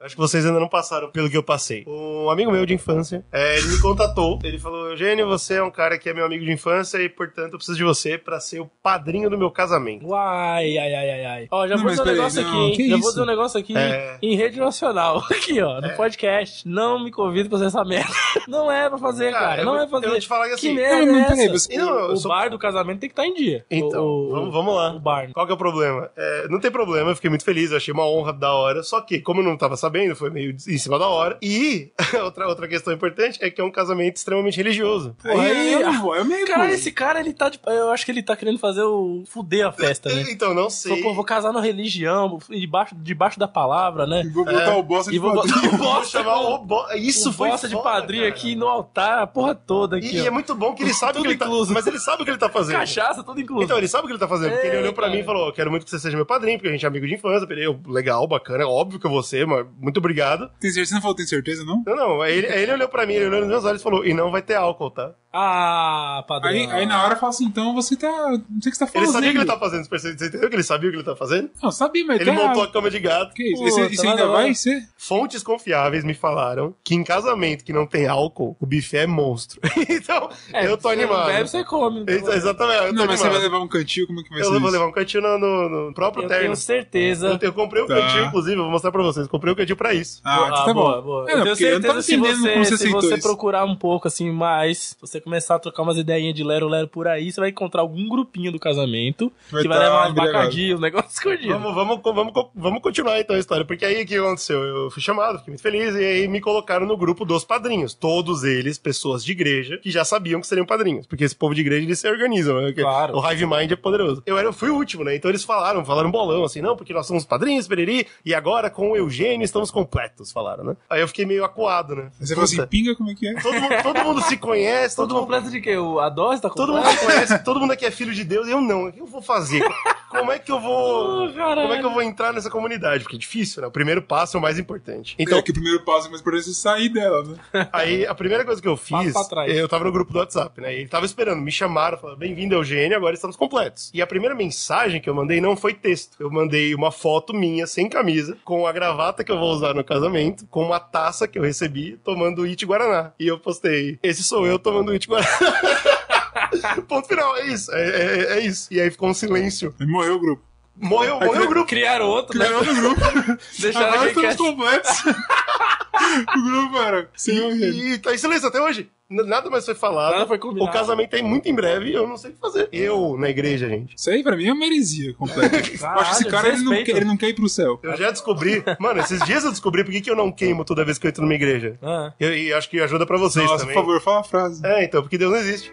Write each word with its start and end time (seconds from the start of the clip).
Acho 0.00 0.14
que 0.14 0.20
vocês 0.20 0.46
ainda 0.46 0.60
não 0.60 0.68
passaram 0.68 1.10
pelo 1.10 1.28
que 1.28 1.36
eu 1.36 1.42
passei. 1.42 1.84
Um 1.86 2.30
amigo 2.30 2.52
meu 2.52 2.64
de 2.64 2.72
infância, 2.72 3.24
é, 3.32 3.58
ele 3.58 3.66
me 3.66 3.80
contatou. 3.80 4.38
Ele 4.44 4.56
falou: 4.58 4.90
Eugênio, 4.90 5.26
você 5.26 5.54
é 5.54 5.62
um 5.62 5.72
cara 5.72 5.98
que 5.98 6.08
é 6.08 6.14
meu 6.14 6.24
amigo 6.24 6.44
de 6.44 6.52
infância 6.52 6.98
e, 6.98 7.08
portanto, 7.08 7.54
eu 7.54 7.58
preciso 7.58 7.76
de 7.76 7.82
você 7.82 8.16
pra 8.16 8.38
ser 8.38 8.60
o 8.60 8.70
padrinho 8.80 9.28
do 9.28 9.36
meu 9.36 9.50
casamento. 9.50 10.06
Uai, 10.06 10.78
ai, 10.78 10.94
ai, 10.94 11.10
ai, 11.10 11.24
ai. 11.24 11.48
Ó, 11.50 11.66
já 11.66 11.74
Não, 11.76 11.82
vou 11.82 11.90
dizer 11.90 12.02
um 12.02 12.06
negócio 12.06 12.42
não, 12.42 12.48
aqui, 12.48 12.58
hein? 12.82 12.88
Já 12.90 12.94
isso? 12.94 13.00
vou 13.02 13.10
dizer 13.10 13.22
um 13.22 13.26
negócio 13.26 13.58
aqui 13.60 13.76
É. 13.76 14.18
em 14.22 14.36
rede 14.36 14.60
nacional. 14.60 15.18
Aqui, 15.30 15.60
ó, 15.62 15.80
no 15.80 15.90
podcast. 15.96 16.68
Não 16.68 17.02
me 17.02 17.10
convido 17.10 17.48
pra 17.48 17.58
fazer 17.58 17.66
essa 17.68 17.84
merda. 17.84 18.12
Não 18.46 18.70
é 18.70 18.88
pra 18.88 18.98
fazer, 18.98 19.32
Cara, 19.32 19.46
cara. 19.48 19.64
Não 19.64 19.72
vou- 19.72 19.80
é 19.80 19.86
pra 19.86 19.90
fazer. 19.90 20.06
eu 20.06 20.10
vou 20.10 20.20
te 20.20 20.28
falar 20.28 20.46
que 20.48 20.54
assim- 20.54 20.68
Que 20.68 20.74
merda 20.74 21.06
Não, 21.06 21.12
não, 21.12 21.20
é 21.20 21.24
peraí, 21.28 21.44
essa? 21.46 21.58
você- 21.58 21.76
Não, 21.76 21.98
eu 21.98 22.12
o 22.12 22.16
sou- 22.16 22.28
bar 22.30 22.48
do 22.50 22.58
casamento 22.58 23.00
tem 23.00 23.08
que 23.08 23.12
estar 23.14 23.26
em 23.26 23.34
dia. 23.34 23.64
Então, 23.70 24.04
O- 24.04 24.26
o- 24.26 24.30
vamos, 24.30 24.52
vamos 24.52 24.74
lá. 24.76 24.92
O 24.94 25.00
bar. 25.00 25.30
Qual 25.32 25.44
que 25.46 25.52
é 25.52 25.54
o 25.54 25.58
problema? 25.58 26.08
É, 26.16 26.46
não 26.48 26.60
tem 26.60 26.70
problema, 26.70 27.10
eu 27.10 27.14
fiquei 27.16 27.28
muito 27.30 27.44
feliz, 27.44 27.70
eu 27.72 27.76
achei 27.78 27.92
uma 27.92 28.06
honra 28.06 28.32
da 28.32 28.52
hora. 28.52 28.82
Só 28.82 29.00
que, 29.00 29.20
como 29.20 29.40
eu 29.40 29.44
não 29.44 29.56
tava 29.56 29.76
sabendo, 29.76 29.87
foi 30.14 30.30
meio 30.30 30.50
em 30.52 30.78
cima 30.78 30.98
da 30.98 31.06
hora. 31.08 31.38
E 31.42 31.90
outra, 32.24 32.46
outra 32.48 32.68
questão 32.68 32.92
importante 32.92 33.38
é 33.42 33.50
que 33.50 33.60
é 33.60 33.64
um 33.64 33.70
casamento 33.70 34.16
extremamente 34.16 34.56
religioso. 34.56 35.14
Porra, 35.22 35.42
aí, 35.42 35.50
aí- 35.50 35.72
eu 35.74 35.80
não 35.92 36.00
vou, 36.02 36.14
eu 36.16 36.24
meio 36.24 36.46
Cara, 36.46 36.70
esse 36.72 36.90
cara, 36.92 37.20
ele 37.20 37.32
tá 37.32 37.48
de... 37.48 37.58
Eu 37.66 37.90
acho 37.90 38.04
que 38.04 38.10
ele 38.10 38.22
tá 38.22 38.36
querendo 38.36 38.58
fazer 38.58 38.82
o... 38.82 39.22
Fuder 39.28 39.66
a 39.66 39.72
festa, 39.72 40.08
né? 40.12 40.24
Então, 40.30 40.54
não 40.54 40.70
sei. 40.70 41.02
pô, 41.02 41.12
vou 41.14 41.24
casar 41.24 41.52
na 41.52 41.60
religião, 41.60 42.38
debaixo, 42.48 42.94
debaixo 42.96 43.38
da 43.38 43.48
palavra, 43.48 44.06
né? 44.06 44.22
Vou 44.32 44.44
botar 44.44 44.76
o 44.76 44.82
bosta 44.82 45.10
E 45.10 45.14
de 45.14 45.18
vou 45.18 45.32
botar 45.34 45.52
padrinho. 45.52 45.74
o 45.74 45.76
Vou 45.78 45.86
bosta, 45.94 46.18
chamar 46.18 46.40
o 46.40 46.58
bo... 46.58 46.84
Isso 46.94 47.30
o 47.30 47.32
foi 47.32 47.48
bosta 47.50 47.68
de 47.68 47.74
foda, 47.74 47.90
padrinho 47.90 48.22
cara. 48.24 48.34
aqui 48.34 48.54
no 48.54 48.66
altar, 48.66 49.22
a 49.22 49.26
porra 49.26 49.54
toda 49.54 49.96
aqui, 49.96 50.16
E, 50.16 50.22
ó. 50.22 50.26
é 50.26 50.30
muito 50.30 50.54
bom 50.54 50.74
que 50.74 50.82
ele 50.82 50.94
sabe 50.94 51.18
o 51.18 51.22
que 51.22 51.28
ele 51.28 51.36
tá... 51.36 51.46
incluso. 51.46 51.72
Mas 51.72 51.86
ele 51.86 51.98
sabe 51.98 52.22
o 52.22 52.24
que 52.24 52.30
ele 52.30 52.38
tá 52.38 52.48
fazendo. 52.48 52.76
Cachaça, 52.76 53.22
tudo 53.22 53.40
incluso. 53.40 53.64
Então, 53.64 53.76
ele 53.78 53.88
sabe 53.88 54.04
o 54.04 54.06
que 54.06 54.12
ele 54.12 54.18
tá 54.20 54.28
fazendo. 54.28 54.52
Porque 54.52 54.66
ele 54.66 54.76
É, 54.76 54.80
olhou 54.80 54.92
pra 54.92 55.04
cara. 55.04 55.14
mim 55.16 55.22
e 55.22 55.24
falou: 55.24 55.52
Quero 55.52 55.70
muito 55.70 55.84
que 55.84 55.90
você 55.90 55.98
seja 55.98 56.16
meu 56.16 56.26
padrinho, 56.26 56.58
porque 56.58 56.68
a 56.68 56.72
gente 56.72 56.84
é 56.84 56.88
amigo 56.88 57.06
de 57.06 57.14
infância. 57.14 57.44
Eu, 57.44 57.48
falei, 57.48 57.78
legal, 57.94 58.26
bacana, 58.26 58.66
óbvio 58.66 58.98
que 59.00 59.06
eu 59.06 59.10
vou 59.10 59.22
ser, 59.22 59.46
mas 59.46 59.66
muito 59.78 59.98
obrigado. 59.98 60.50
Tem 60.60 60.70
certeza? 60.70 60.88
Você 60.90 60.94
não 60.94 61.02
falou 61.02 61.16
tem 61.16 61.26
certeza, 61.26 61.64
não? 61.64 61.82
Não, 61.86 61.96
não. 61.96 62.20
Aí 62.20 62.36
ele, 62.36 62.46
aí 62.48 62.62
ele 62.62 62.72
olhou 62.72 62.88
pra 62.88 63.06
mim, 63.06 63.14
ele 63.14 63.26
olhou 63.26 63.40
nos 63.40 63.48
meus 63.48 63.64
olhos 63.64 63.80
e 63.80 63.84
falou: 63.84 64.04
E 64.04 64.12
não 64.12 64.30
vai 64.30 64.42
ter 64.42 64.54
álcool, 64.54 64.90
tá? 64.90 65.14
Ah, 65.32 66.24
padrão. 66.26 66.50
Aí, 66.50 66.66
aí 66.70 66.86
na 66.86 67.04
hora 67.04 67.14
fala 67.16 67.30
assim, 67.30 67.44
então 67.44 67.74
você 67.74 67.94
tá. 67.96 68.08
Não 68.08 68.62
sei 68.62 68.70
o 68.70 68.72
que 68.72 68.76
você 68.76 68.86
tá 68.86 68.90
Ele 68.94 69.06
fazendo. 69.06 69.12
sabia 69.12 69.28
o 69.28 69.32
que 69.32 69.38
ele 69.38 69.44
tá 69.46 69.58
fazendo, 69.58 69.84
você? 69.88 69.98
Você 70.16 70.26
entendeu 70.26 70.48
que 70.48 70.56
ele 70.56 70.62
sabia 70.62 70.88
o 70.88 70.92
que 70.92 70.98
ele 70.98 71.04
tá 71.04 71.14
fazendo? 71.16 71.50
Não, 71.62 71.70
sabia, 71.70 72.04
mas 72.06 72.20
Ele 72.20 72.32
tá... 72.32 72.36
montou 72.46 72.62
a 72.62 72.68
cama 72.72 72.90
de 72.90 72.98
gato. 72.98 73.34
Que 73.34 73.52
isso? 73.52 73.62
Esse, 73.64 73.80
esse 73.82 73.96
mas 73.98 74.04
ainda 74.06 74.26
vai 74.28 74.54
ser? 74.54 74.82
Fontes 74.96 75.42
confiáveis 75.42 76.02
me 76.04 76.14
falaram 76.14 76.74
que 76.82 76.94
em 76.94 77.04
casamento 77.04 77.62
que 77.64 77.72
não 77.72 77.86
tem 77.86 78.06
álcool, 78.06 78.56
o 78.58 78.66
buffet 78.66 78.98
é 78.98 79.06
monstro. 79.06 79.60
então, 79.88 80.30
É, 80.52 80.66
eu 80.66 80.76
tô 80.78 80.88
você 80.88 80.94
animado. 80.94 81.26
Bebe, 81.26 81.48
você 81.48 81.64
come. 81.64 82.04
Ex- 82.08 82.26
Exatamente, 82.28 82.78
eu 82.84 82.88
tô 82.88 82.92
Não, 82.94 83.06
mas 83.06 83.20
você 83.20 83.26
vai 83.28 83.36
animado. 83.36 83.52
levar 83.52 83.64
um 83.64 83.68
cantil, 83.68 84.06
como 84.06 84.20
é 84.20 84.22
que 84.22 84.30
vai 84.30 84.38
Eu 84.40 84.44
ser 84.44 84.50
vou 84.50 84.60
isso? 84.60 84.70
levar 84.72 84.86
um 84.86 84.92
cantinho 84.92 85.22
no, 85.22 85.38
no- 85.38 85.68
no 85.88 85.94
próprio 85.94 86.24
Eu 86.24 86.28
terno. 86.28 86.42
tenho 86.44 86.56
certeza. 86.56 87.28
Eu, 87.40 87.48
eu 87.48 87.52
comprei 87.52 87.82
o 87.82 87.86
Tá. 87.86 87.94
cantinho, 87.94 88.24
inclusive, 88.26 88.56
eu 88.56 88.62
vou 88.62 88.72
mostrar 88.72 88.90
pra 88.92 89.02
vocês. 89.02 89.26
Comprei 89.28 89.52
o 89.52 89.56
cantinho 89.56 89.76
pra 89.76 89.92
isso. 89.92 90.20
Ah, 90.24 90.48
então 90.50 90.64
tá 90.64 90.74
boa, 90.74 90.96
bom. 90.96 91.02
boa. 91.02 91.30
É, 91.30 91.36
não, 91.36 91.46
eu 91.46 91.56
tenho 91.56 91.56
porque 91.56 91.64
eu 91.64 91.80
certeza 91.82 92.02
se 92.02 92.16
você, 92.16 92.58
você 92.58 92.76
se 92.78 92.88
você 92.90 93.14
isso. 93.14 93.22
procurar 93.28 93.64
um 93.64 93.76
pouco 93.76 94.08
assim 94.08 94.30
mais, 94.30 94.96
se 95.04 95.17
você 95.18 95.20
começar 95.20 95.56
a 95.56 95.58
trocar 95.58 95.82
umas 95.82 95.96
ideinhas 95.96 96.34
de 96.34 96.42
lero-lero 96.42 96.88
por 96.88 97.06
aí, 97.06 97.30
você 97.30 97.40
vai 97.40 97.50
encontrar 97.50 97.82
algum 97.82 98.08
grupinho 98.08 98.52
do 98.52 98.58
casamento 98.58 99.32
Vai 99.50 99.62
que 99.62 99.68
vai 99.68 99.78
tá 99.78 99.84
levar 99.84 99.96
umas 99.98 100.10
embriagado. 100.10 100.38
bacadinhas, 100.38 100.78
um 100.78 100.82
negócio 100.82 101.10
escondido. 101.10 101.58
Vamos, 101.58 101.74
vamos, 101.74 102.00
vamos, 102.02 102.32
vamos 102.54 102.82
continuar 102.82 103.20
então 103.20 103.36
a 103.36 103.38
história. 103.38 103.64
Porque 103.64 103.84
aí 103.84 104.02
o 104.02 104.06
que 104.06 104.16
aconteceu? 104.16 104.62
Eu 104.62 104.90
fui 104.90 105.02
chamado, 105.02 105.38
fiquei 105.38 105.52
muito 105.52 105.62
feliz, 105.62 105.94
e 105.94 106.04
aí 106.04 106.28
me 106.28 106.40
colocaram 106.40 106.86
no 106.86 106.96
grupo 106.96 107.24
dos 107.24 107.44
padrinhos. 107.44 107.94
Todos 107.94 108.44
eles, 108.44 108.78
pessoas 108.78 109.24
de 109.24 109.32
igreja, 109.32 109.78
que 109.78 109.90
já 109.90 110.04
sabiam 110.04 110.40
que 110.40 110.46
seriam 110.46 110.66
padrinhos. 110.66 111.06
Porque 111.06 111.24
esse 111.24 111.34
povo 111.34 111.54
de 111.54 111.60
igreja, 111.60 111.84
eles 111.84 111.98
se 111.98 112.08
organizam, 112.08 112.60
né? 112.60 112.72
Claro. 112.72 113.16
O 113.16 113.30
Hive 113.30 113.46
Mind 113.46 113.72
é 113.72 113.76
poderoso. 113.76 114.22
Eu, 114.24 114.38
era, 114.38 114.48
eu 114.48 114.52
fui 114.52 114.70
o 114.70 114.74
último, 114.74 115.04
né? 115.04 115.16
Então 115.16 115.30
eles 115.30 115.44
falaram, 115.44 115.84
falaram 115.84 116.10
bolão, 116.10 116.44
assim, 116.44 116.60
não, 116.60 116.76
porque 116.76 116.92
nós 116.92 117.06
somos 117.06 117.24
padrinhos, 117.24 117.66
pereri, 117.66 118.06
e 118.24 118.34
agora 118.34 118.70
com 118.70 118.92
o 118.92 118.96
Eugênio 118.96 119.44
estamos 119.44 119.70
completos, 119.70 120.30
falaram, 120.30 120.64
né? 120.64 120.76
Aí 120.88 121.00
eu 121.00 121.08
fiquei 121.08 121.26
meio 121.26 121.44
acuado, 121.44 121.96
né? 121.96 122.10
Você 122.20 122.34
falou 122.34 122.44
assim, 122.44 122.64
pinga, 122.66 122.94
como 122.94 123.10
é 123.10 123.14
que 123.14 123.26
é? 123.26 123.34
todo, 123.40 123.60
mundo, 123.60 123.82
todo 123.82 124.04
mundo 124.04 124.22
se 124.22 124.36
conhece, 124.36 124.96
Todo 125.07 125.07
todo 125.08 125.14
mundo 125.16 125.20
completo 125.26 125.50
de 125.50 125.60
quê? 125.60 125.76
O- 125.76 125.98
A 126.00 126.08
dose 126.08 126.40
tá 126.40 126.48
Todo 126.50 126.72
mundo 126.72 126.82
completa? 126.84 127.06
conhece, 127.06 127.38
todo 127.44 127.60
mundo 127.60 127.72
aqui 127.72 127.84
é 127.86 127.90
filho 127.90 128.14
de 128.14 128.24
Deus, 128.24 128.46
eu 128.48 128.60
não. 128.60 128.86
O 128.86 128.92
que 128.92 129.00
eu 129.00 129.06
vou 129.06 129.20
fazer? 129.22 129.62
Como 130.08 130.32
é 130.32 130.38
que 130.38 130.50
eu 130.50 130.58
vou. 130.60 131.26
Oh, 131.28 131.32
caralho. 131.32 131.62
como 131.62 131.74
é 131.74 131.78
que 131.78 131.84
eu 131.86 131.90
vou 131.92 132.02
entrar 132.02 132.32
nessa 132.32 132.48
comunidade? 132.50 133.02
Porque 133.04 133.16
é 133.16 133.18
difícil, 133.18 133.60
né? 133.62 133.68
O 133.68 133.70
primeiro 133.70 134.00
passo 134.02 134.36
é 134.36 134.40
o 134.40 134.42
mais 134.42 134.58
importante. 134.58 135.14
Então, 135.18 135.38
Então, 135.38 135.42
que 135.42 135.50
o 135.50 135.54
primeiro 135.54 135.84
passo 135.84 136.06
é 136.06 136.10
mais 136.10 136.20
importante 136.20 136.50
é 136.50 136.52
sair 136.54 136.88
dela, 136.88 137.22
né? 137.52 137.68
aí 137.72 138.06
a 138.06 138.14
primeira 138.14 138.44
coisa 138.44 138.60
que 138.62 138.68
eu 138.68 138.76
fiz, 138.76 139.12
Passo 139.12 139.28
pra 139.28 139.44
trás. 139.44 139.56
eu 139.56 139.68
tava 139.68 139.84
no 139.84 139.92
grupo 139.92 140.12
do 140.12 140.18
WhatsApp, 140.18 140.60
né? 140.60 140.74
E 140.74 140.80
ele 140.80 140.88
tava 140.88 141.04
esperando, 141.06 141.40
me 141.42 141.52
chamaram, 141.52 141.98
falaram: 141.98 142.18
bem-vindo, 142.18 142.54
Eugênio, 142.54 142.96
agora 142.96 143.14
estamos 143.14 143.36
completos. 143.36 143.90
E 143.92 144.00
a 144.00 144.06
primeira 144.06 144.34
mensagem 144.34 145.00
que 145.00 145.08
eu 145.10 145.14
mandei 145.14 145.40
não 145.40 145.56
foi 145.56 145.74
texto. 145.74 146.16
Eu 146.20 146.30
mandei 146.30 146.74
uma 146.74 146.90
foto 146.90 147.34
minha, 147.34 147.66
sem 147.66 147.88
camisa, 147.88 148.36
com 148.44 148.66
a 148.66 148.72
gravata 148.72 149.22
que 149.22 149.30
eu 149.32 149.38
vou 149.38 149.50
usar 149.52 149.74
no 149.74 149.84
casamento, 149.84 150.46
com 150.50 150.62
uma 150.64 150.80
taça 150.80 151.28
que 151.28 151.38
eu 151.38 151.42
recebi, 151.42 151.98
tomando 152.04 152.44
It 152.44 152.64
Guaraná. 152.64 153.12
E 153.18 153.26
eu 153.26 153.38
postei: 153.38 153.98
esse 154.02 154.22
sou 154.24 154.46
eu 154.46 154.58
tomando 154.58 154.92
It 154.92 155.06
Guaraná. 155.06 155.28
Ponto 156.88 157.06
final, 157.08 157.36
é 157.36 157.46
isso, 157.46 157.72
é, 157.72 157.88
é- 157.88 158.38
é 158.38 158.40
isso. 158.40 158.68
E 158.72 158.80
aí 158.80 158.90
ficou 158.90 159.08
um 159.08 159.14
silêncio. 159.14 159.74
Aí 159.80 159.86
morreu 159.86 160.16
o 160.16 160.20
grupo. 160.20 160.42
Morreu, 160.80 161.18
morreu 161.18 161.44
o 161.44 161.48
grupo. 161.48 161.66
Criaram 161.68 162.06
outro, 162.06 162.38
né? 162.38 162.44
Criaram 162.46 162.60
outro 162.66 162.74
grupo. 162.82 163.00
Deixaram 163.58 163.94
Agora 163.94 164.08
estamos 164.10 164.36
completos. 164.36 164.90
o 166.36 166.42
grupo 166.42 166.78
era 166.78 167.10
sem 167.16 167.36
Eugênio. 167.36 167.74
E, 167.74 167.92
e 167.94 167.98
tá 167.98 168.14
em 168.14 168.18
silêncio 168.18 168.48
até 168.48 168.60
hoje. 168.60 168.88
Nada 169.10 169.48
mais 169.48 169.64
foi 169.64 169.74
falado. 169.74 170.12
Nada 170.12 170.26
foi 170.26 170.38
combinado. 170.38 170.70
O 170.70 170.72
casamento 170.72 171.14
é 171.16 171.22
muito 171.22 171.48
em 171.48 171.54
breve 171.54 171.88
e 171.88 171.94
eu 171.94 172.06
não 172.06 172.18
sei 172.18 172.30
o 172.30 172.34
que 172.34 172.40
fazer. 172.40 172.68
Eu, 172.70 173.16
na 173.18 173.30
igreja, 173.30 173.66
gente. 173.66 173.96
Isso 173.96 174.10
aí 174.10 174.22
pra 174.22 174.36
mim 174.36 174.46
é 174.46 174.52
uma 174.52 174.66
heresia 174.66 175.14
completa. 175.14 175.56
eu 175.56 175.60
acho 175.60 175.70
que 175.70 175.76
esse 175.76 175.78
Caralho, 175.80 176.30
cara 176.30 176.48
ele 176.48 176.62
não, 176.62 176.84
quer, 176.84 176.96
ele 176.96 177.04
não 177.06 177.16
quer 177.16 177.28
ir 177.30 177.34
pro 177.34 177.48
céu. 177.48 177.80
Eu 177.82 177.96
já 177.96 178.10
descobri. 178.10 178.62
Mano, 178.78 179.00
esses 179.00 179.18
dias 179.24 179.44
eu 179.44 179.50
descobri 179.50 179.82
por 179.82 179.92
que, 179.92 180.10
eu 180.10 180.14
não 180.14 180.30
queimo 180.30 180.62
toda 180.62 180.84
vez 180.84 180.98
que 180.98 181.06
eu 181.06 181.08
entro 181.08 181.22
numa 181.22 181.34
igreja. 181.34 181.78
Ah. 181.82 182.12
Eu- 182.20 182.36
E 182.36 182.52
acho 182.52 182.68
que 182.68 182.78
ajuda 182.80 183.06
pra 183.06 183.16
vocês 183.16 183.46
Nossa, 183.46 183.60
também. 183.60 183.74
por 183.74 183.80
favor, 183.80 184.00
fala 184.02 184.20
a 184.20 184.24
frase. 184.24 184.60
É, 184.64 184.84
então, 184.84 185.00
porque 185.00 185.16
Deus 185.16 185.32
não 185.32 185.38
existe. 185.38 185.72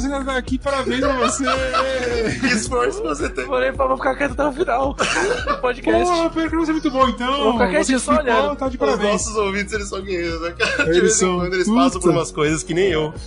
Tá 0.00 0.36
aqui. 0.36 0.58
Parabéns 0.58 1.00
pra 1.00 1.12
você. 1.16 1.44
Que 2.40 2.46
esforço 2.48 3.02
você 3.02 3.28
tem. 3.28 3.46
Pra 3.46 3.86
vou 3.86 3.96
ficar 3.96 4.14
quieto 4.16 4.32
até 4.32 4.44
o 4.46 4.52
final 4.52 4.94
do 4.94 5.58
podcast. 5.60 6.04
Porra, 6.04 6.30
pior 6.30 6.48
que 6.50 6.56
não 6.56 6.62
é 6.64 6.66
muito 6.72 6.90
bom, 6.90 7.08
então. 7.08 7.42
Vou 7.44 7.52
ficar 7.52 7.68
quietinho, 7.70 7.98
Você 7.98 8.04
só 8.04 8.16
olhando. 8.18 8.56
Tá 8.56 8.68
de 8.68 8.74
Os 8.74 8.78
parabéns. 8.80 9.12
nossos 9.12 9.36
ouvintes, 9.36 9.72
eles 9.72 9.88
são 9.88 10.02
guerreiros, 10.02 10.40
né, 10.42 10.50
cara? 10.58 10.84
De 10.84 10.90
Eles 10.90 11.00
vez 11.00 11.14
em 11.14 11.18
são. 11.18 11.38
quando 11.38 11.54
eles 11.54 11.66
Puta. 11.68 11.80
passam 11.80 12.00
por 12.00 12.10
umas 12.10 12.32
coisas 12.32 12.62
que 12.62 12.74
nem 12.74 12.86
eu. 12.90 13.14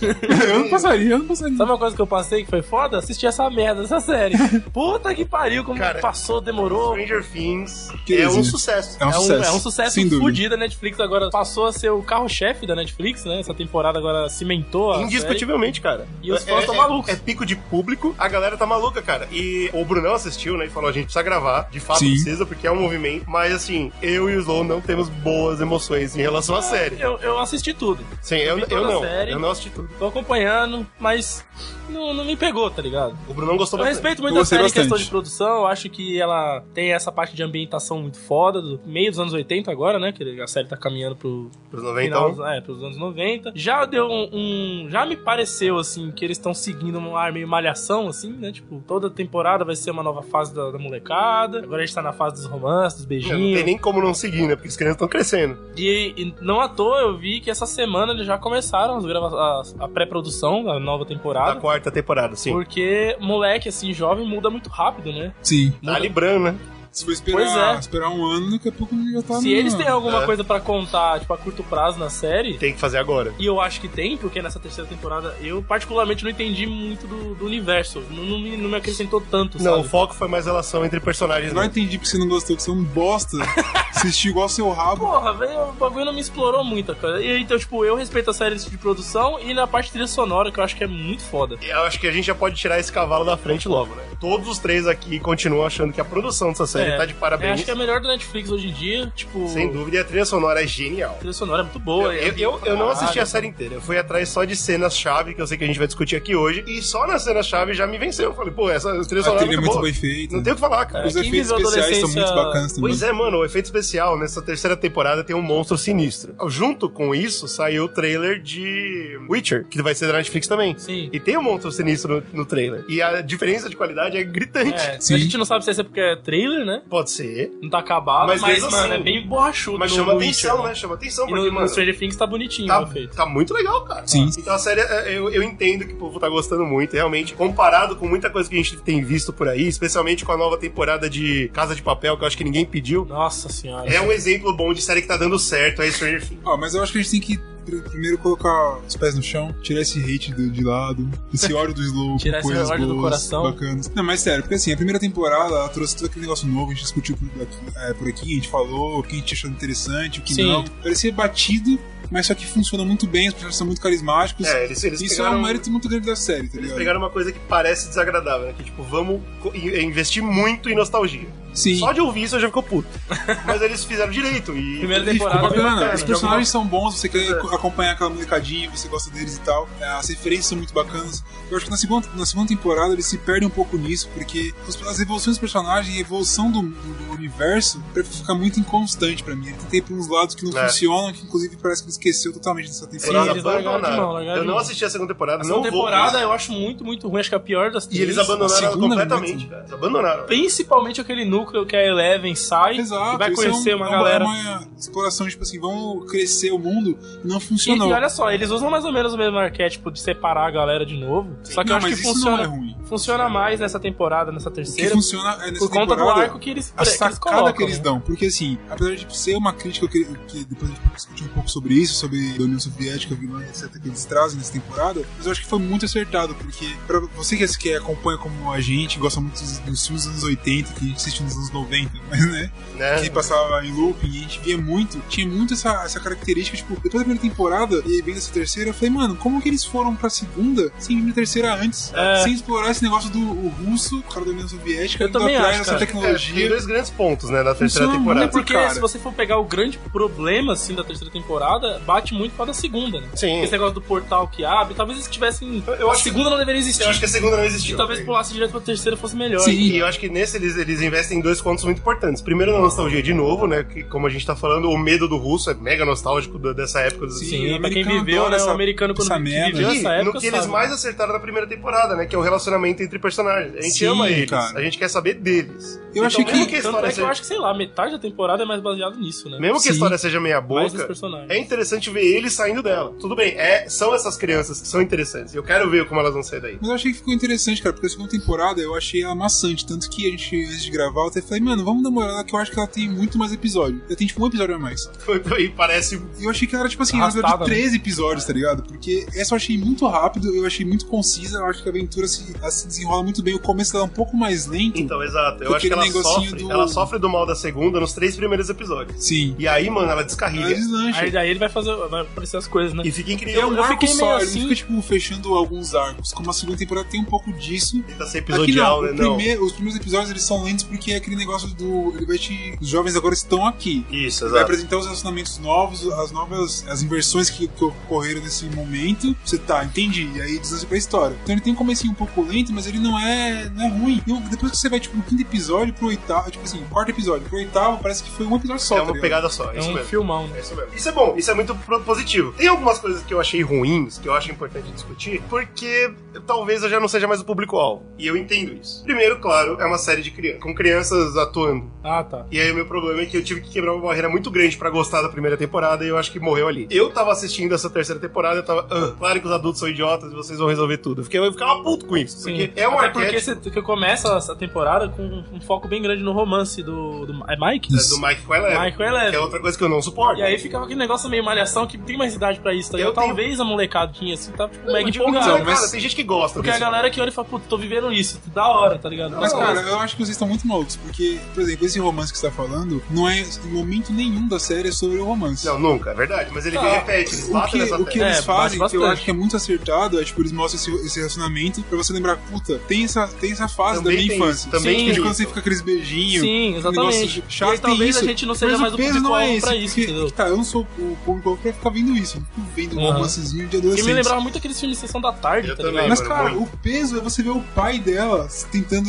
Eu 0.50 0.58
não 0.60 0.68
passaria, 0.68 1.10
eu 1.12 1.18
não 1.18 1.26
passaria. 1.26 1.56
Sabe 1.56 1.70
uma 1.70 1.78
coisa 1.78 1.96
que 1.96 2.02
eu 2.02 2.06
passei 2.06 2.44
que 2.44 2.50
foi 2.50 2.62
foda? 2.62 2.98
Assistir 2.98 3.26
essa 3.26 3.48
merda, 3.50 3.82
essa 3.82 4.00
série. 4.00 4.36
Puta 4.72 5.14
que 5.14 5.24
pariu, 5.24 5.64
como 5.64 5.78
Cara, 5.78 5.98
passou, 6.00 6.40
demorou. 6.40 6.92
Stranger 6.94 7.24
Things 7.30 7.88
Que 8.06 8.16
é 8.20 8.28
um 8.28 8.42
sucesso. 8.44 8.96
É 9.00 9.06
um 9.06 9.10
É 9.10 9.18
um, 9.18 9.20
sucesso. 9.20 9.44
é 9.44 9.52
um 9.52 9.60
sucesso 9.60 10.10
fudido. 10.18 10.54
A 10.54 10.58
Netflix 10.58 10.98
agora 11.00 11.30
passou 11.30 11.66
a 11.66 11.72
ser 11.72 11.90
o 11.90 12.02
carro-chefe 12.02 12.66
da 12.66 12.74
Netflix, 12.74 13.24
né? 13.24 13.40
Essa 13.40 13.54
temporada 13.54 13.98
agora 13.98 14.28
cimentou 14.28 14.90
a 14.90 14.94
série. 14.94 15.06
Indiscutivelmente, 15.06 15.80
cara. 15.80 16.06
E 16.22 16.32
os 16.32 16.46
É- 16.46 16.50
fãs 16.50 16.59
é- 16.62 16.66
tão 16.66 16.74
é- 16.74 16.78
malucos. 16.78 17.10
É 17.12 17.16
pico 17.16 17.44
de 17.46 17.56
público, 17.56 18.14
a 18.18 18.28
galera 18.28 18.56
tá 18.56 18.66
maluca, 18.66 19.00
cara. 19.02 19.28
E 19.32 19.70
o 19.72 19.84
Brunão 19.84 20.14
assistiu, 20.14 20.56
né, 20.56 20.66
e 20.66 20.70
falou: 20.70 20.88
a 20.88 20.92
gente 20.92 21.04
precisa 21.04 21.22
gravar. 21.22 21.68
De 21.70 21.80
fato 21.80 21.98
Sim. 22.00 22.10
precisa, 22.10 22.44
porque 22.46 22.66
é 22.66 22.72
um 22.72 22.80
movimento. 22.80 23.24
Mas 23.28 23.52
assim, 23.54 23.92
eu 24.02 24.28
e 24.30 24.36
o 24.36 24.40
Slow 24.40 24.64
não 24.64 24.80
temos 24.80 25.08
boas 25.08 25.60
emoções 25.60 26.16
em 26.16 26.20
relação 26.20 26.56
à 26.56 26.62
série. 26.62 27.00
Eu, 27.00 27.18
eu 27.18 27.38
assisti 27.38 27.72
tudo. 27.74 28.04
Sim, 28.22 28.36
eu, 28.36 28.58
eu 28.58 28.78
a 28.84 28.92
não. 28.92 29.00
série. 29.00 29.32
Eu 29.32 29.38
não 29.38 29.50
assisti 29.50 29.70
tudo. 29.70 29.88
Tô 29.98 30.06
acompanhando, 30.06 30.86
mas 30.98 31.44
não, 31.88 32.14
não 32.14 32.24
me 32.24 32.36
pegou, 32.36 32.70
tá 32.70 32.80
ligado? 32.82 33.16
O 33.28 33.34
Brunão 33.34 33.56
gostou 33.56 33.78
Eu 33.78 33.84
bastante. 33.84 34.02
respeito 34.02 34.22
muito 34.22 34.36
Eu 34.36 34.42
a 34.42 34.44
série 34.44 34.66
em 34.66 34.70
questão 34.70 34.96
de 34.98 35.06
produção, 35.06 35.48
eu 35.58 35.66
acho 35.66 35.88
que 35.90 36.20
ela 36.20 36.62
tem 36.72 36.92
essa 36.92 37.10
parte 37.10 37.34
de 37.34 37.42
ambientação 37.42 38.00
muito 38.00 38.18
foda, 38.18 38.60
do 38.60 38.80
meio 38.86 39.10
dos 39.10 39.18
anos 39.18 39.32
80 39.32 39.70
agora, 39.70 39.98
né? 39.98 40.12
Que 40.12 40.40
a 40.40 40.46
série 40.46 40.68
tá 40.68 40.76
caminhando 40.76 41.16
pro 41.16 41.50
Pros 41.70 41.82
90, 41.82 42.02
final, 42.04 42.30
então. 42.30 42.48
é, 42.48 42.60
pros 42.60 42.82
anos 42.82 42.96
90. 42.96 43.52
Já 43.54 43.84
deu 43.84 44.06
um, 44.06 44.28
um- 44.32 44.90
Já 44.90 45.04
me 45.06 45.16
pareceu, 45.16 45.78
assim, 45.78 46.10
que 46.10 46.24
eles 46.24 46.36
estão 46.38 46.49
seguindo 46.54 46.98
um 46.98 47.16
ar 47.16 47.32
meio 47.32 47.46
malhação, 47.48 48.08
assim, 48.08 48.32
né? 48.32 48.52
Tipo, 48.52 48.82
toda 48.86 49.08
temporada 49.10 49.64
vai 49.64 49.76
ser 49.76 49.90
uma 49.90 50.02
nova 50.02 50.22
fase 50.22 50.54
da, 50.54 50.70
da 50.70 50.78
molecada. 50.78 51.58
Agora 51.58 51.82
a 51.82 51.86
gente 51.86 51.94
tá 51.94 52.02
na 52.02 52.12
fase 52.12 52.36
dos 52.36 52.46
romances, 52.46 52.98
dos 52.98 53.02
Não 53.04 53.08
beijinhos. 53.08 53.56
tem 53.56 53.64
nem 53.64 53.78
como 53.78 54.00
não 54.02 54.14
seguir, 54.14 54.46
né? 54.46 54.54
Porque 54.56 54.68
as 54.68 54.76
crianças 54.76 54.96
estão 54.96 55.08
crescendo. 55.08 55.58
E, 55.76 56.12
e 56.16 56.34
não 56.40 56.60
à 56.60 56.68
toa 56.68 57.00
eu 57.00 57.16
vi 57.16 57.40
que 57.40 57.50
essa 57.50 57.66
semana 57.66 58.12
eles 58.12 58.26
já 58.26 58.38
começaram 58.38 58.98
a, 58.98 59.62
a 59.80 59.88
pré-produção 59.88 60.64
da 60.64 60.78
nova 60.78 61.04
Da 61.04 61.08
temporada. 61.10 61.60
quarta 61.60 61.90
temporada, 61.90 62.34
sim. 62.36 62.52
Porque 62.52 63.16
moleque, 63.20 63.68
assim, 63.68 63.92
jovem 63.92 64.26
muda 64.26 64.50
muito 64.50 64.68
rápido, 64.68 65.12
né? 65.12 65.32
Sim. 65.42 65.72
Tá 65.84 65.98
librando, 65.98 66.44
né? 66.44 66.56
Se 66.92 67.04
for 67.04 67.12
esperar, 67.12 67.36
Pois 67.38 67.56
é. 67.56 67.78
esperar 67.78 68.08
um 68.10 68.24
ano, 68.26 68.50
daqui 68.50 68.68
a 68.68 68.72
pouco 68.72 68.94
já 69.12 69.22
tá 69.22 69.36
Se 69.40 69.48
no- 69.48 69.54
eles 69.56 69.74
têm 69.74 69.86
alguma 69.86 70.22
É. 70.22 70.26
coisa 70.26 70.42
pra 70.42 70.58
contar, 70.60 71.20
tipo, 71.20 71.32
a 71.32 71.38
curto 71.38 71.62
prazo 71.62 71.98
na 72.00 72.10
série, 72.10 72.58
Tem 72.58 72.72
que 72.74 72.80
fazer 72.80 72.98
agora. 72.98 73.32
e 73.38 73.46
eu 73.46 73.60
acho 73.60 73.80
que 73.80 73.86
tem, 73.86 74.16
porque 74.16 74.42
nessa 74.42 74.58
terceira 74.58 74.90
temporada 74.90 75.36
eu 75.40 75.62
particularmente 75.62 76.24
não 76.24 76.30
entendi 76.30 76.66
muito 76.66 77.06
do, 77.06 77.34
do 77.36 77.46
universo. 77.46 78.02
Não, 78.10 78.24
não 78.24 78.38
me, 78.40 78.56
não 78.56 78.68
me 78.68 78.76
acrescentou 78.76 79.20
tanto, 79.20 79.62
Não, 79.62 79.74
o 79.74 79.76
sabe? 79.78 79.88
foco 79.88 80.14
foi 80.14 80.26
mais 80.26 80.46
relação 80.46 80.84
entre 80.84 80.98
personagens. 80.98 81.52
Agora 81.52 81.66
né? 81.66 81.70
entendi 81.70 81.96
porque 81.96 82.10
você 82.10 82.18
não 82.18 82.26
gostou, 82.28 82.56
que 82.56 82.62
você 82.62 82.70
é 82.70 82.72
um 82.74 82.82
bosta. 82.82 83.36
Assistiu 83.94 84.30
igual 84.30 84.48
seu 84.48 84.68
rabo. 84.70 85.06
Porra, 85.06 85.32
velho, 85.34 85.68
o 85.68 85.72
bagulho 85.72 86.06
não 86.06 86.12
me 86.12 86.20
explorou 86.20 86.64
muita 86.64 86.94
coisa. 86.94 87.20
E 87.22 87.40
então, 87.40 87.58
tipo, 87.58 87.84
eu 87.84 87.94
respeito 87.94 88.30
a 88.30 88.34
série 88.34 88.56
de 88.56 88.78
produção 88.78 89.38
e 89.40 89.52
na 89.54 89.66
parte 89.66 89.90
trilha 89.92 90.06
sonora, 90.06 90.50
que 90.50 90.58
eu 90.58 90.64
acho 90.64 90.74
que 90.74 90.82
é 90.84 90.86
muito 90.86 91.22
foda. 91.22 91.56
Eu 91.62 91.82
acho 91.82 92.00
que 92.00 92.06
a 92.08 92.12
gente 92.12 92.24
já 92.26 92.34
pode 92.34 92.56
tirar 92.56 92.78
esse 92.80 92.90
cavalo 92.90 93.24
da 93.24 93.36
frente 93.36 93.68
logo, 93.68 93.94
né? 93.94 94.02
Todos 94.18 94.48
os 94.48 94.58
três 94.58 94.86
aqui 94.88 95.20
continuam 95.20 95.64
achando 95.66 95.92
que 95.92 96.00
a 96.00 96.04
produção 96.04 96.48
dessa 96.48 96.66
série 96.66 96.79
É, 96.82 96.96
tá 96.96 97.04
de 97.04 97.12
Eu 97.12 97.18
parabéns. 97.18 97.52
acho 97.54 97.64
que 97.64 97.70
é 97.70 97.74
a 97.74 97.76
melhor 97.76 98.00
da 98.00 98.08
Netflix 98.08 98.50
hoje 98.50 98.68
em 98.68 98.72
dia, 98.72 99.12
tipo. 99.14 99.48
Sem 99.48 99.70
dúvida, 99.72 99.96
e 99.98 100.00
a 100.00 100.04
trilha 100.04 100.24
sonora 100.24 100.62
é 100.62 100.66
genial. 100.66 101.12
A 101.12 101.18
trilha 101.18 101.32
sonora 101.32 101.60
é 101.60 101.64
muito 101.64 101.78
boa. 101.78 102.14
Eu, 102.14 102.34
eu, 102.36 102.60
eu 102.64 102.76
não 102.76 102.88
assisti 102.90 103.18
a 103.20 103.26
série 103.26 103.46
inteira, 103.46 103.74
eu 103.74 103.80
fui 103.80 103.98
atrás 103.98 104.28
só 104.28 104.44
de 104.44 104.54
cenas-chave, 104.56 105.34
que 105.34 105.40
eu 105.42 105.46
sei 105.46 105.56
que 105.58 105.64
a 105.64 105.66
gente 105.66 105.78
vai 105.78 105.86
discutir 105.86 106.16
aqui 106.16 106.34
hoje, 106.34 106.64
e 106.66 106.80
só 106.82 107.06
nas 107.06 107.22
cenas-chave 107.22 107.74
já 107.74 107.86
me 107.86 107.98
venceu. 107.98 108.30
Eu 108.30 108.34
falei, 108.34 108.52
pô, 108.52 108.70
essa 108.70 108.90
trilha 109.04 109.20
A 109.20 109.24
sonora 109.24 109.40
trilha 109.46 109.54
é 109.54 109.56
é 109.56 109.60
muito 109.60 109.72
boa. 109.72 109.82
bem 109.84 109.92
feita. 109.94 110.36
Não 110.36 110.42
tem 110.42 110.52
o 110.52 110.56
que 110.56 110.60
falar, 110.60 110.86
cara. 110.86 111.06
Os 111.06 111.14
quem 111.14 111.26
efeitos 111.26 111.50
especiais 111.50 111.96
são 111.98 112.08
muito 112.10 112.34
bacanas 112.34 112.72
também. 112.72 112.90
Pois 112.90 113.02
é, 113.02 113.12
mano, 113.12 113.38
o 113.38 113.44
efeito 113.44 113.66
especial 113.66 114.18
nessa 114.18 114.40
terceira 114.42 114.76
temporada 114.76 115.24
tem 115.24 115.34
um 115.34 115.42
monstro 115.42 115.76
sinistro. 115.76 116.34
Junto 116.48 116.88
com 116.88 117.14
isso, 117.14 117.46
saiu 117.48 117.84
o 117.84 117.88
trailer 117.88 118.40
de 118.40 119.18
Witcher, 119.28 119.66
que 119.68 119.80
vai 119.82 119.94
ser 119.94 120.06
da 120.06 120.14
Netflix 120.14 120.46
também. 120.46 120.76
Sim. 120.78 121.08
E 121.12 121.18
tem 121.20 121.36
um 121.36 121.42
monstro 121.42 121.70
sinistro 121.72 122.22
no, 122.32 122.40
no 122.40 122.46
trailer. 122.46 122.84
E 122.88 123.00
a 123.02 123.20
diferença 123.20 123.68
de 123.68 123.76
qualidade 123.76 124.16
é 124.16 124.22
gritante. 124.24 124.74
É, 124.80 125.00
Sim. 125.00 125.14
a 125.14 125.18
gente 125.18 125.36
não 125.36 125.44
sabe 125.44 125.64
se 125.64 125.70
é 125.70 125.82
porque 125.82 126.00
é 126.00 126.16
trailer, 126.16 126.64
né? 126.64 126.69
Pode 126.88 127.10
ser. 127.10 127.50
Não 127.62 127.70
tá 127.70 127.78
acabado, 127.78 128.28
Mas 128.28 128.40
mas, 128.40 128.60
mano, 128.62 128.76
assim- 128.76 128.92
é 128.94 128.98
bem 128.98 129.26
borrachudo. 129.26 129.78
Mas 129.78 129.92
chama 129.92 130.14
Witcher, 130.14 130.50
atenção, 130.50 130.68
né? 130.68 130.74
Chama 130.74 130.94
atenção, 130.94 131.26
porque, 131.26 131.40
no, 131.40 131.46
mano, 131.52 131.60
no 131.66 131.68
Stranger 131.68 131.98
Things 131.98 132.16
tá 132.16 132.26
bonitinho 132.26 132.68
tá, 132.68 132.80
o 132.80 132.84
efeito. 132.84 133.16
tá 133.16 133.26
muito 133.26 133.52
legal, 133.54 133.84
cara. 133.84 134.06
Sim. 134.06 134.30
Então 134.38 134.54
a 134.54 134.58
série, 134.58 134.80
é, 134.80 135.16
eu, 135.18 135.30
eu 135.30 135.42
entendo 135.42 135.84
que 135.86 135.92
o 135.94 135.96
povo 135.96 136.18
tá 136.20 136.28
gostando 136.28 136.64
muito, 136.64 136.92
realmente. 136.94 137.34
Comparado 137.34 137.96
com 137.96 138.06
muita 138.06 138.30
coisa 138.30 138.48
que 138.48 138.54
a 138.54 138.58
gente 138.62 138.76
tem 138.78 139.02
visto 139.02 139.32
por 139.32 139.48
aí, 139.48 139.66
especialmente 139.66 140.24
com 140.24 140.32
a 140.32 140.36
nova 140.36 140.56
temporada 140.56 141.08
de 141.08 141.48
Casa 141.52 141.74
de 141.74 141.82
Papel, 141.82 142.16
que 142.16 142.22
eu 142.24 142.26
acho 142.26 142.36
que 142.36 142.44
ninguém 142.44 142.64
pediu. 142.64 143.04
Nossa 143.04 143.48
senhora. 143.48 143.88
É 143.92 144.00
um 144.00 144.12
exemplo 144.12 144.52
bom 144.56 144.72
de 144.72 144.82
série 144.82 145.02
que 145.02 145.08
tá 145.08 145.16
dando 145.16 145.38
certo, 145.38 145.82
é 145.82 145.90
Stranger 145.90 146.26
Things. 146.26 146.40
Ó, 146.44 146.56
mas 146.56 146.74
eu 146.74 146.82
acho 146.82 146.92
que 146.92 146.98
a 146.98 147.02
gente 147.02 147.10
tem 147.10 147.20
que 147.20 147.49
primeiro 147.60 148.18
colocar 148.18 148.78
os 148.86 148.96
pés 148.96 149.14
no 149.14 149.22
chão, 149.22 149.54
tirar 149.62 149.80
esse 149.80 149.98
hate 150.00 150.32
do- 150.34 150.50
de 150.50 150.62
lado, 150.64 151.08
esse 151.32 151.52
ódio 151.52 151.74
do 151.74 151.82
Slow 151.82 152.16
Tirar 152.18 152.42
com 152.42 152.48
esse 152.48 152.56
coisas 152.58 152.70
ódio 152.70 152.86
do 152.86 152.94
boas, 152.94 153.04
coração. 153.04 153.42
bacanas. 153.44 153.90
Não, 153.94 154.02
mas 154.04 154.20
sério, 154.20 154.42
porque 154.42 154.54
assim, 154.56 154.72
a 154.72 154.76
primeira 154.76 154.98
temporada 154.98 155.54
ela 155.54 155.68
trouxe 155.68 155.96
todo 155.96 156.06
aquele 156.06 156.22
negócio 156.22 156.46
novo, 156.48 156.70
a 156.70 156.74
gente 156.74 156.82
discutiu 156.82 157.16
por 157.16 157.42
aqui, 157.42 157.56
é, 157.76 157.94
por 157.94 158.08
aqui, 158.08 158.32
a 158.32 158.34
gente 158.34 158.48
falou 158.48 158.98
o 158.98 159.02
que 159.02 159.14
a 159.16 159.18
gente 159.18 159.34
achou 159.34 159.50
interessante, 159.50 160.18
o 160.20 160.22
que 160.22 160.34
Sim. 160.34 160.44
não. 160.48 160.64
Parecia 160.82 161.12
batido, 161.12 161.78
mas 162.10 162.26
só 162.26 162.34
que 162.34 162.44
funciona 162.46 162.84
muito 162.84 163.06
bem, 163.06 163.28
os 163.28 163.34
personagens 163.34 163.56
são 163.56 163.66
muito 163.66 163.80
carismáticos. 163.80 164.46
É, 164.46 164.64
eles, 164.64 164.82
eles 164.82 165.00
Isso 165.00 165.16
pegaram... 165.16 165.36
é 165.36 165.38
um 165.38 165.42
mérito 165.42 165.70
muito 165.70 165.88
grande 165.88 166.06
da 166.06 166.16
série, 166.16 166.48
tá 166.48 166.54
Eles 166.54 166.62
ligado? 166.62 166.78
pegaram 166.78 166.98
uma 167.00 167.10
coisa 167.10 167.30
que 167.30 167.38
parece 167.48 167.88
desagradável, 167.88 168.46
né? 168.48 168.54
Que, 168.56 168.64
tipo, 168.64 168.82
vamos 168.82 169.20
investir 169.54 170.22
muito 170.22 170.68
em 170.68 170.74
nostalgia. 170.74 171.28
Sim. 171.52 171.76
Só 171.76 171.92
de 171.92 172.00
ouvir 172.00 172.22
isso 172.24 172.36
eu 172.36 172.40
já 172.40 172.46
fico 172.48 172.62
puto. 172.62 172.88
Mas 173.46 173.60
eles 173.62 173.84
fizeram 173.84 174.10
direito 174.10 174.56
e... 174.56 174.78
Primeira 174.78 175.04
E 175.10 175.14
ficou 175.14 175.28
temporada 175.30 175.54
é 175.54 175.58
bem 175.58 175.62
bacana. 175.72 175.94
Os 175.94 176.02
personagens 176.02 176.48
são 176.48 176.64
bons, 176.66 176.94
você 176.98 177.08
quer 177.08 177.30
É. 177.30 177.32
acompanhar 177.54 177.92
aquela 177.92 178.10
molecadinha, 178.10 178.70
você 178.70 178.88
gosta 178.88 179.10
deles 179.10 179.36
e 179.36 179.40
tal. 179.40 179.68
É, 179.80 179.84
As 179.88 180.08
referências 180.08 180.46
são 180.46 180.56
muito 180.58 180.72
bacanas. 180.72 181.22
Eu 181.50 181.56
acho 181.56 181.64
que 181.66 181.70
na 181.70 181.76
segunda, 181.76 182.08
na 182.14 182.24
segunda 182.26 182.48
temporada 182.48 182.92
eles 182.92 183.06
se 183.06 183.18
perdem 183.18 183.46
um 183.48 183.50
pouco 183.50 183.76
nisso, 183.76 184.08
porque 184.14 184.52
as 184.88 185.00
evoluções 185.00 185.36
dos 185.36 185.38
personagens 185.38 185.94
e 185.94 185.98
a 185.98 186.00
evolução 186.00 186.50
do, 186.50 186.62
do- 186.62 186.70
do 186.70 187.12
universo 187.12 187.82
fica 188.04 188.34
muito 188.34 188.58
inconstante 188.60 189.22
pra 189.22 189.34
mim. 189.34 189.48
Ele 189.48 189.56
tem 189.70 189.82
por 189.82 189.94
uns 189.96 190.08
lados 190.08 190.34
que 190.34 190.44
não 190.44 190.56
É. 190.58 190.68
funcionam, 190.68 191.12
que 191.12 191.22
inclusive 191.24 191.56
parece 191.56 191.82
que 191.82 191.86
ele 191.88 191.92
esqueceu 191.92 192.32
totalmente 192.32 192.68
dessa 192.68 192.84
Eles 192.90 193.02
temporada. 193.02 193.30
eles 193.32 193.42
largaram 193.44 193.62
de 193.80 193.86
abandonaram. 193.86 194.12
largaram 194.12 194.38
eu 194.38 194.44
não 194.44 194.58
assisti 194.58 194.84
a 194.84 194.90
segunda 194.90 195.12
temporada, 195.12 195.36
A 195.42 195.46
não 195.46 195.54
segunda 195.56 195.70
vou. 195.70 195.80
temporada 195.84 196.20
eu 196.20 196.32
acho 196.32 196.52
muito, 196.52 196.84
muito 196.84 197.08
ruim. 197.08 197.20
Acho 197.20 197.28
que 197.28 197.34
é 197.34 197.38
a 197.38 197.40
pior 197.40 197.70
das 197.70 197.84
E 197.84 197.88
três. 197.88 198.02
eles 198.02 198.18
abandonaram 198.18 198.54
A 198.54 198.58
ela 198.62 198.70
segunda, 198.72 198.88
completamente, 198.96 199.36
muito. 199.46 199.54
Eles 199.54 199.72
abandonaram. 199.72 200.24
Principalmente 200.26 201.00
aquele 201.00 201.24
núcleo 201.24 201.39
que 201.46 201.76
a 201.76 201.84
Eleven 201.86 202.34
sai 202.34 202.76
Exato, 202.78 203.14
e 203.14 203.18
vai 203.18 203.30
é 203.30 203.34
conhecer 203.34 203.74
um- 203.74 203.78
uma 203.78 203.86
é 203.86 203.90
galera. 203.90 204.24
É 204.24 204.26
uma 204.28 204.68
exploração, 204.78 205.28
tipo 205.28 205.42
assim, 205.42 205.58
vamos 205.60 206.10
crescer 206.10 206.50
o 206.52 206.58
mundo 206.58 206.98
e 207.22 207.26
não 207.26 207.38
E, 207.38 207.40
funcionou. 207.40 207.88
e 207.88 207.92
olha 207.92 208.08
só, 208.08 208.30
eles 208.30 208.50
usam 208.50 208.70
mais 208.70 208.84
ou 208.84 208.92
menos 208.92 209.12
o 209.12 209.18
mesmo 209.18 209.38
arquétipo 209.38 209.90
de 209.90 210.00
separar 210.00 210.46
a 210.46 210.50
galera 210.50 210.84
de 210.86 210.96
novo. 210.96 211.36
Só 211.44 211.62
que 211.62 211.70
não, 211.70 211.78
eu 211.78 211.86
acho 211.86 211.96
que 211.96 212.02
funciona, 212.02 212.42
é 212.42 212.46
ruim. 212.46 212.76
funciona 212.84 213.28
mais 213.28 213.60
nessa 213.60 213.78
temporada, 213.78 214.32
nessa 214.32 214.48
O 214.48 214.52
terceira, 214.52 214.90
funciona 214.94 215.32
é 215.44 215.50
nessa 215.50 215.58
por 215.58 215.70
conta 215.70 215.96
do 215.96 216.08
arco 216.08 216.38
que 216.38 216.50
eles, 216.50 216.72
a 216.76 216.82
que 216.84 216.88
eles 217.04 217.18
colocam. 217.18 217.52
que 217.52 217.62
eles 217.62 217.76
né? 217.78 217.82
dão. 217.84 218.00
Porque, 218.00 218.26
assim, 218.26 218.58
apesar 218.68 218.94
de 218.96 219.16
ser 219.16 219.36
uma 219.36 219.52
crítica 219.52 219.86
que, 219.88 220.04
que 220.28 220.44
depois 220.44 220.70
a 220.70 220.74
gente 220.74 220.94
discutir 220.94 221.24
um 221.24 221.28
pouco 221.28 221.50
sobre 221.50 221.74
isso, 221.74 221.94
sobre 221.94 222.18
a 222.38 222.42
União 222.42 222.58
Soviética, 222.60 223.14
vilã, 223.14 223.42
etc., 223.42 223.70
que 223.80 223.88
eles 223.88 224.04
trazem 224.04 224.38
nessa 224.38 224.52
temporada, 224.52 225.02
mas 225.16 225.26
eu 225.26 225.32
acho 225.32 225.40
que 225.42 225.46
foi 225.46 225.58
muito 225.58 225.84
acertado, 225.84 226.34
porque 226.34 226.66
pra 226.86 227.00
você 227.00 227.36
que, 227.36 227.46
que 227.58 227.74
acompanha 227.74 228.18
como 228.18 228.50
a 228.52 228.60
gente, 228.60 228.98
gosta 228.98 229.20
muito 229.20 229.38
dos, 229.40 229.58
dos 229.58 229.86
filmes 229.86 230.04
dos 230.04 230.12
anos 230.12 230.24
80, 230.24 230.72
que 230.72 230.84
a 230.84 230.88
gente 230.88 230.96
assiste 230.96 231.22
nos 231.22 231.29
anos 231.36 231.50
90, 231.50 231.90
mas, 232.10 232.26
né, 232.30 232.50
Né? 232.76 233.00
que 233.02 233.10
passava 233.10 233.64
em 233.64 233.72
looping, 233.72 234.08
e 234.10 234.18
a 234.18 234.22
gente 234.22 234.40
via 234.40 234.58
muito, 234.58 235.00
tinha 235.08 235.26
muito 235.28 235.54
essa, 235.54 235.82
essa 235.84 236.00
característica, 236.00 236.56
tipo, 236.56 236.74
depois 236.74 236.92
da 236.94 237.00
primeira 237.00 237.20
temporada, 237.20 237.82
e 237.86 238.00
vem 238.02 238.14
dessa 238.14 238.32
terceira, 238.32 238.70
eu 238.70 238.74
falei, 238.74 238.90
mano, 238.90 239.16
como 239.16 239.40
que 239.40 239.48
eles 239.48 239.64
foram 239.64 239.94
pra 239.94 240.08
segunda 240.10 240.72
sem 240.78 240.96
vir 241.00 241.06
na 241.08 241.12
terceira 241.14 241.54
antes? 241.54 241.92
É. 241.94 242.22
Sem 242.24 242.32
explorar 242.32 242.70
esse 242.70 242.82
negócio 242.82 243.10
do 243.10 243.18
o 243.20 243.48
russo, 243.48 243.98
o 243.98 244.02
cara 244.02 244.24
da 244.24 244.30
União 244.32 244.48
Soviética, 244.48 245.04
Eu 245.04 245.12
também 245.12 245.36
atrás 245.36 245.60
acho, 245.60 245.70
dessa 245.70 245.72
cara. 245.72 245.84
É, 245.84 245.86
tem 245.86 246.00
tecnologia. 246.00 246.48
dois 246.48 246.66
grandes 246.66 246.90
pontos, 246.90 247.30
né, 247.30 247.42
na 247.42 247.54
terceira 247.54 247.86
Funciona 247.86 247.92
temporada. 247.98 248.20
É 248.20 248.22
muito. 248.24 248.32
porque 248.32 248.52
cara. 248.52 248.70
se 248.74 248.80
você 248.80 248.98
for 248.98 249.12
pegar 249.12 249.38
o 249.38 249.44
grande 249.44 249.78
problema 249.92 250.52
assim 250.52 250.74
da 250.74 250.82
terceira 250.84 251.12
temporada, 251.12 251.78
bate 251.86 252.14
muito 252.14 252.34
com 252.34 252.42
a 252.42 252.46
da 252.46 252.52
segunda, 252.54 253.00
né? 253.00 253.08
Sim. 253.14 253.42
Esse 253.42 253.52
negócio 253.52 253.74
do 253.74 253.80
portal 253.82 254.26
que 254.28 254.44
abre, 254.44 254.74
talvez 254.74 254.98
eles 254.98 255.10
tivessem. 255.10 255.62
Eu- 255.66 255.74
eu 255.74 255.88
a 255.88 255.92
acho 255.92 256.02
que- 256.02 256.08
segunda 256.10 256.30
não 256.30 256.38
deveria 256.38 256.60
existir. 256.60 256.82
Eu 256.84 256.90
acho 256.90 256.98
que 256.98 257.04
a 257.04 257.08
segunda 257.08 257.36
não 257.36 257.44
E 257.44 257.46
existiu. 257.48 257.76
talvez 257.76 258.00
pulasse 258.04 258.32
direto 258.32 258.50
pra 258.50 258.60
terceira 258.60 258.96
fosse 258.96 259.16
melhor. 259.16 259.40
Sim. 259.40 259.52
E 259.52 259.78
eu 259.78 259.86
acho 259.86 259.98
que 259.98 260.08
nesse 260.08 260.36
eles, 260.36 260.56
eles 260.56 260.80
investem 260.80 261.19
dois 261.20 261.40
pontos 261.40 261.64
muito 261.64 261.78
importantes. 261.78 262.22
Primeiro, 262.22 262.52
na 262.52 262.58
nostalgia 262.60 263.02
de 263.02 263.12
novo, 263.14 263.46
né? 263.46 263.64
Que, 263.64 263.82
como 263.84 264.06
a 264.06 264.10
gente 264.10 264.24
tá 264.26 264.34
falando, 264.36 264.68
o 264.70 264.78
medo 264.78 265.06
do 265.08 265.16
russo 265.16 265.50
é 265.50 265.54
mega 265.54 265.84
nostálgico 265.84 266.38
do- 266.38 266.54
dessa 266.54 266.80
época. 266.80 267.06
Do... 267.06 267.12
Sim, 267.12 267.24
Sim, 267.26 267.54
o 267.54 267.60
pra 267.60 267.70
quem 267.70 267.84
viveu, 267.84 268.24
né? 268.24 268.30
O 268.30 268.34
essa- 268.36 268.50
americano 268.50 268.94
quando 268.94 269.20
merda. 269.20 269.56
viveu 269.56 269.72
E 269.72 269.78
essa 269.78 269.92
época. 269.92 270.12
no 270.14 270.20
que 270.20 270.26
eles 270.26 270.40
sabe. 270.40 270.52
mais 270.52 270.72
acertaram 270.72 271.12
na 271.12 271.20
primeira 271.20 271.46
temporada, 271.46 271.94
né? 271.96 272.06
Que 272.06 272.14
é 272.14 272.18
o 272.18 272.22
relacionamento 272.22 272.82
entre 272.82 272.98
personagens. 272.98 273.54
A 273.56 273.60
gente 273.62 273.74
Sim, 273.78 273.86
ama 273.86 274.08
eles, 274.10 274.28
cara. 274.30 274.58
a 274.58 274.62
gente 274.62 274.78
quer 274.78 274.88
saber 274.88 275.14
deles. 275.14 275.80
Eu 275.94 276.04
achei 276.04 276.24
mesmo 276.24 276.40
que- 276.40 276.46
que 276.50 276.56
a 276.56 276.62
Tanto 276.62 276.68
história 276.68 276.88
é 276.88 276.92
que 276.92 277.00
eu 277.00 277.06
acho 277.06 277.20
que, 277.20 277.26
sei 277.26 277.38
lá, 277.38 277.52
metade 277.52 277.92
da 277.92 277.98
temporada 277.98 278.42
é 278.42 278.46
mais 278.46 278.60
baseado 278.62 278.96
nisso, 278.96 279.28
né? 279.28 279.38
mesmo 279.40 279.54
que 279.60 279.68
a 279.68 279.72
Sim. 279.72 279.72
história 279.72 279.98
seja 279.98 280.20
meia 280.20 280.40
boca, 280.40 280.88
é 281.28 281.36
interessante 281.38 281.90
ver 281.90 282.04
eles 282.04 282.32
saindo 282.32 282.62
dela. 282.62 282.92
Tudo 283.00 283.16
bem, 283.16 283.34
é, 283.36 283.68
são 283.68 283.94
essas 283.94 284.16
crianças 284.16 284.60
que 284.60 284.68
são 284.68 284.80
interessantes. 284.80 285.34
Eu 285.34 285.42
quero 285.42 285.68
ver 285.68 285.86
como 285.86 286.00
elas 286.00 286.12
vão 286.12 286.22
sair 286.22 286.40
daí. 286.40 286.58
Mas 286.60 286.68
eu 286.68 286.74
achei 286.76 286.92
que 286.92 286.98
ficou 286.98 287.12
interessante, 287.12 287.60
cara, 287.62 287.72
porque 287.72 287.86
a 287.86 287.90
segunda 287.90 288.10
temporada 288.10 288.60
eu 288.60 288.74
achei 288.76 289.02
ela 289.02 289.14
maçante. 289.14 289.66
Tanto 289.66 289.88
que 289.90 290.06
a 290.06 290.10
gente, 290.10 290.44
antes 290.44 290.62
de 290.64 290.70
gravar, 290.70 291.02
eu 291.16 291.20
até 291.20 291.28
falei, 291.28 291.42
mano, 291.42 291.64
vamos 291.64 291.82
dar 291.82 291.88
uma 291.88 292.04
olhada 292.04 292.24
que 292.24 292.34
eu 292.34 292.38
acho 292.38 292.50
que 292.52 292.58
ela 292.58 292.68
tem 292.68 292.88
muito 292.88 293.18
mais 293.18 293.32
episódio. 293.32 293.80
Ela 293.86 293.96
tem 293.96 294.06
tipo 294.06 294.22
um 294.22 294.26
episódio 294.26 294.54
a 294.54 294.58
mais. 294.58 294.88
Foi, 295.00 295.22
foi, 295.22 295.48
parece. 295.48 296.00
E 296.18 296.24
eu 296.24 296.30
achei 296.30 296.46
que 296.46 296.54
ela 296.54 296.62
era 296.64 296.70
tipo 296.70 296.82
assim, 296.82 296.96
ela 296.96 297.06
Arrastada, 297.08 297.44
de 297.44 297.50
né? 297.50 297.56
13 297.56 297.76
episódios, 297.76 298.24
tá 298.24 298.32
ligado? 298.32 298.62
Porque 298.62 299.06
essa 299.14 299.34
eu 299.34 299.36
achei 299.36 299.56
muito 299.58 299.86
rápido, 299.86 300.34
eu 300.34 300.46
achei 300.46 300.64
muito 300.64 300.86
concisa, 300.86 301.38
eu 301.38 301.46
acho 301.46 301.62
que 301.62 301.68
a 301.68 301.72
aventura 301.72 302.06
se, 302.06 302.34
ela 302.40 302.50
se 302.50 302.66
desenrola 302.66 303.02
muito 303.02 303.22
bem. 303.22 303.34
O 303.34 303.40
começo 303.40 303.72
dela 303.72 303.84
é 303.84 303.86
um 303.86 303.90
pouco 303.90 304.16
mais 304.16 304.46
lento. 304.46 304.78
Então, 304.78 305.02
exato. 305.02 305.42
Eu 305.44 305.54
acho 305.54 305.66
que 305.66 305.72
ela 305.72 305.86
sofre. 305.90 306.42
do- 306.42 306.50
Ela 306.50 306.68
sofre 306.68 306.98
do 306.98 307.08
mal 307.08 307.26
da 307.26 307.34
segunda 307.34 307.80
nos 307.80 307.92
três 307.92 308.16
primeiros 308.16 308.48
episódios. 308.48 309.04
Sim. 309.04 309.34
E 309.38 309.46
aí, 309.48 309.68
mano, 309.68 309.82
ela 309.86 310.00
Ela 310.00 310.04
descarrilha. 310.04 310.56
Aí 310.96 311.10
daí 311.10 311.30
ele 311.30 311.38
vai 311.38 311.48
fazer. 311.48 311.74
Vai 311.88 312.02
aparecer 312.02 312.36
as 312.36 312.46
coisas, 312.46 312.72
né? 312.72 312.82
E 312.84 312.90
fica 312.92 313.12
incrível. 313.12 313.40
É 313.42 313.46
um 313.46 313.54
eu 313.54 313.62
arco 313.62 313.72
fiquei 313.80 313.88
só, 313.88 314.06
meio 314.06 314.16
ele 314.18 314.24
assim- 314.24 314.38
não 314.40 314.48
fica 314.48 314.54
tipo 314.54 314.82
fechando 314.82 315.34
alguns 315.34 315.74
arcos. 315.74 316.12
Como 316.12 316.30
a 316.30 316.32
segunda 316.32 316.56
temporada 316.58 316.88
tem 316.90 317.00
um 317.00 317.04
pouco 317.04 317.32
disso. 317.32 317.82
Tenta 317.82 318.06
ser 318.06 318.18
Aqui 318.18 318.32
episodial, 318.32 318.82
não, 318.82 318.94
né? 318.94 319.36
o 319.36 319.36
Não. 319.38 319.44
os 319.46 319.52
primeiros 319.52 319.80
episódios 319.80 320.10
eles 320.10 320.22
são 320.22 320.42
lentos 320.44 320.64
porque 320.64 320.92
é 320.92 320.99
aquele 321.00 321.16
negócio 321.16 321.48
do. 321.48 321.92
Ele 321.96 322.06
vai 322.06 322.18
te. 322.18 322.56
Os 322.60 322.68
jovens 322.68 322.96
agora 322.96 323.14
estão 323.14 323.46
aqui. 323.46 323.84
Isso, 323.90 324.20
Vai 324.20 324.28
exato. 324.30 324.44
apresentar 324.44 324.78
os 324.78 324.84
relacionamentos 324.84 325.38
novos, 325.38 325.86
as 325.92 326.10
novas. 326.12 326.64
as 326.68 326.82
inversões 326.82 327.28
que, 327.30 327.48
que 327.48 327.64
ocorreram 327.64 328.20
nesse 328.20 328.44
momento. 328.46 329.14
Você 329.24 329.38
tá, 329.38 329.64
entendi. 329.64 330.10
E 330.14 330.20
aí 330.20 330.38
deslança 330.38 330.66
pra 330.66 330.76
história. 330.78 331.16
Então 331.22 331.34
ele 331.34 331.40
tem 331.42 331.52
um 331.52 331.56
comecinho 331.56 331.92
um 331.92 331.96
pouco 331.96 332.22
lento, 332.22 332.52
mas 332.52 332.66
ele 332.66 332.78
não 332.78 332.98
é. 332.98 333.48
não 333.54 333.64
é 333.64 333.68
ruim. 333.68 334.02
E 334.06 334.12
depois 334.30 334.52
que 334.52 334.58
você 334.58 334.68
vai, 334.68 334.80
tipo, 334.80 334.96
no 334.96 335.02
quinto 335.02 335.22
episódio 335.22 335.72
pro 335.74 335.86
oitavo, 335.86 336.30
tipo 336.30 336.44
assim, 336.44 336.62
quarto 336.70 336.90
episódio, 336.90 337.26
pro 337.28 337.38
oitavo, 337.38 337.78
parece 337.82 338.02
que 338.02 338.10
foi 338.10 338.26
um 338.26 338.36
episódio 338.36 338.62
só. 338.64 338.74
É 338.76 338.78
tá 338.78 338.84
uma 338.84 338.92
ligado? 338.92 339.02
pegada 339.02 339.28
só, 339.30 339.52
é 339.52 339.58
isso 339.58 339.68
um 339.70 339.74
mesmo. 339.74 339.88
filmão, 339.88 340.26
né? 340.28 340.38
É 340.38 340.40
isso 340.40 340.54
mesmo. 340.54 340.70
Isso 340.74 340.88
é 340.88 340.92
bom, 340.92 341.14
isso 341.16 341.30
é 341.30 341.34
muito 341.34 341.54
pro- 341.54 341.80
positivo. 341.82 342.32
Tem 342.32 342.48
algumas 342.48 342.78
coisas 342.78 343.02
que 343.02 343.12
eu 343.14 343.20
achei 343.20 343.42
ruins, 343.42 343.98
que 343.98 344.08
eu 344.08 344.14
acho 344.14 344.30
importante 344.30 344.70
discutir, 344.72 345.22
porque 345.28 345.92
talvez 346.26 346.62
eu 346.62 346.68
já 346.68 346.80
não 346.80 346.88
seja 346.88 347.06
mais 347.06 347.20
o 347.20 347.24
público-alvo. 347.24 347.82
E 347.98 348.06
eu 348.06 348.16
entendo 348.16 348.52
isso. 348.54 348.82
Primeiro, 348.84 349.18
claro, 349.20 349.56
é 349.60 349.64
uma 349.66 349.78
série 349.78 350.02
de 350.02 350.10
crianças, 350.10 350.42
com 350.42 350.54
crianças 350.54 351.16
atuando. 351.16 351.70
Ah, 351.84 352.02
tá. 352.04 352.26
E 352.30 352.40
aí 352.40 352.50
o 352.50 352.54
meu 352.54 352.66
problema 352.66 353.00
é 353.02 353.06
que 353.06 353.16
eu 353.16 353.22
tive 353.24 353.40
que 353.40 353.50
quebrar 353.50 353.72
uma 353.74 353.82
barreira 353.86 354.08
muito 354.08 354.30
grande 354.30 354.56
pra 354.56 354.70
gostar 354.70 355.02
da 355.02 355.08
primeira 355.08 355.36
temporada 355.36 355.84
e 355.84 355.88
eu 355.88 355.96
acho 355.98 356.10
que 356.12 356.18
morreu 356.20 356.48
ali. 356.48 356.66
Eu 356.70 356.90
tava 356.90 357.12
assistindo 357.12 357.54
essa 357.54 357.70
terceira 357.70 358.00
temporada, 358.00 358.36
eu 358.40 358.42
tava, 358.44 358.66
ah, 358.70 358.94
claro 358.98 359.20
que 359.20 359.26
os 359.26 359.32
adultos 359.32 359.60
são 359.60 359.68
idiotas 359.68 360.12
e 360.12 360.14
vocês 360.14 360.38
vão 360.38 360.48
resolver 360.48 360.78
tudo. 360.78 361.00
Eu, 361.00 361.04
fiquei, 361.04 361.20
eu 361.20 361.32
ficava 361.32 361.62
puto 361.62 361.86
com 361.86 361.96
isso. 361.96 362.22
Porque 362.22 362.52
é 362.56 362.68
um 362.68 362.72
Até 362.78 362.86
arquétipo 362.86 363.00
porque 363.00 363.20
você 363.20 363.50
que 363.50 363.62
começa 363.62 364.08
essa 364.16 364.34
temporada 364.34 364.88
com 364.88 365.02
um 365.32 365.40
foco 365.40 365.68
bem 365.68 365.80
grande 365.82 366.02
no 366.02 366.12
romance 366.12 366.62
do. 366.62 367.06
do 367.06 367.24
é 367.28 367.36
Mike? 367.38 367.68
é, 367.74 367.88
do 367.88 368.00
Mike 368.00 368.22
com 368.22 368.32
a 368.32 368.38
Eleven, 368.38 368.60
Mike 368.60 368.76
com 368.76 368.82
Eleven. 368.82 369.10
que 369.10 369.16
é 369.16 369.20
outra 369.20 369.40
coisa 369.40 369.56
que 369.58 369.64
eu 369.64 369.68
não 369.68 369.80
suporto. 369.82 370.20
E 370.20 370.22
aí 370.22 370.38
ficava 370.38 370.64
aquele 370.64 370.78
negócio 370.78 371.08
meio 371.08 371.24
malhação 371.24 371.66
que 371.66 371.78
tem 371.78 371.96
mais 371.96 372.14
idade 372.14 372.40
pra 372.40 372.52
isso, 372.54 372.70
tá 372.70 372.76
Eu 372.78 372.88
ligado? 372.88 372.94
tenho- 372.94 373.06
Talvez 373.08 373.40
a 373.40 373.44
molecadinha 373.44 374.14
assim 374.14 374.32
tá 374.32 374.48
tipo, 374.48 374.66
Eu 374.68 374.72
mega 374.72 374.88
empolgada. 374.90 375.44
cara, 375.44 375.70
tem 375.70 375.80
gente 375.80 375.96
que 375.96 375.99
gosta 376.02 376.34
Porque 376.34 376.50
a 376.50 376.52
disso. 376.52 376.64
galera 376.64 376.90
que 376.90 377.00
olha 377.00 377.08
e 377.10 377.12
fala, 377.12 377.28
puta, 377.28 377.44
tô 377.48 377.56
vivendo 377.58 377.92
isso, 377.92 378.20
da 378.34 378.46
hora, 378.48 378.78
tá 378.78 378.88
ligado? 378.88 379.16
Mas, 379.16 379.32
cara, 379.32 379.60
eu 379.60 379.78
acho 379.78 379.94
que 379.96 380.02
vocês 380.02 380.14
estão 380.14 380.28
muito 380.28 380.46
malucos, 380.46 380.76
porque, 380.76 381.18
por 381.34 381.42
exemplo, 381.42 381.66
esse 381.66 381.78
romance 381.78 382.12
que 382.12 382.18
você 382.18 382.28
tá 382.28 382.32
falando, 382.32 382.82
não 382.90 383.08
é 383.08 383.20
em 383.20 383.50
momento 383.50 383.92
nenhum 383.92 384.26
da 384.28 384.38
série 384.38 384.68
é 384.68 384.72
sobre 384.72 384.98
o 384.98 385.04
romance. 385.04 385.46
Não, 385.46 385.58
nunca, 385.58 385.90
é 385.90 385.94
verdade. 385.94 386.30
Mas 386.32 386.46
ele 386.46 386.56
e 386.56 386.60
repete, 386.60 387.14
eles 387.14 387.28
O 387.28 387.42
que, 387.46 387.58
nessa 387.58 387.76
o 387.78 387.84
que 387.84 387.98
eles 387.98 388.18
É, 388.18 388.22
fazem, 388.22 388.66
que 388.68 388.76
eu 388.76 388.86
acho 388.86 389.02
que 389.04 389.10
é 389.10 389.14
muito 389.14 389.36
acertado, 389.36 390.00
é 390.00 390.04
tipo, 390.04 390.20
eles 390.20 390.32
mostram 390.32 390.60
esse, 390.60 390.86
esse 390.86 390.98
relacionamento 390.98 391.62
pra 391.62 391.76
você 391.78 391.92
lembrar, 391.92 392.16
puta, 392.16 392.58
tem 392.68 392.84
essa, 392.84 393.06
tem 393.08 393.32
essa 393.32 393.48
fase 393.48 393.82
Também 393.82 393.96
da 393.96 394.02
minha 394.02 394.14
infância. 394.16 394.40
isso, 394.48 394.50
também 394.50 394.78
Sim. 394.80 394.84
de 394.86 394.92
tem 394.94 395.02
quando 395.02 395.14
você 395.14 395.22
fica 395.22 395.32
com 395.34 395.40
aqueles 395.40 395.60
beijinhos. 395.60 396.20
Sim, 396.22 396.56
exatamente. 396.56 397.24
chato, 397.28 397.54
e 397.54 397.58
talvez 397.58 397.96
isso. 397.96 398.04
a 398.04 398.08
gente 398.08 398.26
não 398.26 398.34
seja 398.34 398.52
Mas 398.52 398.60
mais 398.60 398.72
o 398.72 398.76
o 398.76 398.78
peso 398.78 399.00
não 399.00 399.16
é 399.16 399.32
esse, 399.32 399.40
pra 399.46 399.56
isso, 399.56 399.74
porque, 399.74 399.90
entendeu? 399.90 400.10
tá, 400.10 400.28
eu 400.28 400.36
não 400.36 400.44
sou 400.44 400.66
o 400.78 400.96
público 401.04 401.36
pra 401.42 401.52
ficar 401.52 401.70
vendo 401.70 401.96
isso, 401.96 402.18
eu 402.18 402.22
fico 402.22 402.46
vendo 402.54 402.78
um 402.78 402.92
romancezinho 402.92 403.44
de 403.44 403.50
Que 403.50 403.56
adolescente. 403.58 403.86
me 403.86 403.92
lembrava 403.92 404.20
muito 404.20 404.38
aqueles 404.38 404.58
filmes 404.58 404.78
de 404.78 404.86
Sessão 404.86 405.00
da 405.00 405.12
Tarde, 405.12 405.48
Eu 405.48 405.56
tá 405.56 405.62
ligado? 405.64 405.88
Mas, 405.90 406.00
cara, 406.00 406.32
o 406.36 406.46
peso 406.62 406.96
é 406.98 407.00
você 407.00 407.22
ver 407.22 407.30
o 407.30 407.40
pai 407.54 407.78
dela 407.78 408.28
tentando. 408.50 408.88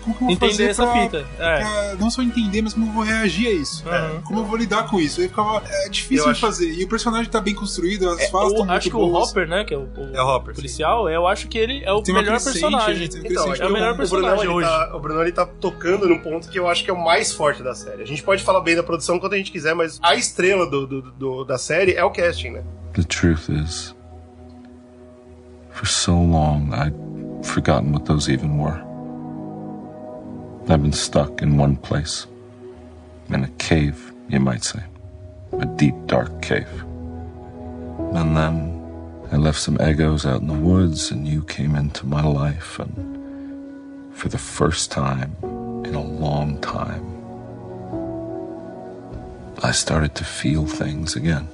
Como 0.00 0.14
que 0.16 0.22
eu 0.22 0.26
vou 0.26 0.30
Entender 0.30 0.50
fazer 0.52 0.64
essa 0.70 0.86
pra, 0.86 1.02
fita. 1.02 1.26
É. 1.38 1.58
pra 1.60 1.94
não 1.98 2.10
só 2.10 2.22
entender, 2.22 2.62
mas 2.62 2.72
como 2.74 2.86
eu 2.86 2.92
vou 2.92 3.02
reagir 3.02 3.48
a 3.48 3.50
isso. 3.52 3.82
Aham. 3.88 4.22
Como 4.22 4.40
eu 4.40 4.44
vou 4.44 4.56
lidar 4.56 4.88
com 4.88 5.00
isso? 5.00 5.20
Aí 5.20 5.28
ficava. 5.28 5.62
É 5.68 5.88
difícil 5.88 6.18
Eu 6.18 6.24
de 6.24 6.30
acho- 6.30 6.40
fazer. 6.40 6.70
E 6.72 6.84
o 6.84 6.88
personagem 6.88 7.30
tá 7.30 7.40
bem 7.40 7.54
construído, 7.54 8.08
as 8.08 8.20
É, 8.20 8.28
falas 8.30 8.52
estão 8.52 8.70
acho 8.70 8.88
que 8.88 8.94
boas. 8.96 9.12
o 9.12 9.30
Hopper, 9.30 9.48
né, 9.48 9.64
que 9.64 9.74
é 9.74 9.76
o, 9.78 9.82
o 9.82 10.10
É 10.14 10.22
o 10.22 10.26
Hopper, 10.36 10.54
sim. 10.54 10.60
policial, 10.60 11.08
eu 11.08 11.26
acho 11.26 11.48
que 11.48 11.58
ele 11.58 11.82
é 11.84 11.92
o 11.92 12.02
melhor 12.06 12.40
personagem. 12.42 13.08
uma 13.08 13.28
Então, 13.28 13.54
é 13.54 13.66
o 13.66 13.72
melhor 13.72 13.94
o 13.94 13.96
personagem 13.96 14.44
ele 14.44 14.48
hoje. 14.52 14.68
tá, 14.68 14.92
o 14.94 15.00
Brunão 15.00 15.22
ele 15.22 15.32
tá 15.32 15.44
tocando 15.46 16.08
num 16.08 16.18
ponto 16.18 16.48
que 16.48 16.58
eu 16.58 16.68
acho 16.68 16.84
que 16.84 16.90
é 16.90 16.92
o 16.92 17.02
mais 17.04 17.32
forte 17.32 17.62
da 17.62 17.74
série. 17.74 18.02
A 18.02 18.06
gente 18.06 18.22
pode 18.22 18.42
falar 18.44 18.60
bem 18.60 18.76
da 18.76 18.82
produção 18.82 19.18
quanto 19.18 19.34
a 19.34 19.38
gente 19.38 19.50
quiser, 19.50 19.74
mas 19.74 19.98
a 20.02 20.14
estrela 20.14 20.68
do, 20.70 20.86
do- 20.86 21.02
do- 21.12 21.44
da 21.44 21.58
série 21.58 21.94
é 21.94 22.04
o 22.04 22.10
casting, 22.10 22.50
né? 22.50 22.62
The 22.94 23.02
truth 23.02 23.48
is, 23.48 23.95
for 25.76 25.84
so 25.84 26.18
long 26.18 26.72
I'd 26.72 26.94
forgotten 27.44 27.92
what 27.92 28.06
those 28.06 28.30
even 28.30 28.56
were. 28.56 28.82
I've 30.72 30.82
been 30.82 30.92
stuck 30.92 31.42
in 31.42 31.58
one 31.58 31.76
place. 31.76 32.26
In 33.28 33.44
a 33.44 33.48
cave, 33.58 34.12
you 34.28 34.40
might 34.40 34.64
say. 34.64 34.82
A 35.60 35.66
deep, 35.66 35.94
dark 36.06 36.40
cave. 36.40 36.82
And 38.14 38.34
then 38.34 38.82
I 39.30 39.36
left 39.36 39.60
some 39.60 39.78
egos 39.80 40.24
out 40.24 40.40
in 40.40 40.46
the 40.46 40.54
woods, 40.54 41.10
and 41.10 41.28
you 41.28 41.42
came 41.42 41.74
into 41.74 42.06
my 42.06 42.22
life, 42.22 42.78
and 42.78 44.14
for 44.14 44.28
the 44.28 44.38
first 44.38 44.90
time 44.90 45.36
in 45.84 45.94
a 45.94 46.02
long 46.02 46.58
time, 46.62 47.04
I 49.62 49.72
started 49.72 50.14
to 50.14 50.24
feel 50.24 50.66
things 50.66 51.16
again. 51.16 51.48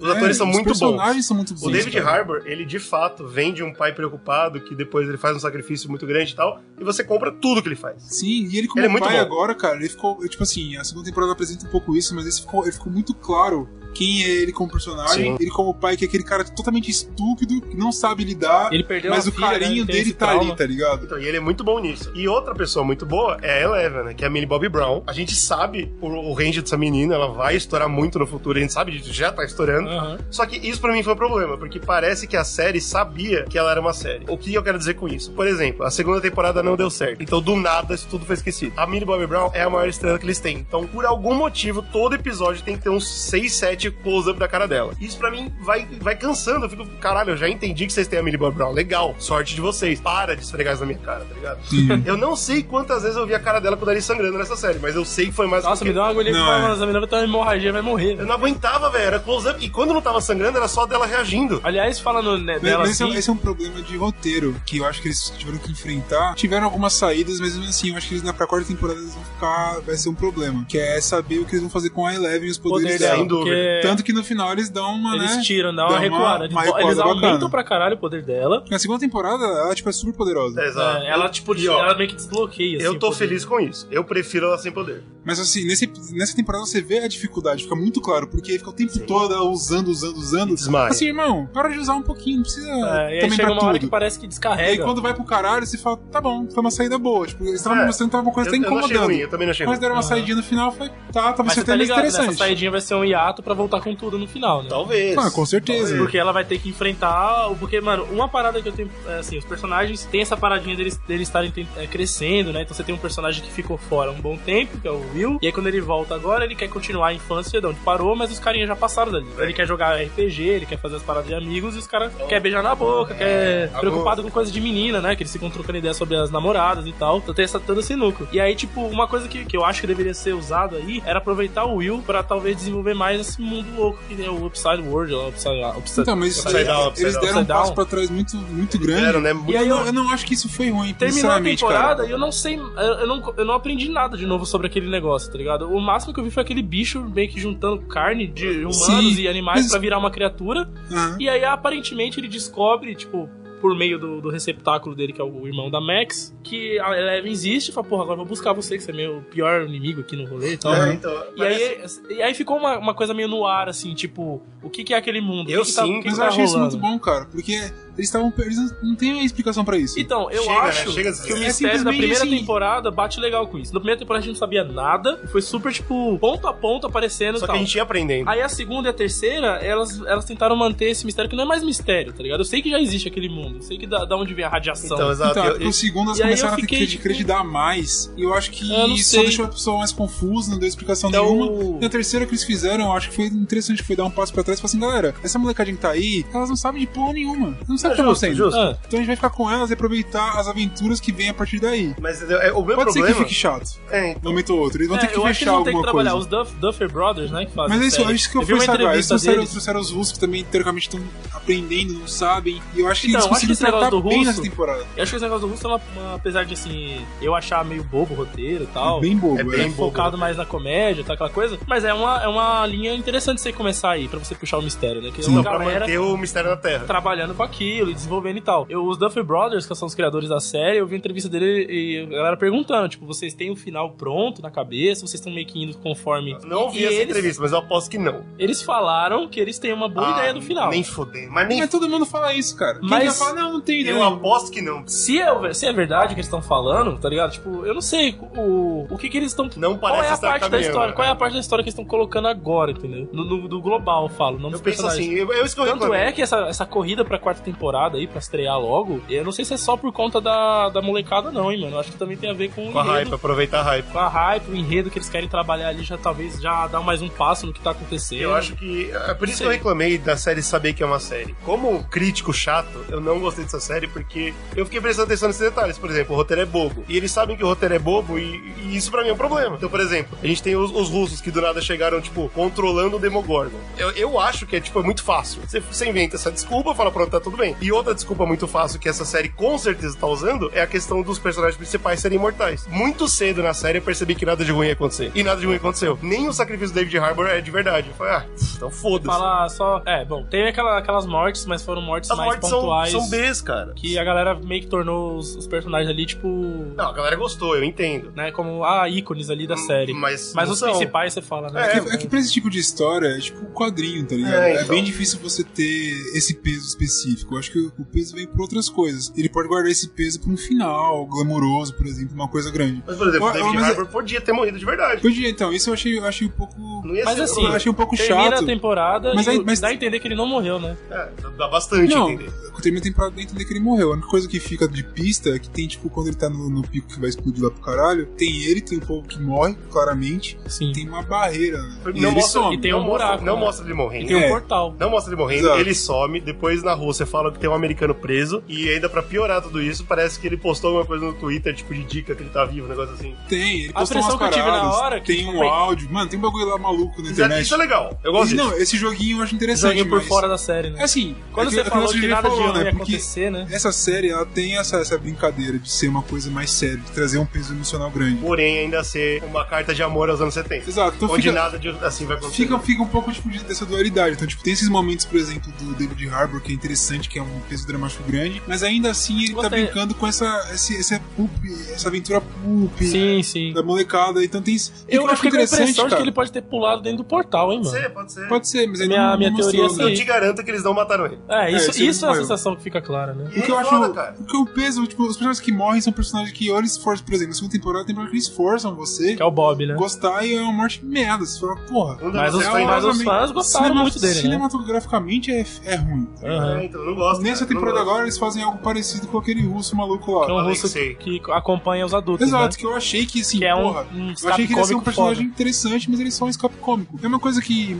Os 0.00 0.08
atores 0.10 0.36
É, 0.36 0.38
são 0.38 0.48
os 0.48 0.52
muito 0.54 0.66
personagens 0.66 1.16
bons. 1.16 1.26
são 1.26 1.36
muito 1.36 1.54
bons. 1.54 1.66
O 1.66 1.70
David 1.70 2.00
cara. 2.00 2.18
Harbour, 2.18 2.42
ele 2.46 2.64
de 2.64 2.78
fato 2.78 3.26
vem 3.28 3.52
de 3.52 3.62
um 3.62 3.72
pai 3.72 3.92
preocupado 3.94 4.60
que 4.60 4.74
depois 4.74 5.08
ele 5.08 5.18
faz 5.18 5.36
um 5.36 5.40
sacrifício 5.40 5.90
muito 5.90 6.06
grande 6.06 6.32
e 6.32 6.36
tal, 6.36 6.60
e 6.78 6.82
você 6.84 7.04
compra 7.04 7.30
tudo 7.30 7.62
que 7.62 7.68
ele 7.68 7.76
faz. 7.76 8.02
Sim, 8.02 8.48
e 8.50 8.56
ele 8.58 8.66
como 8.66 8.80
Ele 8.80 8.86
é 8.86 8.90
muito 8.90 9.04
pai 9.04 9.16
bom. 9.16 9.22
agora, 9.22 9.54
cara, 9.54 9.76
ele 9.76 9.88
ficou. 9.88 10.18
Tipo 10.28 10.42
assim, 10.42 10.76
a 10.76 10.84
segunda 10.84 11.04
temporada 11.06 11.32
apresenta 11.32 11.66
um 11.66 11.70
pouco 11.70 11.94
isso, 11.96 12.14
mas 12.14 12.26
esse 12.26 12.40
ficou, 12.40 12.62
ele 12.64 12.72
ficou 12.72 12.92
muito 12.92 13.14
claro 13.14 13.68
quem 13.94 14.24
é 14.24 14.28
ele 14.28 14.52
como 14.52 14.70
personagem. 14.70 15.32
Sim. 15.32 15.36
Ele 15.40 15.50
como 15.50 15.74
pai, 15.74 15.96
que 15.96 16.04
é 16.04 16.08
aquele 16.08 16.24
cara 16.24 16.44
totalmente 16.44 16.90
estúpido, 16.90 17.60
que 17.60 17.76
não 17.76 17.92
sabe 17.92 18.24
lidar. 18.24 18.72
Ele 18.72 18.84
perdeu 18.84 19.10
mas 19.10 19.26
o 19.26 19.32
filha, 19.32 19.48
carinho 19.48 19.84
né, 19.84 19.92
dele 19.92 20.12
tá 20.12 20.26
trauma. 20.26 20.42
ali, 20.44 20.56
tá 20.56 20.66
ligado? 20.66 21.04
Então, 21.04 21.18
e 21.18 21.26
ele 21.26 21.36
é 21.36 21.40
muito 21.40 21.64
bom 21.64 21.78
nisso. 21.78 22.10
E 22.14 22.28
outra 22.28 22.54
pessoa 22.54 22.84
muito 22.84 23.04
boa 23.04 23.38
é 23.42 23.58
a 23.58 23.60
Eleven, 23.62 24.04
né? 24.04 24.14
Que 24.14 24.24
é 24.24 24.26
a 24.26 24.30
Millie 24.30 24.46
Bobby 24.46 24.68
Brown. 24.68 25.02
A 25.06 25.12
gente 25.12 25.34
sabe 25.34 25.92
o, 26.00 26.06
o 26.06 26.32
range 26.32 26.60
dessa 26.60 26.76
menina, 26.76 27.14
ela 27.14 27.28
vai 27.28 27.56
estourar 27.56 27.88
muito 27.88 28.18
no 28.18 28.26
futuro, 28.26 28.58
a 28.58 28.60
gente 28.60 28.72
sabe 28.72 28.92
disso, 28.92 29.12
já 29.12 29.32
tá 29.32 29.44
estourando. 29.44 29.88
Aham. 29.88 30.18
Só 30.30 30.46
que 30.46 30.56
isso 30.56 30.80
pra 30.80 30.92
mim 30.92 31.02
foi 31.02 31.12
um 31.12 31.16
problema, 31.16 31.56
porque 31.56 31.78
parece 31.78 32.26
que 32.26 32.36
a 32.36 32.44
série 32.44 32.80
sabia 32.80 33.44
que 33.44 33.58
ela 33.58 33.70
era 33.70 33.80
uma 33.80 33.92
série. 33.92 34.24
O 34.28 34.36
que 34.36 34.52
eu 34.54 34.62
quero 34.62 34.78
dizer 34.78 34.94
com 34.94 35.08
isso? 35.08 35.32
Por 35.32 35.46
exemplo, 35.46 35.84
a 35.84 35.90
segunda 35.90 36.20
temporada 36.20 36.62
não 36.62 36.76
deu 36.76 36.90
certo. 36.90 37.22
Então, 37.22 37.40
do 37.40 37.56
nada, 37.56 37.94
isso 37.94 38.06
tudo 38.08 38.24
foi 38.24 38.34
esquecido. 38.34 38.72
A 38.76 38.86
Millie 38.86 39.04
Bobby 39.04 39.26
Brown 39.26 39.50
é 39.52 39.62
a 39.62 39.70
maior 39.70 39.88
estrela 39.88 40.18
que 40.18 40.24
eles 40.24 40.40
têm. 40.40 40.58
Então, 40.58 40.86
por 40.86 41.04
algum 41.04 41.34
motivo, 41.34 41.82
todo 41.82 42.14
episódio 42.14 42.62
tem 42.62 42.76
que 42.76 42.82
ter 42.82 42.90
uns 42.90 43.08
6, 43.08 43.52
7 43.52 43.79
close-up 43.88 44.38
da 44.38 44.48
cara 44.48 44.66
dela. 44.66 44.92
Isso 45.00 45.16
pra 45.16 45.30
mim 45.30 45.52
vai, 45.60 45.86
vai 46.00 46.16
cansando. 46.16 46.66
Eu 46.66 46.70
fico, 46.70 46.84
caralho, 47.00 47.30
eu 47.30 47.36
já 47.36 47.48
entendi 47.48 47.86
que 47.86 47.92
vocês 47.92 48.08
têm 48.08 48.18
a 48.18 48.22
Millie 48.22 48.38
Bobby 48.38 48.56
Brown. 48.56 48.72
Legal, 48.72 49.14
sorte 49.18 49.54
de 49.54 49.60
vocês. 49.60 50.00
Para 50.00 50.34
de 50.34 50.42
esfregar 50.42 50.74
isso 50.74 50.82
na 50.82 50.88
minha 50.88 50.98
cara, 50.98 51.24
tá 51.24 51.34
ligado? 51.34 51.60
eu 52.06 52.16
não 52.16 52.34
sei 52.36 52.62
quantas 52.62 53.02
vezes 53.02 53.16
eu 53.16 53.26
vi 53.26 53.34
a 53.34 53.38
cara 53.40 53.60
dela 53.60 53.76
com 53.76 53.84
o 53.84 53.86
nariz 53.86 54.04
sangrando 54.04 54.36
nessa 54.36 54.56
série, 54.56 54.78
mas 54.78 54.94
eu 54.94 55.04
sei 55.04 55.26
que 55.26 55.32
foi 55.32 55.46
mais 55.46 55.64
Nossa, 55.64 55.82
que 55.82 55.88
me 55.88 55.94
deu 55.94 56.02
uma 56.02 56.10
agonia 56.10 56.32
que 56.32 56.38
é. 56.38 56.42
mas 56.42 56.76
a 56.78 56.80
menina 56.80 57.00
vai 57.00 57.08
ter 57.08 57.16
uma 57.16 57.24
hemorragia, 57.24 57.72
vai 57.72 57.82
morrer. 57.82 58.18
Eu 58.18 58.26
não 58.26 58.34
aguentava, 58.34 58.90
velho. 58.90 59.04
Era 59.04 59.18
close-up. 59.20 59.64
E 59.64 59.70
quando 59.70 59.94
não 59.94 60.02
tava 60.02 60.20
sangrando, 60.20 60.56
era 60.58 60.68
só 60.68 60.86
dela 60.86 61.06
reagindo. 61.06 61.60
Aliás, 61.62 61.98
falando 62.00 62.38
né, 62.38 62.54
Mas, 62.54 62.62
dela 62.62 62.78
mas 62.80 62.90
esse, 62.90 63.02
é, 63.02 63.06
assim, 63.06 63.16
esse 63.16 63.30
é 63.30 63.32
um 63.32 63.36
problema 63.36 63.80
de 63.82 63.96
roteiro 63.96 64.54
que 64.66 64.78
eu 64.78 64.84
acho 64.86 65.00
que 65.00 65.08
eles 65.08 65.32
tiveram 65.36 65.58
que 65.58 65.70
enfrentar. 65.72 66.34
Tiveram 66.34 66.64
algumas 66.64 66.92
saídas, 66.92 67.40
mas 67.40 67.56
mesmo 67.56 67.68
assim, 67.68 67.90
eu 67.90 67.96
acho 67.96 68.08
que 68.08 68.14
eles 68.14 68.22
na 68.22 68.32
pra 68.32 68.46
quarta 68.46 68.66
temporada 68.68 68.98
eles 68.98 69.14
vão 69.14 69.24
ficar. 69.24 69.80
Vai 69.80 69.96
ser 69.96 70.08
um 70.08 70.14
problema. 70.14 70.64
Que 70.68 70.78
é 70.78 71.00
saber 71.00 71.38
o 71.38 71.44
que 71.44 71.52
eles 71.52 71.60
vão 71.60 71.70
fazer 71.70 71.90
com 71.90 72.06
a 72.06 72.14
Eleven 72.14 72.48
e 72.48 72.50
os 72.50 72.58
poderes 72.58 72.92
poder 72.92 72.98
dela. 72.98 73.10
dela, 73.10 73.18
sem 73.18 73.26
dúvida. 73.28 73.56
porque 73.56 73.69
Tanto 73.82 74.02
que 74.02 74.12
no 74.12 74.22
final 74.24 74.52
eles 74.52 74.68
dão 74.68 74.94
uma. 74.94 75.14
eles 75.16 75.36
né, 75.36 75.42
tiram, 75.42 75.74
dá 75.74 75.84
dão 75.86 75.92
uma 75.94 75.98
recuada. 76.00 76.44
Eles, 76.44 76.54
uma 76.56 76.62
recuada 76.62 76.84
eles 76.86 76.98
aumentam 76.98 77.30
bacana. 77.32 77.50
pra 77.50 77.64
caralho 77.64 77.94
o 77.96 77.98
poder 77.98 78.22
dela. 78.22 78.64
Na 78.70 78.78
segunda 78.78 79.00
temporada, 79.00 79.44
ela 79.44 79.74
tipo, 79.74 79.88
é 79.88 79.92
super 79.92 80.14
poderosa. 80.14 80.62
Exato. 80.62 81.02
É, 81.02 81.10
ela, 81.10 81.28
tipo, 81.28 81.56
E, 81.56 81.68
ó, 81.68 81.78
ela 81.80 81.94
meio 81.96 82.08
que 82.10 82.16
desbloqueia. 82.16 82.76
assim, 82.76 82.86
Eu 82.86 82.92
o 82.92 82.98
tô 82.98 83.12
feliz 83.12 83.44
com 83.44 83.60
isso. 83.60 83.86
Eu 83.90 84.04
prefiro 84.04 84.46
ela 84.46 84.58
sem 84.58 84.72
poder. 84.72 85.02
Mas 85.24 85.38
assim, 85.38 85.64
nesse, 85.66 85.90
nessa 86.12 86.34
temporada 86.34 86.64
você 86.64 86.80
vê 86.80 86.98
a 87.00 87.08
dificuldade, 87.08 87.64
fica 87.64 87.74
muito 87.76 88.00
claro, 88.00 88.26
porque 88.28 88.52
fica 88.58 88.70
o 88.70 88.72
tempo 88.72 88.92
Sim. 88.92 89.00
todo 89.06 89.34
ela 89.34 89.44
usando, 89.44 89.88
usando, 89.88 90.16
usando. 90.16 90.54
Desmaia. 90.54 90.88
Assim, 90.88 91.06
irmão, 91.06 91.48
para 91.52 91.68
de 91.68 91.78
usar 91.78 91.94
um 91.94 92.02
pouquinho, 92.02 92.36
não 92.36 92.42
precisa 92.42 92.68
É, 92.70 92.72
e 92.72 93.14
aí 93.14 93.20
também 93.20 93.36
chega 93.36 93.52
uma 93.52 93.62
hora 93.62 93.72
tudo. 93.74 93.80
que 93.80 93.86
parece 93.90 94.18
que 94.18 94.24
E 94.24 94.26
aí 94.26 94.28
descarrega. 94.30 94.84
quando 94.84 95.02
vai 95.02 95.12
pro 95.14 95.24
caralho, 95.24 95.66
você 95.66 95.76
fala, 95.76 95.96
tá 96.10 96.20
bom, 96.20 96.48
foi 96.50 96.60
uma 96.60 96.70
saída 96.70 96.98
boa. 96.98 97.26
Tipo, 97.26 97.44
eles 97.44 97.56
estavam 97.56 97.80
É. 97.82 97.86
mostrando 97.86 98.08
que 98.08 98.12
tava 98.12 98.24
uma 98.26 98.32
coisa 98.32 98.48
Eu, 98.50 98.54
até 98.54 98.66
eu 98.66 98.70
não 98.70 98.78
achei 98.78 98.86
incomodando. 98.88 99.10
ruim, 99.12 99.20
eu 99.20 99.28
também 99.28 99.46
não 99.46 99.50
achei 99.52 99.66
Mas 99.66 99.74
ruim. 99.74 99.80
deram 99.80 99.94
uma 99.94 100.00
Aham. 100.00 100.08
saidinha 100.08 100.36
no 100.36 100.42
final, 100.42 100.72
foi, 100.72 100.88
tá, 100.88 101.32
tava 101.32 101.44
Mas 101.44 101.52
você 101.54 101.60
sendo 101.60 101.66
tá 101.66 101.76
ligado, 101.76 102.00
né? 102.00 102.06
Essa 102.06 102.16
interessante. 102.18 102.38
saidinha 102.38 102.70
vai 102.70 102.80
ser 102.80 102.94
um 102.94 103.04
hiato 103.04 103.42
pra 103.42 103.52
voltar 103.54 103.80
com 103.80 103.94
tudo 103.94 104.18
no 104.18 104.26
final, 104.26 104.62
né? 104.62 104.68
Talvez. 104.70 105.18
Ah, 105.18 105.30
com 105.30 105.44
certeza. 105.44 105.78
Talvez. 105.80 105.98
Porque 106.00 106.16
ela 106.18 106.32
vai 106.32 106.44
ter 106.44 106.58
que 106.58 106.68
enfrentar. 106.70 107.50
Porque, 107.58 107.80
mano, 107.80 108.04
uma 108.10 108.28
parada 108.28 108.60
que 108.62 108.68
eu 108.68 108.72
tenho. 108.72 108.90
é, 109.06 109.18
Assim, 109.20 109.36
os 109.36 109.44
personagens 109.44 110.04
têm 110.06 110.22
essa 110.22 110.36
paradinha 110.36 110.74
deles, 110.74 110.96
deles 111.06 111.28
estarem 111.28 111.52
é, 111.76 111.86
crescendo, 111.86 112.52
né? 112.52 112.62
Então 112.62 112.74
você 112.74 112.82
tem 112.82 112.94
um 112.94 112.98
personagem 112.98 113.42
que 113.44 113.50
ficou 113.50 113.76
fora 113.76 114.10
um 114.10 114.20
bom 114.20 114.36
tempo, 114.36 114.78
que 114.78 114.88
é 114.88 114.90
o 114.90 115.09
Will. 115.14 115.38
E 115.42 115.46
aí 115.46 115.52
quando 115.52 115.66
ele 115.66 115.80
volta 115.80 116.14
agora, 116.14 116.44
ele 116.44 116.54
quer 116.54 116.68
continuar 116.68 117.08
a 117.08 117.14
infância 117.14 117.60
de 117.60 117.66
onde 117.66 117.78
parou, 117.80 118.14
mas 118.16 118.30
os 118.30 118.38
carinhas 118.38 118.68
já 118.68 118.76
passaram 118.76 119.12
dali. 119.12 119.26
Ele 119.38 119.52
quer 119.52 119.66
jogar 119.66 119.94
RPG, 120.00 120.42
ele 120.42 120.66
quer 120.66 120.78
fazer 120.78 120.96
as 120.96 121.02
paradas 121.02 121.28
de 121.28 121.34
amigos 121.34 121.74
e 121.74 121.78
os 121.78 121.86
caras 121.86 122.12
querem 122.28 122.40
beijar 122.42 122.62
na 122.62 122.74
boca, 122.74 123.14
quer. 123.14 123.70
a 123.74 123.78
preocupado 123.80 124.22
com 124.22 124.30
coisa 124.30 124.50
de 124.50 124.60
menina, 124.60 125.00
né? 125.00 125.16
Que 125.16 125.22
eles 125.22 125.32
ficam 125.32 125.50
trocando 125.50 125.78
ideia 125.78 125.94
sobre 125.94 126.16
as 126.16 126.30
namoradas 126.30 126.86
e 126.86 126.92
tal. 126.92 127.18
Então 127.18 127.34
tem 127.34 127.44
essa, 127.44 127.58
todo 127.60 127.80
esse 127.80 127.94
núcleo. 127.96 128.28
E 128.32 128.40
aí, 128.40 128.54
tipo, 128.54 128.80
uma 128.86 129.06
coisa 129.08 129.28
que, 129.28 129.44
que 129.44 129.56
eu 129.56 129.64
acho 129.64 129.80
que 129.80 129.86
deveria 129.86 130.14
ser 130.14 130.34
usado 130.34 130.76
aí 130.76 131.02
era 131.04 131.18
aproveitar 131.18 131.64
o 131.64 131.76
Will 131.76 132.02
pra 132.06 132.22
talvez 132.22 132.56
desenvolver 132.56 132.94
mais 132.94 133.20
esse 133.20 133.40
mundo 133.40 133.66
louco 133.76 133.98
que 134.08 134.24
é 134.24 134.30
o 134.30 134.46
Upside 134.46 134.82
World, 134.82 135.14
o 135.14 135.28
Upside, 135.28 135.62
Upside, 135.76 136.00
Então, 136.02 136.16
mas 136.16 136.36
isso 136.36 136.48
aí, 136.48 136.54
Upside 136.54 136.64
down, 136.70 136.88
upside 136.88 137.04
eles 137.06 137.14
down, 137.14 137.22
deram 137.24 137.36
um 137.38 137.40
upside 137.42 137.52
passo 137.58 137.66
down. 137.66 137.74
pra 137.74 137.84
trás 137.84 138.10
muito, 138.10 138.36
muito 138.36 138.78
grande. 138.78 139.00
Fizeram, 139.00 139.20
né? 139.20 139.32
Muito 139.32 139.50
E 139.52 139.56
aí 139.56 139.68
eu, 139.68 139.76
eu- 139.78 139.92
não, 139.92 140.10
acho 140.12 140.24
que 140.26 140.34
isso 140.34 140.48
foi 140.48 140.70
ruim, 140.70 140.92
Terminou 140.94 141.30
a 141.30 141.40
temporada 141.40 141.96
cara. 141.96 142.06
e 142.08 142.10
eu 142.12 142.18
não 142.18 142.30
sei. 142.32 142.56
Eu, 142.58 142.64
eu 143.00 143.06
não, 143.06 143.34
eu 143.36 143.44
não 143.44 143.54
aprendi 143.54 143.88
nada 143.88 144.16
de 144.16 144.26
novo 144.26 144.44
sobre 144.46 144.66
aquele 144.66 144.88
negócio, 144.88 144.99
tá 145.30 145.38
ligado? 145.38 145.68
O 145.70 145.80
máximo 145.80 146.12
que 146.14 146.20
eu 146.20 146.24
vi 146.24 146.30
foi 146.30 146.42
aquele 146.42 146.62
bicho 146.62 147.00
meio 147.14 147.28
que 147.28 147.40
juntando 147.40 147.82
carne 147.82 148.26
de 148.26 148.48
humanos 148.60 148.76
Sim, 149.16 149.20
e 149.22 149.28
animais 149.28 149.62
mas- 149.62 149.70
pra 149.70 149.78
virar 149.80 149.98
uma 149.98 150.10
criatura. 150.10 150.68
Aham. 150.90 151.16
E 151.20 151.28
aí, 151.28 151.44
aparentemente, 151.44 152.18
ele 152.20 152.28
descobre, 152.28 152.94
tipo. 152.94 153.28
Por 153.60 153.76
meio 153.76 153.98
do, 153.98 154.22
do 154.22 154.30
receptáculo 154.30 154.96
dele, 154.96 155.12
que 155.12 155.20
é 155.20 155.22
o 155.24 155.46
irmão 155.46 155.70
da 155.70 155.82
Max, 155.82 156.34
que 156.42 156.78
a 156.80 156.98
Eleven 156.98 157.30
existe 157.30 157.68
e 157.68 157.72
fala, 157.74 157.86
porra, 157.86 158.02
agora 158.04 158.14
eu 158.14 158.24
vou 158.24 158.26
buscar 158.26 158.54
você, 158.54 158.78
que 158.78 158.82
você 158.82 158.90
é 158.90 158.94
meu 158.94 159.20
pior 159.30 159.66
inimigo 159.66 160.00
aqui 160.00 160.16
no 160.16 160.24
rolê 160.26 160.54
e 160.54 160.56
tal. 160.56 160.74
É, 160.74 160.94
então, 160.94 161.12
E 161.36 161.42
aí, 161.42 161.78
e 162.08 162.22
aí 162.22 162.32
ficou 162.32 162.56
uma, 162.56 162.78
uma 162.78 162.94
coisa 162.94 163.12
meio 163.12 163.28
no 163.28 163.44
ar, 163.46 163.68
assim, 163.68 163.92
tipo, 163.92 164.40
o 164.62 164.70
que, 164.70 164.82
que 164.82 164.94
é 164.94 164.96
aquele 164.96 165.20
mundo? 165.20 165.50
Eu 165.50 165.60
que 165.62 165.68
que 165.68 165.74
tá, 165.76 165.82
que 165.82 165.92
Mas 166.06 166.12
eu 166.12 166.16
tá 166.16 166.28
achei 166.28 166.44
isso 166.44 166.54
rolando? 166.54 166.78
muito 166.78 166.90
bom, 166.90 166.98
cara, 166.98 167.26
porque 167.26 167.70
Eles 168.00 168.08
estavam. 168.08 168.32
Eles 168.38 168.74
não, 168.82 168.94
tem 168.96 169.24
explicação 169.24 169.64
pra 169.64 169.76
isso. 169.76 169.98
Então, 170.00 170.30
eu 170.30 170.42
Chega, 170.42 170.54
né? 170.54 170.68
acho 170.68 170.92
Chega 170.92 171.10
a 171.10 171.12
que 171.12 171.32
o. 171.32 171.36
É 171.36 171.40
mistério 171.40 171.84
da 171.84 171.90
primeira 171.90 172.24
assim. 172.24 172.38
temporada 172.38 172.90
bate 172.90 173.20
legal 173.20 173.46
com 173.46 173.58
isso. 173.58 173.72
Na 173.74 173.80
primeira 173.80 173.98
temporada 173.98 174.22
a 174.22 174.26
gente 174.26 174.34
não 174.34 174.38
sabia 174.38 174.64
nada, 174.64 175.18
foi 175.30 175.42
super, 175.42 175.72
tipo, 175.72 176.18
ponto 176.18 176.46
a 176.46 176.52
ponto 176.52 176.86
aparecendo 176.86 177.38
Só 177.38 177.46
que 177.46 177.52
a 177.52 177.56
gente 177.56 177.74
ia 177.74 177.82
aprendendo. 177.82 178.28
Aí 178.28 178.40
a 178.40 178.48
segunda 178.48 178.88
e 178.88 178.90
a 178.90 178.92
terceira, 178.94 179.58
elas, 179.62 180.00
elas 180.06 180.24
tentaram 180.24 180.56
manter 180.56 180.86
esse 180.90 181.04
mistério 181.04 181.28
que 181.28 181.36
não 181.36 181.44
é 181.44 181.46
mais 181.46 181.62
mistério, 181.62 182.12
tá 182.12 182.22
ligado? 182.22 182.40
Eu 182.40 182.44
sei 182.44 182.62
que 182.62 182.70
já 182.70 182.80
existe 182.80 183.08
aquele 183.08 183.28
mundo, 183.28 183.56
eu 183.56 183.62
sei 183.62 183.76
que 183.78 183.86
da, 183.86 184.04
da 184.04 184.16
onde 184.16 184.32
vem 184.34 184.44
a 184.44 184.48
radiação. 184.48 184.96
Então, 184.96 185.10
exato. 185.10 185.30
Então, 185.32 185.44
eu- 185.44 185.52
porque 185.52 185.66
o 185.66 185.72
segundo 185.72 186.08
elas 186.08 186.20
começaram 186.20 186.48
eu 186.50 186.54
a 186.54 186.56
ter 186.56 186.62
fiquei, 186.62 186.78
que 186.80 186.86
tipo- 186.86 187.00
acreditar 187.02 187.44
mais. 187.44 188.12
E 188.16 188.22
eu 188.22 188.32
acho 188.34 188.50
que 188.50 188.70
Eu 188.72 188.88
não 188.88 188.94
isso 188.94 189.10
sei. 189.10 189.18
só 189.20 189.24
deixou 189.26 189.44
a 189.44 189.48
pessoa 189.48 189.78
mais 189.78 189.92
confusa, 189.92 190.50
não 190.52 190.58
deu 190.58 190.68
explicação 190.68 191.10
Então- 191.10 191.24
nenhuma. 191.24 191.78
E 191.82 191.84
a 191.84 191.88
terceira 191.90 192.24
que 192.26 192.32
eles 192.32 192.44
fizeram, 192.44 192.86
eu 192.86 192.92
acho 192.92 193.10
que 193.10 193.16
foi 193.16 193.26
interessante, 193.26 193.82
foi 193.82 193.96
dar 193.96 194.04
um 194.04 194.10
passo 194.10 194.32
pra 194.32 194.42
trás 194.42 194.58
e 194.58 194.62
falar 194.62 194.70
assim, 194.70 194.80
galera, 194.80 195.14
essa 195.22 195.38
molecadinha 195.38 195.76
que 195.76 195.82
tá 195.82 195.90
aí, 195.90 196.24
elas 196.32 196.48
não 196.48 196.56
sabem 196.56 196.80
de 196.80 196.86
porra 196.86 197.12
nenhuma. 197.12 197.56
Não 197.68 197.76
sabe 197.76 197.89
o 197.89 197.89
que 197.89 197.89
tá 197.96 198.02
justo, 198.02 198.02
acontecendo. 198.24 198.36
justo. 198.36 198.58
Ah, 198.58 198.76
Então 198.86 198.98
a 198.98 199.02
gente 199.02 199.06
vai 199.06 199.16
ficar 199.16 199.30
com 199.30 199.50
elas 199.50 199.70
e 199.70 199.74
aproveitar 199.74 200.38
as 200.38 200.48
aventuras 200.48 201.00
que 201.00 201.12
vêm 201.12 201.28
a 201.30 201.34
partir 201.34 201.58
daí. 201.60 201.94
Mas 202.00 202.22
é, 202.28 202.52
o 202.52 202.64
meu 202.64 202.76
Pode 202.76 202.92
ser 202.92 202.98
problema... 203.00 203.06
que 203.06 203.28
fique 203.28 203.34
chato, 203.34 203.78
É, 203.90 204.02
um 204.02 204.06
então, 204.10 204.30
momento 204.30 204.50
ou 204.54 204.60
outro. 204.60 204.78
Eles 204.78 204.88
vão 204.88 204.96
é, 204.96 205.00
ter 205.00 205.06
que 205.08 205.16
eu 205.16 205.26
acho 205.26 205.38
que 205.38 205.44
fechar 205.44 205.50
eles 205.52 205.54
vão 205.56 205.64
ter 205.64 205.70
que 205.70 205.76
alguma 205.76 205.92
trabalhar. 205.92 206.10
coisa. 206.12 206.26
Os 206.40 206.48
Duff, 206.48 206.54
Duffer 206.60 206.90
Brothers, 206.92 207.30
né, 207.30 207.46
que 207.46 207.52
fazem 207.52 207.76
Mas 207.76 207.84
é 207.84 207.86
isso, 207.88 207.96
série. 207.96 208.12
é 208.12 208.14
isso 208.14 208.30
que 208.30 208.36
eu 208.38 208.42
vi 208.42 208.56
fui 208.56 208.64
saber. 208.66 208.90
Eles 208.92 209.06
trouxeram, 209.08 209.46
trouxeram 209.46 209.80
os 209.80 209.90
russos 209.90 210.12
que 210.14 210.20
também, 210.20 210.44
teoricamente, 210.44 210.88
estão 210.88 211.00
aprendendo, 211.34 211.94
não 211.94 212.08
sabem. 212.08 212.60
E 212.74 212.80
eu 212.80 212.88
acho 212.88 213.02
que 213.02 213.08
Então, 213.08 213.20
eles 213.20 213.26
eu 213.26 213.32
acho 213.32 213.40
que 213.40 213.46
conseguiram 213.48 213.70
tratar 213.80 213.90
do 213.90 214.02
bem 214.02 214.18
russo- 214.18 214.30
nessa 214.30 214.42
temporada. 214.42 214.84
Eu 214.96 215.02
acho 215.02 215.10
que 215.12 215.16
esse 215.16 215.24
negócio 215.24 215.46
do 215.46 215.52
Russo 215.52 215.66
é 215.66 215.70
uma, 215.70 215.80
uma- 215.96 216.14
apesar 216.14 216.44
de 216.44 216.54
assim, 216.54 217.00
eu 217.20 217.34
achar 217.34 217.64
meio 217.64 217.82
bobo 217.84 218.14
o 218.14 218.16
roteiro 218.16 218.64
e 218.64 218.66
tal. 218.68 219.00
Bem 219.00 219.16
bobo, 219.16 219.38
É 219.38 219.40
é. 219.40 219.44
bem 219.44 219.70
bobo. 219.70 219.76
focado 219.90 220.16
mais 220.18 220.36
na 220.36 220.44
comédia, 220.44 221.04
tá, 221.04 221.14
aquela 221.14 221.30
coisa. 221.30 221.58
Mas 221.66 221.84
é 221.84 221.92
uma, 221.94 222.22
é 222.22 222.28
uma 222.28 222.66
linha 222.66 222.94
interessante 222.94 223.40
você 223.40 223.52
começar 223.52 223.90
aí, 223.90 224.08
pra 224.08 224.18
você 224.18 224.34
puxar 224.34 224.58
o 224.58 224.62
mistério, 224.62 225.00
né? 225.02 225.10
Que 225.14 225.20
é 225.20 225.24
Sim. 225.24 225.30
uma 225.32 225.42
pra 225.42 225.52
galera 225.58 225.80
manter 225.80 225.98
o 225.98 226.16
mistério 226.16 226.50
na 226.50 226.56
Terra. 226.56 226.84
trabalhando 226.86 227.34
com 227.34 227.42
aquilo 227.42 227.69
e 227.78 227.94
desenvolvendo 227.94 228.38
e 228.38 228.40
tal. 228.40 228.66
Eu, 228.68 228.84
os 228.84 228.96
Duffer 228.98 229.22
Brothers, 229.24 229.66
que 229.66 229.74
são 229.74 229.86
os 229.86 229.94
criadores 229.94 230.28
da 230.28 230.40
série, 230.40 230.78
eu 230.78 230.86
vi 230.86 230.94
a 230.94 230.98
entrevista 230.98 231.28
dele 231.28 231.66
e 231.70 232.02
a 232.02 232.06
galera 232.06 232.36
perguntando, 232.36 232.88
tipo, 232.88 233.06
vocês 233.06 233.34
têm 233.34 233.50
o 233.50 233.56
final 233.56 233.90
pronto 233.92 234.42
na 234.42 234.50
cabeça? 234.50 235.02
Vocês 235.06 235.14
estão 235.20 235.32
meio 235.32 235.46
que 235.46 235.62
indo 235.62 235.76
conforme... 235.78 236.36
Não 236.44 236.62
ouvi 236.62 236.84
essa 236.84 236.94
eles, 236.94 237.08
entrevista, 237.08 237.42
mas 237.42 237.52
eu 237.52 237.58
aposto 237.58 237.90
que 237.90 237.98
não. 237.98 238.24
Eles 238.38 238.62
falaram 238.62 239.28
que 239.28 239.38
eles 239.40 239.58
têm 239.58 239.72
uma 239.72 239.88
boa 239.88 240.08
Ah, 240.14 240.18
ideia 240.18 240.34
do 240.34 240.42
final. 240.42 240.70
Nem 240.70 240.82
fodendo. 240.82 241.30
Mas 241.32 241.48
nem 241.48 241.58
Mas 241.60 241.70
todo 241.70 241.88
mundo 241.88 242.04
fala 242.06 242.32
isso, 242.34 242.56
cara. 242.56 242.78
Quem 242.80 242.88
Mas- 242.88 243.04
já 243.04 243.12
fala, 243.24 243.40
não, 243.40 243.52
não 243.54 243.60
tem 243.60 243.80
ideia. 243.80 243.94
Eu 243.94 244.02
aposto 244.02 244.50
que 244.50 244.60
não. 244.60 244.86
Se 244.86 245.20
é, 245.20 245.52
se 245.52 245.66
é 245.66 245.72
verdade 245.72 246.06
o 246.06 246.08
que 246.08 246.14
eles 246.14 246.26
estão 246.26 246.42
falando, 246.42 246.98
tá 246.98 247.08
ligado? 247.08 247.32
Tipo, 247.32 247.64
eu 247.64 247.74
não 247.74 247.80
sei 247.80 248.16
o, 248.36 248.86
o 248.90 248.98
que 248.98 249.08
que 249.08 249.16
eles 249.16 249.28
estão. 249.32 249.48
Não 249.56 249.76
Qual 249.78 249.92
parece 249.92 250.08
é 250.08 250.10
a 250.10 250.14
estar 250.14 250.28
parte 250.30 250.48
da 250.50 250.60
história? 250.60 250.88
né? 250.88 250.92
Qual 250.94 251.06
é 251.06 251.10
a 251.10 251.14
parte 251.14 251.34
da 251.34 251.40
história 251.40 251.62
que 251.62 251.68
eles 251.68 251.74
estão 251.74 251.84
colocando 251.84 252.28
agora, 252.28 252.70
entendeu? 252.72 253.08
No, 253.12 253.24
no- 253.24 253.48
do 253.48 253.60
global, 253.60 254.04
eu 254.04 254.08
falo, 254.08 254.38
não 254.38 254.50
Eu 254.50 254.58
penso 254.60 254.86
assim, 254.86 255.12
eu, 255.14 255.32
eu 255.32 255.46
Tanto 255.54 255.92
é 255.92 256.12
que 256.12 256.22
essa, 256.22 256.46
essa 256.48 256.64
corrida 256.66 257.04
pra 257.04 257.18
quarta 257.18 257.42
temporada 257.42 257.59
aí, 257.94 258.06
pra 258.06 258.18
estrear 258.18 258.58
logo, 258.58 259.00
eu 259.08 259.24
não 259.24 259.32
sei 259.32 259.44
se 259.44 259.54
é 259.54 259.56
só 259.56 259.76
por 259.76 259.92
conta 259.92 260.20
da, 260.20 260.68
da 260.68 260.82
molecada, 260.82 261.30
não, 261.30 261.50
hein, 261.50 261.60
mano. 261.60 261.76
Eu 261.76 261.80
acho 261.80 261.92
que 261.92 261.98
também 261.98 262.16
tem 262.16 262.30
a 262.30 262.32
ver 262.34 262.50
com 262.50 262.68
o 262.68 262.72
Com 262.72 262.78
a 262.78 262.82
hype, 262.82 263.14
aproveitar 263.14 263.60
a 263.60 263.62
hype. 263.62 263.86
Com 263.86 263.98
a 263.98 264.08
hype, 264.08 264.48
o 264.48 264.56
enredo 264.56 264.90
que 264.90 264.98
eles 264.98 265.08
querem 265.08 265.28
trabalhar 265.28 265.68
ali 265.68 265.82
já 265.82 265.98
talvez 265.98 266.40
já 266.40 266.66
dá 266.66 266.80
mais 266.80 267.02
um 267.02 267.08
passo 267.08 267.46
no 267.46 267.52
que 267.52 267.60
tá 267.60 267.70
acontecendo. 267.70 268.22
Eu 268.22 268.34
acho 268.34 268.54
que. 268.56 268.90
É 269.08 269.14
por 269.14 269.28
isso 269.28 269.38
que 269.38 269.44
eu 269.44 269.50
reclamei 269.50 269.98
da 269.98 270.16
série 270.16 270.42
saber 270.42 270.72
que 270.72 270.82
é 270.82 270.86
uma 270.86 271.00
série. 271.00 271.34
Como 271.44 271.82
crítico 271.84 272.32
chato, 272.32 272.84
eu 272.88 273.00
não 273.00 273.18
gostei 273.20 273.44
dessa 273.44 273.60
série 273.60 273.86
porque 273.86 274.32
eu 274.56 274.64
fiquei 274.64 274.80
prestando 274.80 275.06
atenção 275.06 275.28
nesses 275.28 275.42
detalhes. 275.42 275.78
Por 275.78 275.90
exemplo, 275.90 276.14
o 276.14 276.16
roteiro 276.16 276.42
é 276.42 276.46
bobo. 276.46 276.84
E 276.88 276.96
eles 276.96 277.10
sabem 277.10 277.36
que 277.36 277.44
o 277.44 277.46
roteiro 277.46 277.74
é 277.74 277.78
bobo 277.78 278.18
e, 278.18 278.54
e 278.62 278.76
isso 278.76 278.90
pra 278.90 279.02
mim 279.02 279.10
é 279.10 279.12
um 279.12 279.16
problema. 279.16 279.56
Então, 279.56 279.68
por 279.68 279.80
exemplo, 279.80 280.18
a 280.22 280.26
gente 280.26 280.42
tem 280.42 280.56
os, 280.56 280.70
os 280.70 280.88
russos 280.88 281.20
que 281.20 281.30
do 281.30 281.40
nada 281.40 281.60
chegaram, 281.60 282.00
tipo, 282.00 282.28
controlando 282.34 282.96
o 282.96 283.00
Demogorgon. 283.00 283.58
Eu, 283.76 283.90
eu 283.92 284.20
acho 284.20 284.46
que 284.46 284.56
é, 284.56 284.60
tipo, 284.60 284.78
é 284.80 284.82
muito 284.82 285.02
fácil. 285.02 285.42
Você, 285.46 285.60
você 285.60 285.88
inventa 285.88 286.16
essa 286.16 286.30
desculpa, 286.30 286.74
fala, 286.74 286.90
pronto, 286.90 287.10
tá 287.10 287.20
tudo 287.20 287.36
bem. 287.36 287.49
E 287.60 287.72
outra 287.72 287.94
desculpa 287.94 288.26
muito 288.26 288.46
fácil 288.46 288.78
que 288.78 288.88
essa 288.88 289.04
série 289.04 289.28
com 289.28 289.56
certeza 289.58 289.96
tá 289.98 290.06
usando 290.06 290.50
é 290.54 290.60
a 290.62 290.66
questão 290.66 291.02
dos 291.02 291.18
personagens 291.18 291.56
principais 291.56 292.00
serem 292.00 292.18
imortais. 292.18 292.66
Muito 292.68 293.08
cedo 293.08 293.42
na 293.42 293.54
série 293.54 293.78
eu 293.78 293.82
percebi 293.82 294.14
que 294.14 294.24
nada 294.26 294.44
de 294.44 294.52
ruim 294.52 294.66
ia 294.68 294.72
acontecer. 294.72 295.10
E 295.14 295.22
nada 295.22 295.40
de 295.40 295.46
ruim 295.46 295.56
aconteceu. 295.56 295.98
Nem 296.02 296.28
o 296.28 296.32
sacrifício 296.32 296.72
do 296.74 296.78
David 296.78 296.98
Harbour 296.98 297.26
é 297.26 297.40
de 297.40 297.50
verdade. 297.50 297.88
Eu 297.88 297.94
falei, 297.94 298.12
ah, 298.14 298.26
então 298.56 298.70
foda-se. 298.70 299.06
Falar 299.06 299.48
só. 299.48 299.82
É, 299.86 300.04
bom, 300.04 300.24
tem 300.24 300.46
aquela, 300.48 300.78
aquelas 300.78 301.06
mortes, 301.06 301.44
mas 301.46 301.62
foram 301.62 301.82
mortes 301.82 302.10
As 302.10 302.16
mais 302.16 302.30
mortes 302.30 302.48
são, 302.48 302.60
pontuais. 302.60 302.90
são 302.92 303.08
Bs, 303.08 303.40
cara. 303.42 303.72
Que 303.74 303.98
a 303.98 304.04
galera 304.04 304.34
meio 304.34 304.60
que 304.62 304.68
tornou 304.68 305.16
os, 305.16 305.34
os 305.36 305.46
personagens 305.46 305.90
ali, 305.90 306.06
tipo. 306.06 306.28
Não, 306.76 306.88
a 306.88 306.92
galera 306.92 307.16
gostou, 307.16 307.56
eu 307.56 307.64
entendo. 307.64 308.12
Né, 308.14 308.30
como 308.32 308.64
ah, 308.64 308.88
ícones 308.88 309.30
ali 309.30 309.46
da 309.46 309.56
série. 309.56 309.92
Mas, 309.92 310.32
Mas 310.34 310.50
os 310.50 310.58
são. 310.58 310.68
principais 310.70 311.12
você 311.14 311.22
fala, 311.22 311.50
né? 311.50 311.60
É, 311.60 311.76
É, 311.76 311.80
que- 311.80 311.90
é 311.90 311.96
que 311.96 312.08
pra 312.08 312.18
esse 312.18 312.32
tipo 312.32 312.48
de 312.50 312.58
história 312.58 313.06
é 313.08 313.18
tipo 313.18 313.40
um 313.44 313.52
quadrinho, 313.52 314.06
tá 314.06 314.14
ligado? 314.14 314.34
É, 314.34 314.50
É, 314.50 314.54
então. 314.62 314.68
bem 314.68 314.82
difícil 314.84 315.18
você 315.20 315.42
ter 315.44 315.90
esse 316.14 316.34
peso 316.34 316.66
específico. 316.66 317.36
Acho 317.40 317.50
que 317.50 317.58
o, 317.58 317.84
peso 317.84 318.14
vem 318.14 318.26
por 318.26 318.42
outras 318.42 318.68
coisas. 318.68 319.12
Ele 319.16 319.28
pode 319.28 319.48
guardar 319.48 319.70
esse 319.70 319.88
peso 319.88 320.20
pra 320.20 320.30
um 320.30 320.36
final 320.36 321.04
glamouroso, 321.06 321.74
por 321.74 321.86
exemplo, 321.86 322.14
uma 322.14 322.28
coisa 322.28 322.50
grande. 322.50 322.82
Mas, 322.86 322.96
por 322.96 323.08
exemplo, 323.08 323.28
o 323.28 323.32
David 323.32 323.56
Harbour 323.58 323.86
podia 323.86 324.20
ter 324.20 324.32
morrido 324.32 324.58
de 324.58 324.64
verdade. 324.64 325.00
Podia, 325.02 325.28
então, 325.28 325.52
isso 325.52 325.70
eu 325.70 325.74
achei, 325.74 325.98
eu 325.98 326.04
achei 326.04 326.26
um 326.28 326.30
pouco. 326.30 326.54
Não 326.84 326.94
ia 326.94 327.04
Mas 327.04 327.16
ser 327.16 327.22
assim, 327.22 327.44
eu 327.44 327.52
achei 327.52 327.70
um 327.70 327.74
pouco 327.74 327.96
Termina 327.96 328.30
chato. 328.30 328.44
a 328.44 328.46
temporada 328.46 329.14
Mas 329.14 329.26
e 329.26 329.30
aí- 329.30 329.42
mas- 329.44 329.58
dá 329.60 329.68
a 329.68 329.74
entender 329.74 329.98
que 329.98 330.06
ele 330.08 330.14
não 330.14 330.26
morreu, 330.26 330.60
né? 330.60 330.76
É, 330.90 331.08
dá 331.36 331.48
bastante 331.48 331.92
a 331.92 331.96
Não, 331.98 332.10
entender. 332.10 332.30
Eu 332.60 332.62
terminei 332.62 332.80
a 332.80 332.92
temporada 332.92 333.14
pra 333.14 333.22
entender 333.22 333.44
que 333.44 333.52
ele 333.52 333.60
morreu. 333.60 333.90
A 333.90 333.92
única 333.94 334.08
coisa 334.08 334.28
que 334.28 334.38
fica 334.38 334.68
de 334.68 334.82
pista 334.84 335.30
é 335.30 335.38
que 335.38 335.48
tem, 335.50 335.66
tipo, 335.66 335.88
quando 335.90 336.08
ele 336.08 336.16
tá 336.16 336.28
no, 336.28 336.48
no 336.50 336.62
pico 336.62 336.88
que 336.88 337.00
vai 337.00 337.08
explodir 337.08 337.42
lá 337.42 337.50
pro 337.50 337.60
caralho, 337.62 338.06
tem 338.16 338.42
ele, 338.44 338.60
tem 338.60 338.78
o 338.78 338.80
povo 338.80 339.06
que 339.06 339.20
morre, 339.20 339.56
claramente, 339.70 340.38
Sim. 340.46 340.72
tem 340.72 340.88
uma 340.88 341.02
barreira, 341.02 341.62
né? 341.62 341.78
E 341.94 342.00
Não 342.00 342.10
ele 342.10 342.20
mostra, 342.20 342.42
some. 342.42 342.56
e 342.56 342.60
tem 342.60 342.72
não 342.72 342.80
um 342.82 342.84
buraco, 342.84 343.24
Não 343.24 343.34
né? 343.34 343.40
mostra 343.40 343.64
ele 343.64 343.72
E 343.72 343.76
morrendo. 343.76 344.06
tem 344.08 344.16
um 344.16 344.20
É. 344.20 344.28
portal. 344.28 344.76
Não 344.78 344.90
mostra 344.90 345.12
ele 345.12 345.20
morrendo, 345.20 345.46
Exato. 345.46 345.60
ele 345.60 345.74
some, 345.74 346.20
depois 346.20 346.62
na 346.62 346.74
Rússia 346.74 347.06
fala 347.06 347.32
que 347.32 347.38
tem 347.38 347.48
um 347.48 347.54
americano 347.54 347.94
preso, 347.94 348.42
e 348.48 348.68
ainda 348.68 348.88
pra 348.88 349.02
piorar 349.02 349.42
tudo 349.42 349.60
isso, 349.62 349.84
parece 349.84 350.18
que 350.20 350.26
ele 350.26 350.36
postou 350.36 350.68
alguma 350.68 350.86
coisa 350.86 351.04
no 351.04 351.14
Twitter, 351.14 351.54
tipo 351.54 351.72
de 351.74 351.82
dica 351.84 352.14
que 352.14 352.22
ele 352.22 352.30
tá 352.30 352.44
vivo, 352.44 352.66
um 352.66 352.68
negócio 352.70 352.94
assim. 352.94 353.14
Tem, 353.28 353.62
ele 353.62 353.70
A 353.74 353.80
postou 353.80 353.98
impressão 353.98 354.18
umas 354.18 354.18
que 354.18 354.24
eu 354.38 354.42
tive 354.42 354.50
na 354.52 354.58
paradas, 354.60 354.76
hora 354.80 355.00
que, 355.00 355.06
tem 355.06 355.16
tipo, 355.18 355.30
um 355.30 355.40
bem- 355.40 355.48
áudio. 355.48 355.88
Mano, 355.90 356.10
tem 356.10 356.18
um 356.18 356.22
bagulho 356.22 356.46
lá 356.46 356.58
maluco 356.58 357.00
na 357.02 357.10
Isso 357.10 357.20
é, 357.20 357.24
internet. 357.24 357.42
isso 357.44 357.54
é 357.54 357.56
legal, 357.56 357.98
eu 358.04 358.12
gosto 358.12 358.26
Esse- 358.26 358.36
disso. 358.36 358.48
não, 358.50 358.56
esse 358.58 358.76
joguinho 358.76 359.18
eu 359.18 359.22
acho 359.22 359.34
interessante, 359.34 359.70
Joguinho 359.78 359.88
por 359.88 359.98
mas... 359.98 360.08
fora 360.08 360.28
da 360.28 360.38
série, 360.38 360.70
né? 360.70 360.80
É 360.80 360.84
assim, 360.84 361.16
Quando 361.32 361.48
é 361.48 361.50
você 361.50 361.60
é 361.60 361.64
falou 361.64 361.88
que 361.90 362.06
nada 362.06 362.28
de 362.28 362.28
falou, 362.34 362.44
ruim 362.44 362.49
né? 362.58 362.64
ia 362.64 362.70
Porque 362.72 362.92
acontecer, 362.92 363.30
né? 363.30 363.46
essa 363.50 363.72
série, 363.72 364.10
ela 364.10 364.26
tem 364.26 364.56
essa, 364.58 364.76
essa 364.78 364.96
brincadeira 364.98 365.58
de 365.58 365.70
ser 365.70 365.88
uma 365.88 366.02
coisa 366.02 366.30
mais 366.30 366.50
séria, 366.50 366.76
de 366.78 366.90
trazer 366.92 367.18
um 367.18 367.26
peso 367.26 367.52
emocional 367.52 367.90
grande. 367.90 368.16
Porém, 368.20 368.58
ainda 368.58 368.82
ser 368.84 369.22
uma 369.24 369.44
carta 369.44 369.74
de 369.74 369.82
amor 369.82 370.10
aos 370.10 370.20
anos 370.20 370.34
70. 370.34 370.68
Exato, 370.68 370.96
então 370.96 371.08
onde 371.10 371.22
fica, 371.22 371.32
nada 371.34 371.58
de 371.58 371.68
assim 371.82 372.04
vai 372.06 372.16
acontecer. 372.16 372.42
fica, 372.42 372.58
fica 372.58 372.82
um 372.82 372.86
pouco 372.88 373.12
tipo, 373.12 373.28
de- 373.30 373.44
dessa 373.44 373.64
dualidade. 373.66 374.14
Então, 374.16 374.26
tipo, 374.26 374.42
tem 374.42 374.52
esses 374.52 374.68
momentos, 374.68 375.04
por 375.06 375.18
exemplo, 375.18 375.52
do 375.60 375.74
David 375.74 376.08
Harbour, 376.08 376.40
que 376.40 376.52
é 376.52 376.54
interessante, 376.54 377.08
que 377.08 377.18
é 377.18 377.22
um 377.22 377.40
peso 377.48 377.66
dramático 377.66 378.02
grande, 378.04 378.42
mas 378.46 378.62
ainda 378.62 378.90
assim 378.90 379.18
ele 379.22 379.34
tá 379.34 379.42
Gostei. 379.42 379.64
brincando 379.64 379.94
com 379.94 380.06
essa, 380.06 380.50
esse, 380.52 380.74
esse 380.74 380.98
pulp, 381.16 381.30
essa 381.72 381.88
aventura 381.88 382.20
pulp 382.20 382.78
Sim, 382.80 383.22
sim. 383.22 383.52
da 383.52 383.62
molecada. 383.62 384.24
Então 384.24 384.40
tem 384.42 384.54
isso. 384.54 384.72
Eu, 384.88 385.04
que 385.06 385.12
eu 385.12 385.16
fiquei 385.16 385.30
com 385.30 385.36
a 385.36 385.42
impressão 385.42 385.88
de 385.88 385.96
que 385.96 386.02
ele 386.02 386.12
pode 386.12 386.32
ter 386.32 386.42
pulado 386.42 386.82
dentro 386.82 386.98
do 386.98 387.04
portal, 387.04 387.52
hein, 387.52 387.60
Pode 387.62 387.70
mano? 387.72 387.82
ser, 387.82 387.90
pode 387.92 388.12
ser. 388.12 388.28
Pode 388.28 388.48
ser, 388.48 388.66
mas 388.66 388.80
ainda 388.80 388.94
Minha- 388.94 389.10
não, 389.10 389.18
minha 389.18 389.30
não 389.30 389.36
teoria 389.38 389.62
mostrou, 389.62 389.86
é 389.86 389.90
né? 389.90 389.92
Eu 389.94 389.98
te 389.98 390.04
garanto 390.04 390.42
que 390.44 390.50
eles 390.50 390.62
não 390.64 390.74
mataram 390.74 391.06
ele. 391.06 391.18
É, 391.28 391.50
isso, 391.52 391.70
esse 391.70 391.82
ele 391.82 391.90
isso 391.90 392.04
é 392.04 392.08
a 392.08 392.10
morreu. 392.12 392.22
Sensação 392.40 392.56
que 392.56 392.62
fica 392.62 392.80
clara, 392.80 393.12
né? 393.12 393.24
O 393.24 393.30
que 393.42 393.50
eu 393.50 393.56
É 393.56 393.60
acho. 393.60 393.70
foda, 393.70 393.90
cara. 393.92 394.12
Porque 394.12 394.36
o 394.36 394.46
peso, 394.46 394.86
tipo, 394.86 395.02
os 395.02 395.10
personagens 395.16 395.40
que 395.44 395.52
morrem 395.52 395.80
são 395.80 395.92
personagens 395.92 396.32
que 396.36 396.48
eles 396.48 396.76
forçam, 396.76 397.04
por 397.04 397.14
exemplo, 397.14 397.28
na 397.30 397.34
segunda 397.36 397.52
temporada 397.52 397.84
tem 397.84 397.94
personagens 397.94 398.10
que 398.26 398.30
eles 398.30 398.36
forçam 398.36 398.74
você 398.74 399.16
Que 399.16 399.22
é 399.22 399.24
o 399.24 399.30
Bob, 399.30 399.66
né? 399.66 399.74
gostar 399.74 400.24
e 400.24 400.34
é 400.34 400.40
uma 400.40 400.52
morte 400.52 400.84
merda. 400.84 401.24
Você 401.24 401.38
fala, 401.38 401.56
porra. 401.56 401.96
Não 402.02 402.12
Mas 402.12 402.34
os, 402.34 402.44
fãs, 402.44 402.64
mas 402.64 402.84
os 402.84 403.02
fãs 403.02 403.30
gostaram 403.32 403.64
cinema- 403.66 403.82
muito 403.82 404.00
dele, 404.00 404.14
né? 404.14 404.20
Cinematograficamente 404.20 405.30
é, 405.30 405.44
é 405.64 405.74
ruim. 405.76 406.08
Aham. 406.22 406.58
É, 406.58 406.64
então, 406.64 406.80
eu 406.80 406.86
não 406.86 406.94
gosto. 406.94 407.22
Nessa 407.22 407.40
cara, 407.40 407.44
eu 407.44 407.48
temporada 407.48 407.78
gosto. 407.78 407.88
agora 407.90 408.04
eles 408.04 408.18
fazem 408.18 408.42
algo 408.42 408.58
parecido 408.58 409.06
com 409.06 409.18
aquele 409.18 409.46
russo 409.46 409.76
maluco 409.76 410.12
lá. 410.18 410.26
Que 410.26 410.30
é 410.30 410.34
um 410.34 410.38
Além 410.38 410.50
russo 410.54 410.72
que 410.72 410.94
que 410.94 411.20
acompanha 411.32 411.84
os 411.84 411.94
adultos, 411.94 412.26
Exato, 412.26 412.54
né? 412.54 412.60
que 412.60 412.66
eu 412.66 412.74
achei 412.76 413.06
que 413.06 413.20
assim, 413.20 413.38
Que 413.38 413.44
é 413.44 413.54
um, 413.54 413.62
porra. 413.62 413.86
um 413.94 414.08
Eu 414.22 414.28
achei 414.30 414.46
que 414.46 414.52
ele 414.52 414.60
ia 414.60 414.64
ser 414.66 414.74
um 414.74 414.80
personagem 414.80 415.24
foda. 415.24 415.28
interessante, 415.34 415.90
mas 415.90 416.00
ele 416.00 416.08
é 416.08 416.12
só 416.12 416.24
um 416.24 416.28
escape 416.28 416.56
cômico. 416.56 416.98
É 417.02 417.06
uma 417.06 417.18
coisa 417.18 417.40
que 417.40 417.76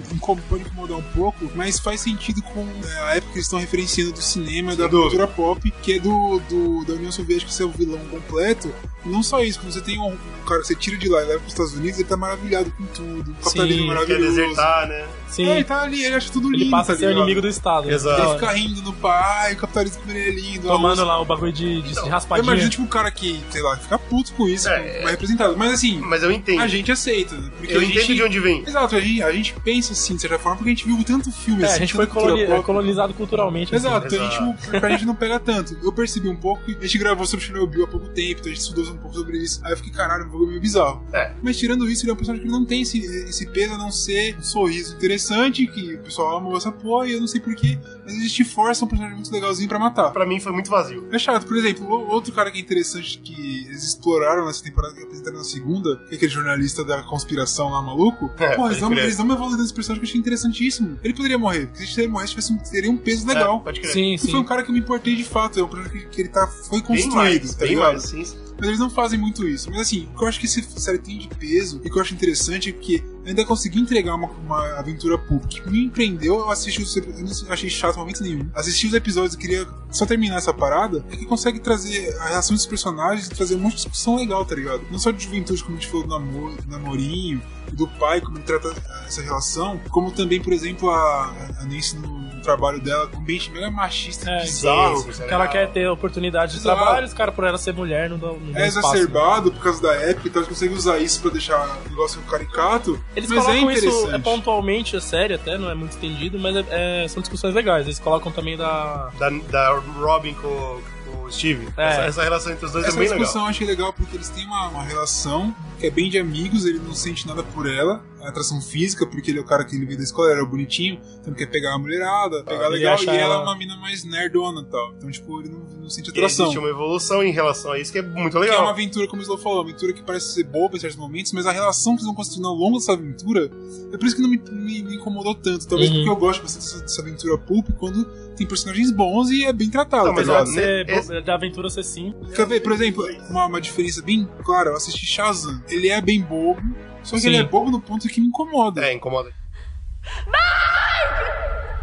pode 0.49 0.63
incomodar 0.63 0.99
um 0.99 1.03
pouco, 1.15 1.51
mas 1.55 1.79
faz 1.79 2.01
sentido 2.01 2.43
com 2.43 2.61
é, 2.61 2.99
a 3.11 3.17
época 3.17 3.33
que 3.33 3.39
eles 3.39 3.47
estão 3.47 3.59
referenciando 3.59 4.13
do 4.13 4.23
cinema 4.23 4.50
e 4.51 4.77
da 4.77 4.89
cultura 4.89 5.27
pop, 5.27 5.71
que 5.83 5.95
é 5.95 5.99
do, 5.99 6.41
do- 6.49 6.85
da 6.85 6.95
União 6.95 7.13
Soviética 7.13 7.51
ser 7.51 7.65
o 7.65 7.71
vilão 7.71 8.01
completo. 8.11 8.73
Não 9.05 9.23
só 9.23 9.43
isso, 9.43 9.61
quando 9.61 9.73
você 9.73 9.81
tem 9.81 9.99
um, 9.99 10.13
um 10.13 10.45
cara 10.47 10.61
que 10.61 10.67
você 10.67 10.75
tira 10.75 10.97
de 10.97 11.09
lá 11.09 11.23
e 11.23 11.27
leva 11.27 11.39
para 11.41 11.47
os 11.47 11.53
Estados 11.53 11.75
Unidos, 11.75 11.99
ele 11.99 12.09
tá 12.09 12.17
maravilhado 12.17 12.71
com 12.77 12.85
tudo. 12.87 13.31
O 13.31 13.35
capitalismo 13.45 13.83
Sim, 13.83 13.89
Quer 13.89 13.95
maravilhoso. 13.95 14.37
desertar, 14.37 14.89
né? 14.89 15.07
Sim, 15.29 15.47
É, 15.49 15.55
ele 15.57 15.65
tá 15.65 15.83
ali, 15.83 16.05
ele 16.05 16.15
acha 16.17 16.31
tudo 16.33 16.51
lindo. 16.51 16.65
ele 16.65 16.71
passa 16.71 16.93
a 16.93 16.95
tá 16.97 17.01
ser 17.01 17.13
inimigo 17.13 17.41
do 17.41 17.49
Estado. 17.49 17.87
né? 17.87 17.95
Exato. 17.95 18.21
Ele 18.23 18.33
fica 18.35 18.53
rindo 18.53 18.83
no 18.83 18.93
pai, 18.95 19.53
o 19.53 19.57
capitalismo 19.57 20.03
dele 20.05 20.19
é 20.19 20.31
lindo. 20.33 20.67
Tomando 20.69 21.05
lá 21.05 21.21
o 21.21 21.25
bagulho 21.25 21.53
de, 21.53 21.81
de 21.83 21.91
Então, 21.93 22.05
Eu 22.05 22.11
raspadinha. 22.11 22.45
imagino, 22.53 22.71
tipo, 22.71 22.83
um 22.83 22.87
cara 22.89 23.11
que, 23.11 23.41
sei 23.51 23.63
lá, 23.63 23.77
fica 23.77 23.99
puto 23.99 24.33
com 24.33 24.49
isso, 24.49 24.69
É, 24.69 25.03
vai 25.03 25.13
representado. 25.13 25.57
Mas 25.57 25.73
assim, 25.73 25.99
Mas 26.01 26.23
eu 26.23 26.31
entendo. 26.33 26.61
a 26.61 26.67
gente 26.67 26.91
aceita? 26.91 27.37
Porque 27.59 27.73
Eu 27.73 27.81
a 27.81 27.85
gente... 27.85 27.97
entendo 27.99 28.15
de 28.17 28.23
onde 28.25 28.41
vem. 28.41 28.63
Exato, 28.67 28.97
a 28.97 29.01
gente, 29.01 29.23
a 29.23 29.33
gente 29.33 29.55
pensa 29.65 29.93
assim, 29.93 30.17
de 30.17 30.21
certa 30.21 30.39
forma, 30.39 30.57
porque 30.59 30.71
a 30.71 30.75
gente 30.75 30.85
viu 30.87 31.03
tanto 31.05 31.31
filme 31.31 31.63
É, 31.63 31.67
assim. 31.67 31.77
a 31.77 31.79
gente 31.81 31.95
foi 31.95 32.07
coloni- 32.09 32.47
pop. 32.47 32.65
colonizado 32.65 33.15
culturalmente. 33.15 33.75
assim. 33.75 33.87
Exato, 33.87 34.07
então 34.09 34.21
a 34.21 34.29
Exato. 34.29 34.45
gente, 34.65 34.81
pra 34.81 34.91
gente 34.91 35.05
não 35.07 35.15
pega 35.15 35.39
tanto. 35.39 35.79
Eu 35.83 35.93
percebi 35.93 36.29
um 36.29 36.37
pouco 36.37 36.61
a 36.69 36.73
gente 36.73 36.99
gravou 36.99 37.25
sobre 37.25 37.45
Chernobyl 37.47 37.85
há 37.85 37.87
pouco 37.87 38.09
tempo, 38.09 38.41
então 38.41 38.51
a 38.51 38.55
gente 38.55 38.63
estudou 38.63 38.90
um 38.93 38.99
pouco 38.99 39.17
sobre 39.17 39.39
isso. 39.39 39.61
Aí 39.65 39.73
eu 39.73 39.77
fiquei, 39.77 39.93
caralho, 39.93 40.25
um 40.27 40.29
bagulho 40.31 40.49
meio 40.49 40.61
bizarro. 40.61 41.03
É. 41.13 41.33
Mas 41.43 41.57
tirando 41.59 41.89
isso, 41.89 42.05
ele 42.05 42.11
é 42.11 42.15
um 42.15 42.17
personagem 42.17 42.47
que 42.47 42.53
não 42.53 42.65
tem 42.65 42.83
esse, 42.83 42.99
esse 42.99 43.47
peso 43.47 43.75
a 43.75 43.79
não 43.79 43.91
ser 43.91 44.37
um 44.39 44.43
sorriso 44.43 44.95
interessante, 44.97 45.67
que 45.67 45.95
o 45.95 45.99
pessoal 45.99 46.39
ama 46.39 46.57
essa 46.57 46.73
porra, 46.73 47.07
e 47.07 47.13
eu 47.13 47.21
não 47.21 47.27
sei 47.27 47.41
porquê, 47.41 47.79
mas 48.05 48.15
eles 48.15 48.33
te 48.33 48.45
forçam 48.45 48.87
um 48.87 48.89
personagem 48.89 49.17
muito 49.17 49.33
legalzinho 49.33 49.69
pra 49.69 49.79
matar. 49.79 50.11
Pra 50.11 50.27
mim 50.27 50.41
foi 50.41 50.53
muito 50.53 50.71
vazio. 50.71 51.07
É 51.13 51.19
chato, 51.19 51.47
por 51.47 51.57
exemplo, 51.57 51.87
outro 52.09 52.33
cara 52.33 52.51
que 52.51 52.59
é 52.59 52.61
interessante 52.61 53.19
que 53.19 53.67
eles 53.67 53.85
exploraram 53.85 54.47
nessa 54.47 54.63
temporada 54.63 54.95
que 54.95 55.03
apresentaram 55.03 55.39
na 55.39 55.45
segunda, 55.45 55.97
que 56.09 56.15
é 56.15 56.17
aquele 56.17 56.31
jornalista 56.33 56.85
da 56.85 57.03
conspiração 57.03 57.71
lá 57.71 57.81
maluco. 57.83 58.31
É, 58.39 58.57
Pô, 58.57 58.67
eles 58.67 58.81
dão, 58.81 58.91
crer. 58.91 59.05
eles 59.05 59.17
dão 59.17 59.25
uma 59.25 59.35
evolução 59.35 59.59
nesse 59.61 59.75
personagem 59.75 60.01
que 60.01 60.07
eu 60.07 60.11
achei 60.11 60.21
interessantíssimo. 60.21 60.99
Ele 61.03 61.15
poderia 61.15 61.39
morrer, 61.39 61.67
porque 61.67 61.87
se 61.87 62.01
ele 62.01 62.09
morresse, 62.09 62.31
tivesse 62.35 62.53
um, 62.53 62.59
teria 62.59 62.91
um 62.91 62.97
peso 62.97 63.27
legal. 63.27 63.59
É, 63.59 63.65
pode 63.65 63.81
crer. 63.81 63.93
Sim, 63.93 64.15
E 64.15 64.19
sim. 64.19 64.31
foi 64.31 64.41
um 64.41 64.45
cara 64.45 64.63
que 64.63 64.71
eu 64.71 64.73
me 64.75 64.81
importei 64.81 65.15
de 65.17 65.25
fato, 65.25 65.59
é 65.59 65.63
um 65.63 65.69
personagem 65.69 66.01
que, 66.01 66.07
que 66.09 66.21
ele 66.23 66.29
tá, 66.29 66.47
foi 66.47 66.81
Bem 66.81 66.87
construído, 67.03 67.15
mais, 67.45 67.55
tá 67.55 67.61
bem 67.65 67.69
ligado? 67.75 67.87
mais, 67.93 68.03
sim. 68.05 68.25
Mas 68.61 68.69
eles 68.69 68.79
não 68.79 68.91
fazem 68.91 69.19
muito 69.19 69.49
isso. 69.49 69.71
Mas 69.71 69.81
assim, 69.81 70.07
o 70.15 70.19
que 70.19 70.25
eu 70.25 70.29
acho 70.29 70.39
que 70.39 70.47
essa 70.47 70.79
série 70.79 70.99
tem 70.99 71.19
de 71.19 71.29
peso 71.29 71.81
e 71.83 71.89
que 71.89 71.97
eu 71.97 72.03
acho 72.03 72.13
interessante 72.13 72.69
é 72.69 72.73
que 72.73 73.03
ainda 73.25 73.45
consegui 73.45 73.81
entregar 73.81 74.15
uma, 74.15 74.29
uma 74.29 74.79
aventura 74.79 75.17
pública 75.17 75.69
me 75.71 75.85
empreendeu. 75.85 76.41
Eu 76.41 76.51
assisti 76.51 76.83
os 76.83 76.95
eu 76.97 77.05
não 77.07 77.53
achei 77.53 77.71
chato 77.71 77.97
momento 77.97 78.23
nenhum. 78.23 78.49
Assisti 78.55 78.87
os 78.87 78.95
episódios 78.95 79.35
e 79.35 79.39
queria 79.39 79.67
só 79.91 80.05
terminar 80.05 80.37
essa 80.37 80.53
parada. 80.53 81.05
É 81.11 81.17
que 81.17 81.25
consegue 81.25 81.59
trazer 81.59 82.15
a 82.19 82.29
reação 82.29 82.55
dos 82.55 82.67
personagens 82.67 83.27
e 83.27 83.31
trazer 83.31 83.55
um 83.55 83.61
monte 83.61 83.73
de 83.73 83.83
discussão 83.83 84.17
legal, 84.17 84.45
tá 84.45 84.55
ligado? 84.55 84.83
Não 84.91 84.99
só 84.99 85.11
de 85.11 85.25
juventude, 85.25 85.63
como 85.65 85.77
a 85.77 85.81
gente 85.81 85.91
falou 85.91 86.07
do 86.07 86.11
namoro, 86.11 86.57
do 86.63 86.71
namorinho, 86.71 87.43
do 87.73 87.89
pai, 87.89 88.21
como 88.21 88.37
ele 88.37 88.45
trata 88.45 88.75
essa 89.07 89.23
relação, 89.23 89.81
como 89.91 90.11
também, 90.11 90.41
por 90.41 90.53
exemplo, 90.53 90.91
a, 90.91 91.35
a 91.59 91.65
Nancy 91.65 91.97
no, 91.97 92.30
no 92.41 92.45
trabalho 92.45 92.81
dela, 92.81 93.07
com 93.07 93.19
um 93.19 93.21
ambiente 93.21 93.51
mega 93.51 93.71
machista, 93.71 94.29
É, 94.31 94.41
bizarro. 94.43 94.97
sim, 94.97 95.03
sim, 95.05 95.11
isso 95.11 95.23
é 95.23 95.27
Que 95.29 95.35
ela 95.35 95.47
quer 95.47 95.69
ter 95.71 95.87
oportunidade 95.89 96.53
de 96.53 96.59
Exato. 96.59 96.77
trabalho, 96.77 97.07
os 97.07 97.13
caras, 97.15 97.35
por 97.35 97.45
ela 97.45 97.59
ser 97.59 97.75
mulher, 97.75 98.09
não 98.11 98.19
dão, 98.19 98.33
não 98.39 98.53
dão 98.53 98.63
é 98.63 98.67
espaço. 98.69 98.89
exacerbado 98.89 99.53
por 99.53 99.63
causa 99.63 99.83
da 99.83 99.95
época, 99.95 100.29
então 100.29 100.41
eles 100.43 100.49
conseguem 100.49 100.77
usar 100.77 100.99
isso 100.99 101.21
pra 101.21 101.31
deixar 101.31 101.79
o 101.87 101.89
negócio 101.91 102.21
caricato. 102.23 102.99
Eles 103.15 103.29
mas 103.29 103.39
é 103.39 103.43
colocam 103.47 103.71
isso 103.71 103.87
interessante. 103.87 104.15
é, 104.15 104.19
pontualmente, 104.19 104.97
a 104.97 105.01
série 105.01 105.35
até, 105.35 105.57
não 105.59 105.71
é 105.71 105.75
muito 105.75 105.93
estendido, 105.93 106.39
mas 106.39 106.57
é- 106.57 107.05
é- 107.05 107.09
são 107.09 107.21
discussões 107.21 107.55
legais. 107.55 107.87
Eles 107.87 107.99
colocam 107.99 108.33
também 108.33 108.57
da. 108.57 109.11
Da, 109.19 109.29
da 109.31 109.79
Robin 109.99 110.35
com, 110.35 110.81
com 111.11 111.25
o 111.25 111.33
Steve. 111.33 111.69
É. 111.77 111.89
Essa, 111.91 112.01
essa 112.03 112.23
relação 112.23 112.53
entre 112.53 112.67
os 112.67 112.73
dois 112.73 112.85
Essa 112.87 112.97
é 112.97 112.99
bem 112.99 113.09
discussão 113.09 113.33
legal. 113.43 113.47
eu 113.47 113.51
achei 113.51 113.67
legal 113.67 113.93
porque 113.93 114.17
eles 114.17 114.29
têm 114.29 114.45
uma, 114.47 114.69
uma 114.69 114.83
relação 114.83 115.55
que 115.79 115.87
é 115.87 115.91
bem 115.91 116.11
de 116.11 116.19
amigos, 116.19 116.67
ele 116.67 116.79
não 116.79 116.93
sente 116.93 117.27
nada 117.27 117.43
por 117.43 117.67
ela, 117.67 118.03
a 118.21 118.29
atração 118.29 118.61
física, 118.61 119.07
porque 119.07 119.31
ele 119.31 119.39
é 119.39 119.41
o 119.41 119.47
cara 119.47 119.65
que 119.65 119.75
ele 119.75 119.87
veio 119.87 119.97
da 119.97 120.05
escola, 120.05 120.29
ele 120.29 120.41
era 120.41 120.47
bonitinho, 120.47 121.01
então 121.19 121.33
quer 121.33 121.47
pegar 121.47 121.75
a 121.75 121.79
mulherada, 121.79 122.45
pegar 122.45 122.67
ele 122.67 122.77
legal, 122.77 122.93
e 122.93 122.95
acha 122.97 123.11
ela 123.13 123.37
é 123.37 123.39
uma 123.39 123.57
mina 123.57 123.77
mais 123.79 124.05
nerdona 124.05 124.61
e 124.61 124.65
tal. 124.71 124.93
Então, 124.99 125.11
tipo, 125.11 125.41
ele 125.41 125.49
não, 125.49 125.61
não 125.85 125.89
sente 125.89 126.09
E 126.09 126.11
atração. 126.11 126.45
existe 126.47 126.59
uma 126.59 126.69
evolução 126.69 127.23
em 127.23 127.33
relação 127.33 127.73
a 127.73 127.79
isso 127.79 127.91
que 127.91 127.99
é 127.99 128.03
muito 128.03 128.33
Que 128.33 128.37
é 128.37 128.41
legal. 128.41 128.61
uma 128.61 128.73
aventura, 128.73 129.07
como 129.09 129.21
o 129.21 129.23
Slow 129.23 129.39
falou, 129.39 129.59
uma 129.63 129.71
aventura 129.71 129.95
que 129.95 130.03
parece 130.03 130.35
ser 130.35 130.45
boba 130.45 130.77
em 130.77 130.81
certos 130.81 130.99
momentos, 130.99 131.33
mas 131.33 131.47
a 131.47 131.53
relação 131.53 131.95
que 131.95 132.01
eles 132.01 132.07
vão 132.07 132.15
construindo 132.15 132.47
ao 132.47 132.55
longo 132.55 132.77
dessa 132.79 132.93
aventura 132.93 133.51
é 133.91 133.97
por 133.97 134.05
isso 134.07 134.17
que 134.17 134.21
não 134.21 134.29
me, 134.29 134.37
me- 134.51 134.83
me 134.83 134.97
incomodou 134.97 135.35
tanto. 135.35 135.67
Talvez 135.67 135.89
Uhum. 135.89 135.97
porque 135.97 136.11
eu 136.11 136.17
gosto 136.17 136.43
bastante 136.43 136.63
dessa, 136.67 136.81
dessa 136.83 137.01
aventura 137.01 137.39
pulp 137.39 137.69
quando 137.79 138.05
tem 138.37 138.47
personagens 138.47 138.91
bons 138.91 139.31
e 139.31 139.45
é 139.47 139.53
bem 139.53 139.71
tratado, 139.71 140.09
Não, 140.09 140.15
tá 140.15 140.21
mas 140.21 140.27
ligado? 140.29 140.47
ó, 140.49 140.53
Ser, 140.53 140.87
Bo- 141.07 141.21
da 141.23 141.35
aventura 141.35 141.69
ser 141.71 141.83
sim. 141.85 142.15
Quer 142.35 142.47
ver, 142.47 142.61
por 142.61 142.73
exemplo, 142.73 143.05
uma, 143.29 143.47
uma 143.47 143.61
diferença 143.61 144.03
bem 144.03 144.29
clara, 144.45 144.71
eu 144.71 144.77
assisti 144.77 145.05
Shazam. 145.07 145.63
Ele 145.69 145.89
é 145.89 146.01
bem 146.01 146.21
bobo, 146.23 146.61
só 147.03 147.17
que 147.17 147.23
Sim. 147.23 147.29
ele 147.29 147.37
é 147.39 147.43
bobo 147.45 147.71
no 147.71 147.81
ponto 147.81 148.09
que 148.09 148.21
me 148.21 148.27
incomoda. 148.29 148.85
É, 148.85 148.93
incomoda. 148.93 149.31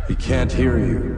He 0.09 0.15
can't 0.15 0.53
hear 0.55 0.77
you. 0.79 1.17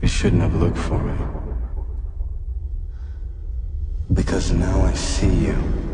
You 0.00 0.08
shouldn't 0.08 0.42
have 0.42 0.54
looked 0.56 0.78
for 0.78 0.98
me. 1.02 1.14
Because 4.12 4.52
now 4.52 4.82
I 4.82 4.92
see 4.94 5.32
you. 5.46 5.91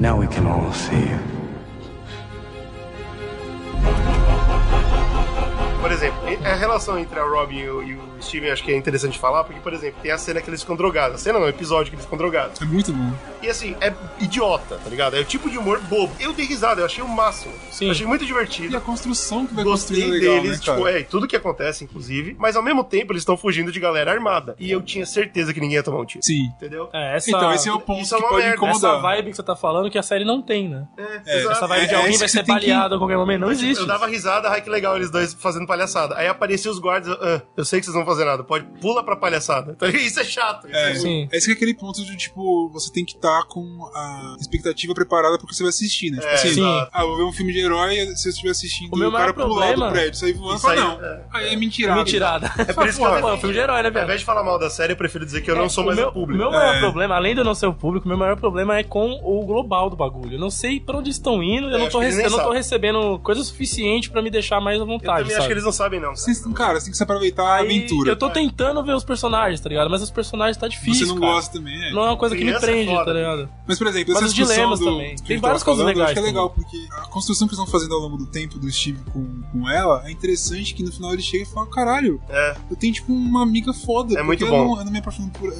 Now 0.00 0.18
we 0.18 0.26
can 0.28 0.46
all 0.46 0.72
see 0.72 0.96
you. 0.96 1.20
Por 5.82 5.92
exemplo, 5.92 6.18
a 6.42 6.54
relação 6.54 6.98
entre 6.98 7.20
a 7.20 7.22
Robin 7.22 7.58
e 7.58 7.68
o, 7.68 7.82
e 7.82 7.94
o 7.96 8.00
Steven 8.22 8.50
acho 8.50 8.64
que 8.64 8.72
é 8.72 8.76
interessante 8.76 9.18
falar, 9.18 9.44
porque, 9.44 9.60
por 9.60 9.74
exemplo, 9.74 10.00
tem 10.00 10.10
a 10.10 10.16
cena 10.16 10.40
que 10.40 10.48
eles 10.48 10.62
ficam 10.62 10.74
drogados. 10.74 11.16
A 11.16 11.18
cena 11.18 11.38
não, 11.38 11.44
o 11.44 11.50
episódio 11.50 11.90
que 11.90 11.96
eles 11.96 12.06
ficam 12.06 12.16
drogados. 12.16 12.62
É 12.62 12.64
muito 12.64 12.90
bom. 12.94 13.12
E 13.42 13.48
assim, 13.48 13.74
é 13.80 13.92
idiota, 14.18 14.76
tá 14.82 14.88
ligado? 14.90 15.16
É 15.16 15.20
o 15.20 15.24
tipo 15.24 15.48
de 15.50 15.56
humor 15.58 15.80
bobo. 15.80 16.12
Eu 16.20 16.32
dei 16.32 16.44
risada, 16.46 16.80
eu 16.80 16.86
achei 16.86 17.02
o 17.02 17.08
máximo. 17.08 17.52
Sim. 17.70 17.86
Eu 17.86 17.90
achei 17.92 18.06
muito 18.06 18.22
E 18.24 18.26
divertido. 18.26 18.76
a 18.76 18.80
construção 18.80 19.46
que 19.46 19.54
vai 19.54 19.64
Gostei 19.64 19.96
construindo 19.96 20.16
é 20.24 20.28
legal, 20.28 20.42
deles, 20.42 20.60
né, 20.60 20.66
cara? 20.66 20.78
tipo, 20.78 20.88
é, 20.88 21.00
e 21.00 21.04
tudo 21.04 21.26
que 21.26 21.36
acontece, 21.36 21.84
inclusive, 21.84 22.36
mas 22.38 22.56
ao 22.56 22.62
mesmo 22.62 22.84
tempo 22.84 23.12
eles 23.12 23.22
estão 23.22 23.36
fugindo 23.36 23.72
de 23.72 23.80
galera 23.80 24.12
armada. 24.12 24.54
E 24.58 24.70
eu 24.70 24.80
tinha 24.82 25.06
certeza 25.06 25.52
que 25.54 25.60
ninguém 25.60 25.76
ia 25.76 25.82
tomar 25.82 26.00
um 26.00 26.04
tiro. 26.04 26.24
Sim. 26.24 26.46
Entendeu? 26.56 26.88
É, 26.92 27.16
essa, 27.16 27.30
Então, 27.30 27.52
esse 27.52 27.68
é 27.68 27.72
o 27.72 27.80
ponto 27.80 28.02
isso 28.02 28.14
é 28.14 28.18
que 28.18 28.24
uma 28.24 28.30
pode 28.30 28.42
merda, 28.42 28.56
incomodar. 28.56 28.92
essa 28.94 29.00
vibe 29.02 29.30
que 29.30 29.36
você 29.36 29.42
tá 29.42 29.56
falando 29.56 29.90
que 29.90 29.98
a 29.98 30.02
série 30.02 30.24
não 30.24 30.42
tem, 30.42 30.68
né? 30.68 30.86
É, 31.26 31.38
exato. 31.38 31.52
Essa 31.56 31.66
vibe 31.66 31.86
de 31.88 31.94
é 31.94 31.96
alguém 31.96 32.18
vai 32.18 32.28
ser 32.28 32.44
tem 32.44 32.54
que- 32.56 32.66
baleado 32.68 32.94
a 32.94 32.98
qualquer 32.98 33.16
momento. 33.16 33.40
Não 33.40 33.48
tipo, 33.48 33.62
existe. 33.62 33.80
Eu 33.80 33.86
dava 33.86 34.06
risada, 34.06 34.48
ai 34.50 34.60
que 34.60 34.68
legal 34.70 34.96
eles 34.96 35.10
dois 35.10 35.32
fazendo 35.34 35.66
palhaçada. 35.66 36.16
Aí 36.16 36.26
aparecia 36.26 36.70
os 36.70 36.78
guardas, 36.78 37.08
eu, 37.08 37.18
ah, 37.22 37.42
eu 37.56 37.64
sei 37.64 37.80
que 37.80 37.86
vocês 37.86 37.94
não 37.96 38.04
vão 38.04 38.14
fazer 38.14 38.24
nada, 38.26 38.44
pode 38.44 38.66
pula 38.80 39.02
pra 39.02 39.16
palhaçada. 39.16 39.72
Então, 39.76 39.88
isso 39.90 40.20
é 40.20 40.24
chato. 40.24 40.66
Isso 40.68 40.76
É, 40.76 40.90
é, 40.90 40.94
Sim. 40.94 41.28
Esse 41.32 41.46
que 41.46 41.52
é 41.52 41.54
aquele 41.54 41.74
ponto 41.74 42.04
de, 42.04 42.16
tipo, 42.16 42.68
você 42.70 42.92
tem 42.92 43.04
que 43.04 43.14
estar 43.14 43.29
com 43.48 43.90
a 43.94 44.36
expectativa 44.40 44.94
preparada 44.94 45.38
porque 45.38 45.54
você 45.54 45.62
vai 45.62 45.70
assistir, 45.70 46.10
né? 46.10 46.18
Tipo 46.18 46.28
É, 46.30 46.34
assim, 46.34 46.54
sim. 46.54 46.64
ah, 46.92 47.00
eu 47.02 47.08
vou 47.08 47.16
ver 47.16 47.22
um 47.24 47.32
filme 47.32 47.52
de 47.52 47.60
herói, 47.60 47.94
se 48.16 48.28
eu 48.28 48.30
estiver 48.30 48.50
assistindo 48.50 48.92
O 48.92 48.96
meu 48.98 49.08
o 49.08 49.12
cara 49.12 49.32
maior 49.32 49.34
pular 49.34 49.48
do 49.48 49.54
problema- 49.74 49.90
prédio, 49.92 50.18
sair 50.18 50.32
voando, 50.32 50.56
Isso 50.56 50.68
aí, 50.68 50.78
fala, 50.78 50.94
não. 50.98 51.04
é. 51.04 51.20
Aí 51.32 51.52
é 51.52 51.56
mentirada. 51.56 51.98
Mentirada. 51.98 52.52
É 52.58 52.72
por 52.72 52.86
isso 52.88 52.98
que 52.98 53.04
eu. 53.04 53.20
Pô, 53.20 53.28
é 53.28 53.32
um 53.34 53.38
filme 53.38 53.54
de 53.54 53.60
herói, 53.60 53.82
né, 53.82 53.88
Ao 53.88 53.92
velho? 53.94 54.04
invés 54.04 54.20
de 54.20 54.26
falar 54.26 54.42
mal 54.42 54.58
da 54.58 54.70
série, 54.70 54.92
eu 54.92 54.96
prefiro 54.96 55.24
dizer 55.24 55.40
que 55.42 55.50
eu 55.50 55.56
não 55.56 55.68
sou 55.68 55.84
mais 55.84 55.96
o 55.98 56.00
meu, 56.00 56.08
o 56.08 56.12
público. 56.12 56.34
O 56.42 56.50
meu 56.50 56.50
maior 56.58 56.74
É. 56.76 56.80
problema, 56.80 57.14
além 57.16 57.34
de 57.34 57.40
eu 57.40 57.44
não 57.44 57.54
ser 57.54 57.66
o 57.66 57.74
público, 57.74 58.06
meu 58.08 58.16
maior 58.16 58.36
problema 58.36 58.78
é 58.78 58.82
com 58.84 59.12
o 59.22 59.44
global 59.44 59.88
do 59.90 59.96
bagulho. 59.96 60.34
Eu 60.34 60.40
não 60.40 60.50
sei 60.50 60.80
pra 60.80 60.96
onde 60.98 61.10
estão 61.10 61.42
indo, 61.42 61.68
eu, 61.68 61.74
É, 61.74 61.78
não, 61.78 61.86
acho 61.86 61.90
tô, 61.92 61.98
rece- 62.00 62.24
eu 62.24 62.30
não 62.30 62.38
tô 62.42 62.52
recebendo 62.52 63.18
coisa 63.20 63.42
suficiente 63.44 64.10
pra 64.10 64.22
me 64.22 64.30
deixar 64.30 64.60
mais 64.60 64.78
à 64.78 64.82
Eu 64.82 64.86
vontade, 64.86 65.18
também 65.20 65.26
acho 65.26 65.34
sabe? 65.36 65.46
que 65.46 65.52
eles 65.52 65.64
não 65.64 65.72
sabem, 65.72 66.00
não. 66.00 66.14
Vocês, 66.16 66.40
cara, 66.54 66.74
você 66.78 66.86
tem 66.86 66.90
que 66.92 66.96
se 66.96 67.02
aproveitar 67.02 67.44
a 67.44 67.60
aventura. 67.60 68.10
Eu 68.10 68.16
tô 68.16 68.30
tentando 68.30 68.82
ver 68.84 68.94
os 68.94 69.04
personagens, 69.04 69.60
tá 69.60 69.68
ligado? 69.68 69.90
Mas 69.90 70.02
os 70.02 70.10
personagens 70.10 70.56
tá 70.56 70.68
difícil, 70.68 71.06
Você 71.06 71.12
não 71.12 71.20
gosta 71.20 71.58
também, 71.58 71.74
é. 71.88 71.92
Não 71.92 72.02
é 72.04 72.06
uma 72.08 72.16
coisa 72.16 72.36
que 72.36 72.44
me 72.44 72.50
é 72.52 72.58
prende, 72.58 72.92
tá 72.92 73.04
ligado? 73.04 73.14
Mas, 73.66 73.78
por 73.78 73.86
exemplo, 73.86 74.14
Mas 74.14 74.16
essa 74.18 74.26
os 74.26 74.34
discussão 74.34 74.56
dilemas 74.56 74.78
do, 74.78 74.84
também. 74.86 75.16
Tem 75.16 75.38
várias 75.38 75.62
coisas 75.62 75.82
falando, 75.82 75.96
eu 75.96 76.04
acho 76.04 76.12
que 76.12 76.18
é 76.18 76.22
legais 76.22 76.34
legal, 76.34 76.50
porque 76.50 76.88
a 76.92 77.06
construção 77.08 77.46
que 77.46 77.54
eles 77.54 77.58
vão 77.58 77.66
fazendo 77.66 77.94
ao 77.94 78.00
longo 78.00 78.16
do 78.16 78.26
tempo 78.26 78.58
do 78.58 78.70
Steve 78.70 78.98
com, 79.12 79.42
com 79.52 79.68
ela 79.68 80.02
é 80.06 80.10
interessante 80.10 80.74
que 80.74 80.82
no 80.82 80.92
final 80.92 81.12
ele 81.12 81.22
chega 81.22 81.44
e 81.44 81.46
fala, 81.46 81.66
caralho, 81.66 82.20
É, 82.28 82.56
eu 82.70 82.76
tenho, 82.76 82.92
tipo, 82.92 83.12
uma 83.12 83.42
amiga 83.42 83.72
foda. 83.72 84.18
É 84.18 84.22
muito 84.22 84.40
porque 84.40 84.52
eu 84.52 84.56
bom. 84.56 84.70
não, 84.70 84.78
eu 84.78 84.84
não 84.84 84.92
me 84.92 84.98
apaixono 84.98 85.30
por... 85.30 85.52